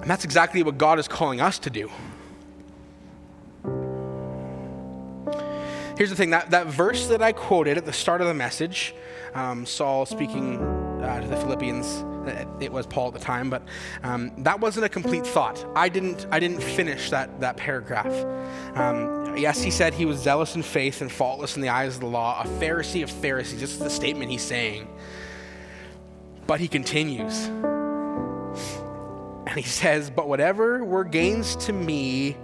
And 0.00 0.10
that's 0.10 0.24
exactly 0.24 0.62
what 0.62 0.78
God 0.78 0.98
is 0.98 1.08
calling 1.08 1.42
us 1.42 1.58
to 1.58 1.68
do. 1.68 1.90
Here's 5.98 6.10
the 6.10 6.16
thing 6.16 6.30
that, 6.30 6.50
that 6.50 6.68
verse 6.68 7.08
that 7.08 7.22
I 7.22 7.32
quoted 7.32 7.76
at 7.76 7.84
the 7.84 7.92
start 7.92 8.20
of 8.20 8.28
the 8.28 8.34
message, 8.34 8.94
um, 9.34 9.66
Saul 9.66 10.06
speaking 10.06 10.62
uh, 11.02 11.20
to 11.20 11.26
the 11.26 11.36
Philippians, 11.36 11.86
uh, 11.88 12.44
it 12.60 12.70
was 12.70 12.86
Paul 12.86 13.08
at 13.08 13.14
the 13.14 13.18
time, 13.18 13.50
but 13.50 13.64
um, 14.04 14.30
that 14.44 14.60
wasn't 14.60 14.86
a 14.86 14.88
complete 14.88 15.26
thought. 15.26 15.66
I 15.74 15.88
didn't, 15.88 16.28
I 16.30 16.38
didn't 16.38 16.62
finish 16.62 17.10
that, 17.10 17.40
that 17.40 17.56
paragraph. 17.56 18.14
Um, 18.76 19.36
yes, 19.36 19.60
he 19.60 19.72
said 19.72 19.92
he 19.92 20.04
was 20.04 20.20
zealous 20.20 20.54
in 20.54 20.62
faith 20.62 21.02
and 21.02 21.10
faultless 21.10 21.56
in 21.56 21.62
the 21.62 21.68
eyes 21.68 21.96
of 21.96 22.00
the 22.00 22.06
law, 22.06 22.42
a 22.44 22.46
Pharisee 22.46 23.02
of 23.02 23.10
Pharisees. 23.10 23.60
This 23.60 23.72
is 23.72 23.80
the 23.80 23.90
statement 23.90 24.30
he's 24.30 24.42
saying. 24.42 24.86
But 26.46 26.60
he 26.60 26.68
continues. 26.68 27.46
And 29.48 29.56
he 29.56 29.62
says, 29.62 30.10
But 30.10 30.28
whatever 30.28 30.84
were 30.84 31.02
gains 31.02 31.56
to 31.56 31.72
me, 31.72 32.36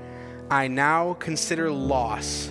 I 0.50 0.66
now 0.66 1.14
consider 1.14 1.70
loss 1.70 2.50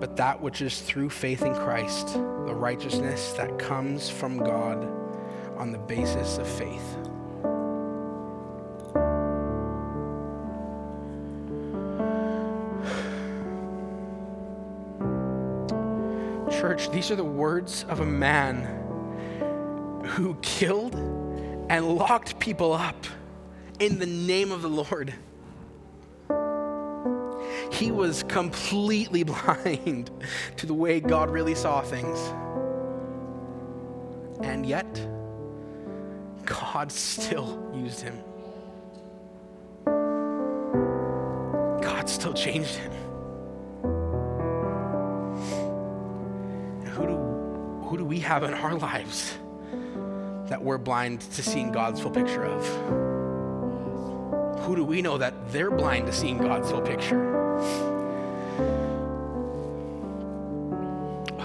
but 0.00 0.16
that 0.16 0.40
which 0.40 0.62
is 0.62 0.80
through 0.80 1.10
faith 1.10 1.42
in 1.42 1.54
Christ, 1.54 2.14
the 2.14 2.54
righteousness 2.54 3.32
that 3.32 3.58
comes 3.58 4.08
from 4.08 4.38
God 4.38 4.84
on 5.56 5.72
the 5.72 5.78
basis 5.78 6.38
of 6.38 6.46
faith. 6.46 6.96
Church, 16.60 16.90
these 16.90 17.10
are 17.10 17.16
the 17.16 17.24
words 17.24 17.84
of 17.88 18.00
a 18.00 18.06
man 18.06 18.64
who 20.04 20.34
killed 20.42 20.94
and 21.68 21.96
locked 21.96 22.38
people 22.38 22.72
up 22.72 23.06
in 23.78 23.98
the 23.98 24.06
name 24.06 24.52
of 24.52 24.62
the 24.62 24.68
Lord. 24.68 25.14
He 27.78 27.92
was 27.92 28.24
completely 28.24 29.22
blind 29.32 30.10
to 30.56 30.66
the 30.66 30.74
way 30.74 30.98
God 30.98 31.30
really 31.30 31.54
saw 31.54 31.80
things. 31.80 32.18
And 34.42 34.66
yet, 34.66 34.92
God 36.44 36.90
still 36.90 37.70
used 37.72 38.00
him. 38.00 38.18
God 41.80 42.08
still 42.08 42.32
changed 42.32 42.74
him. 42.74 42.90
Who 46.84 47.06
do, 47.06 47.16
who 47.86 47.96
do 47.96 48.04
we 48.04 48.18
have 48.18 48.42
in 48.42 48.54
our 48.54 48.74
lives 48.74 49.38
that 50.48 50.60
we're 50.60 50.78
blind 50.78 51.20
to 51.20 51.44
seeing 51.44 51.70
God's 51.70 52.00
full 52.00 52.10
picture 52.10 52.44
of? 52.44 52.66
Who 54.62 54.74
do 54.74 54.84
we 54.84 55.00
know 55.00 55.16
that 55.18 55.52
they're 55.52 55.70
blind 55.70 56.06
to 56.06 56.12
seeing 56.12 56.38
God's 56.38 56.72
full 56.72 56.80
picture? 56.80 57.37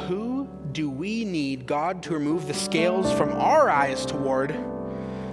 Who 0.07 0.47
do 0.72 0.89
we 0.89 1.26
need 1.26 1.66
God 1.66 2.03
to 2.03 2.14
remove 2.14 2.47
the 2.47 2.53
scales 2.53 3.11
from 3.14 3.32
our 3.34 3.70
eyes 3.70 4.05
toward 4.05 4.55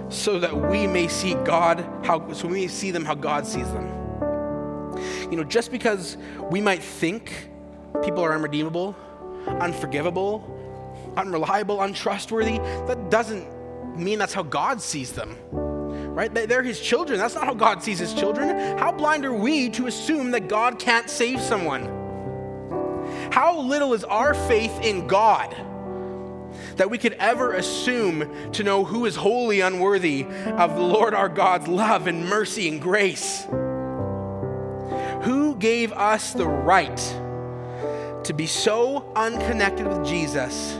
so 0.09 0.39
that 0.39 0.55
we 0.55 0.87
may 0.87 1.07
see 1.07 1.33
God 1.33 1.87
how 2.03 2.31
so 2.33 2.47
we 2.47 2.61
may 2.61 2.67
see 2.67 2.91
them 2.91 3.05
how 3.05 3.15
God 3.15 3.45
sees 3.45 3.71
them? 3.71 3.87
You 5.29 5.37
know, 5.37 5.43
just 5.43 5.71
because 5.71 6.17
we 6.49 6.61
might 6.61 6.83
think 6.83 7.49
people 8.03 8.23
are 8.23 8.33
unredeemable, 8.33 8.95
unforgivable, 9.47 11.13
unreliable, 11.17 11.81
untrustworthy, 11.81 12.57
that 12.87 13.09
doesn't 13.09 13.47
mean 13.97 14.19
that's 14.19 14.33
how 14.33 14.43
God 14.43 14.81
sees 14.81 15.11
them. 15.13 15.35
Right? 16.11 16.33
They're 16.33 16.61
his 16.61 16.79
children. 16.79 17.19
That's 17.19 17.35
not 17.35 17.45
how 17.45 17.53
God 17.53 17.81
sees 17.81 17.99
his 17.99 18.13
children. 18.13 18.77
How 18.77 18.91
blind 18.91 19.25
are 19.25 19.33
we 19.33 19.69
to 19.71 19.87
assume 19.87 20.31
that 20.31 20.49
God 20.49 20.77
can't 20.77 21.09
save 21.09 21.39
someone? 21.39 21.85
How 23.31 23.61
little 23.61 23.93
is 23.93 24.03
our 24.03 24.33
faith 24.33 24.77
in 24.81 25.07
God 25.07 25.55
that 26.75 26.89
we 26.89 26.97
could 26.97 27.13
ever 27.13 27.53
assume 27.53 28.51
to 28.51 28.63
know 28.63 28.83
who 28.83 29.05
is 29.05 29.15
wholly 29.15 29.61
unworthy 29.61 30.25
of 30.25 30.75
the 30.75 30.81
Lord 30.81 31.13
our 31.13 31.29
God's 31.29 31.69
love 31.69 32.07
and 32.07 32.27
mercy 32.27 32.67
and 32.67 32.81
grace? 32.81 33.45
Who 35.23 35.55
gave 35.55 35.93
us 35.93 36.33
the 36.33 36.47
right 36.47 36.97
to 38.25 38.33
be 38.33 38.47
so 38.47 39.09
unconnected 39.15 39.87
with 39.87 40.05
Jesus 40.05 40.73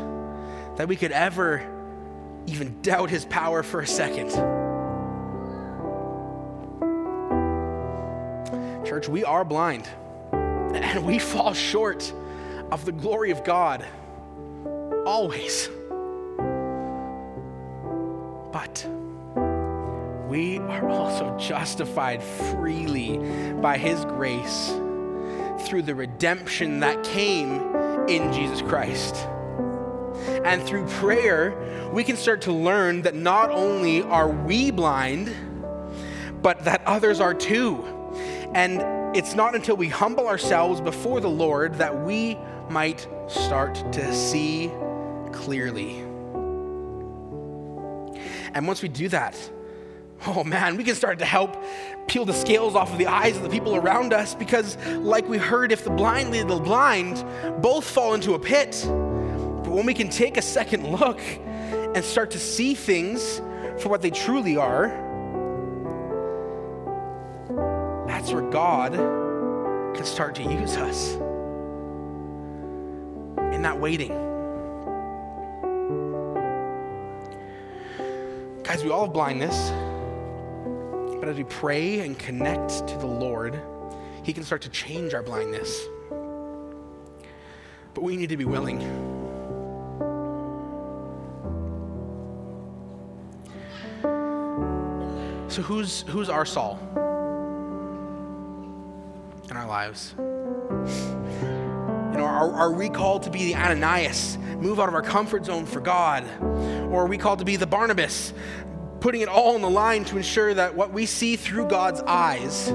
that 0.75 0.89
we 0.89 0.97
could 0.97 1.13
ever 1.13 1.65
even 2.47 2.81
doubt 2.81 3.09
his 3.09 3.23
power 3.25 3.63
for 3.63 3.79
a 3.79 3.87
second? 3.87 4.60
Church, 8.91 9.07
we 9.07 9.23
are 9.23 9.45
blind 9.45 9.87
and 10.33 11.05
we 11.05 11.17
fall 11.17 11.53
short 11.53 12.13
of 12.73 12.83
the 12.83 12.91
glory 12.91 13.31
of 13.31 13.41
God 13.45 13.85
always. 15.05 15.69
But 18.51 18.85
we 20.27 20.57
are 20.57 20.89
also 20.89 21.37
justified 21.37 22.21
freely 22.21 23.17
by 23.61 23.77
His 23.77 24.03
grace 24.03 24.73
through 25.65 25.83
the 25.83 25.95
redemption 25.95 26.81
that 26.81 27.01
came 27.05 27.61
in 28.09 28.33
Jesus 28.33 28.61
Christ. 28.61 29.15
And 30.43 30.61
through 30.63 30.85
prayer, 30.87 31.89
we 31.93 32.03
can 32.03 32.17
start 32.17 32.41
to 32.41 32.51
learn 32.51 33.03
that 33.03 33.15
not 33.15 33.51
only 33.51 34.01
are 34.01 34.27
we 34.27 34.69
blind, 34.69 35.33
but 36.41 36.65
that 36.65 36.83
others 36.85 37.21
are 37.21 37.33
too. 37.33 37.99
And 38.53 39.15
it's 39.15 39.35
not 39.35 39.55
until 39.55 39.75
we 39.77 39.87
humble 39.87 40.27
ourselves 40.27 40.81
before 40.81 41.19
the 41.19 41.29
Lord 41.29 41.75
that 41.75 42.03
we 42.03 42.37
might 42.69 43.07
start 43.27 43.75
to 43.93 44.13
see 44.13 44.71
clearly. 45.31 45.99
And 48.53 48.67
once 48.67 48.81
we 48.81 48.89
do 48.89 49.07
that, 49.09 49.37
oh 50.27 50.43
man, 50.43 50.75
we 50.77 50.83
can 50.83 50.95
start 50.95 51.19
to 51.19 51.25
help 51.25 51.63
peel 52.07 52.25
the 52.25 52.33
scales 52.33 52.75
off 52.75 52.91
of 52.91 52.97
the 52.97 53.07
eyes 53.07 53.37
of 53.37 53.43
the 53.43 53.49
people 53.49 53.75
around 53.75 54.13
us 54.13 54.35
because, 54.35 54.77
like 54.87 55.27
we 55.29 55.37
heard, 55.37 55.71
if 55.71 55.83
the 55.83 55.89
blind 55.89 56.31
lead 56.31 56.47
the 56.47 56.59
blind, 56.59 57.23
both 57.61 57.89
fall 57.89 58.13
into 58.13 58.33
a 58.33 58.39
pit. 58.39 58.81
But 58.85 59.71
when 59.71 59.85
we 59.85 59.93
can 59.93 60.09
take 60.09 60.37
a 60.37 60.41
second 60.41 60.91
look 60.91 61.21
and 61.21 62.03
start 62.03 62.31
to 62.31 62.39
see 62.39 62.75
things 62.75 63.37
for 63.79 63.89
what 63.89 64.01
they 64.01 64.11
truly 64.11 64.57
are, 64.57 65.10
that's 68.21 68.33
where 68.33 68.51
God 68.51 68.93
can 69.95 70.05
start 70.05 70.35
to 70.35 70.43
use 70.43 70.77
us 70.77 71.13
in 73.51 73.63
that 73.63 73.79
waiting. 73.79 74.11
Guys, 78.61 78.83
we 78.83 78.91
all 78.91 79.05
have 79.05 79.13
blindness, 79.13 79.71
but 81.19 81.29
as 81.29 81.35
we 81.35 81.45
pray 81.45 82.01
and 82.01 82.17
connect 82.19 82.87
to 82.89 82.95
the 82.99 83.07
Lord, 83.07 83.59
He 84.23 84.33
can 84.33 84.43
start 84.43 84.61
to 84.61 84.69
change 84.69 85.15
our 85.15 85.23
blindness. 85.23 85.81
But 87.95 88.03
we 88.03 88.17
need 88.17 88.29
to 88.29 88.37
be 88.37 88.45
willing. 88.45 88.81
So, 95.49 95.63
who's, 95.63 96.03
who's 96.03 96.29
our 96.29 96.45
Saul 96.45 97.00
in 99.51 99.57
our 99.57 99.67
lives? 99.67 100.15
You 100.17 102.17
know, 102.17 102.25
are, 102.25 102.51
are 102.53 102.71
we 102.71 102.89
called 102.89 103.23
to 103.23 103.29
be 103.29 103.45
the 103.45 103.55
Ananias, 103.55 104.37
move 104.57 104.79
out 104.79 104.87
of 104.87 104.95
our 104.95 105.01
comfort 105.01 105.45
zone 105.45 105.65
for 105.65 105.81
God? 105.81 106.25
Or 106.41 107.03
are 107.03 107.07
we 107.07 107.17
called 107.17 107.39
to 107.39 107.45
be 107.45 107.57
the 107.57 107.67
Barnabas, 107.67 108.33
putting 109.01 109.21
it 109.21 109.27
all 109.27 109.55
on 109.55 109.61
the 109.61 109.69
line 109.69 110.05
to 110.05 110.17
ensure 110.17 110.53
that 110.53 110.73
what 110.73 110.91
we 110.91 111.05
see 111.05 111.35
through 111.35 111.67
God's 111.67 112.01
eyes 112.01 112.73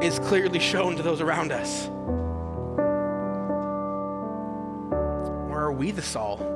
is 0.00 0.18
clearly 0.20 0.60
shown 0.60 0.96
to 0.96 1.02
those 1.02 1.20
around 1.20 1.52
us? 1.52 1.88
Or 5.48 5.60
are 5.60 5.72
we 5.72 5.90
the 5.90 6.02
Saul? 6.02 6.54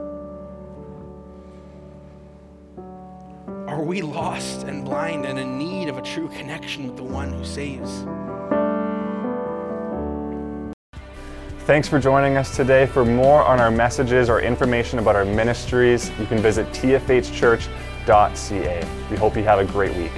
Are 3.69 3.83
we 3.83 4.03
lost 4.03 4.65
and 4.65 4.85
blind 4.85 5.25
and 5.25 5.39
in 5.39 5.59
need 5.59 5.89
of 5.89 5.99
a 5.99 6.03
true 6.03 6.29
connection 6.29 6.87
with 6.87 6.97
the 6.97 7.03
one 7.03 7.33
who 7.33 7.45
saves? 7.45 8.05
Thanks 11.65 11.87
for 11.89 12.01
joining 12.01 12.37
us 12.37 12.57
today. 12.57 12.87
For 12.87 13.05
more 13.05 13.45
on 13.45 13.61
our 13.61 13.71
messages 13.71 14.29
or 14.29 14.41
information 14.41 14.99
about 14.99 15.15
our 15.15 15.25
ministries, 15.25 16.11
you 16.19 16.27
can 16.27 16.39
visit 16.39 16.67
tfhchurch.ca. 16.73 17.69
We 19.09 19.17
hope 19.17 19.37
you 19.37 19.45
have 19.45 19.61
a 19.61 19.65
great 19.65 19.97
week. 19.97 20.11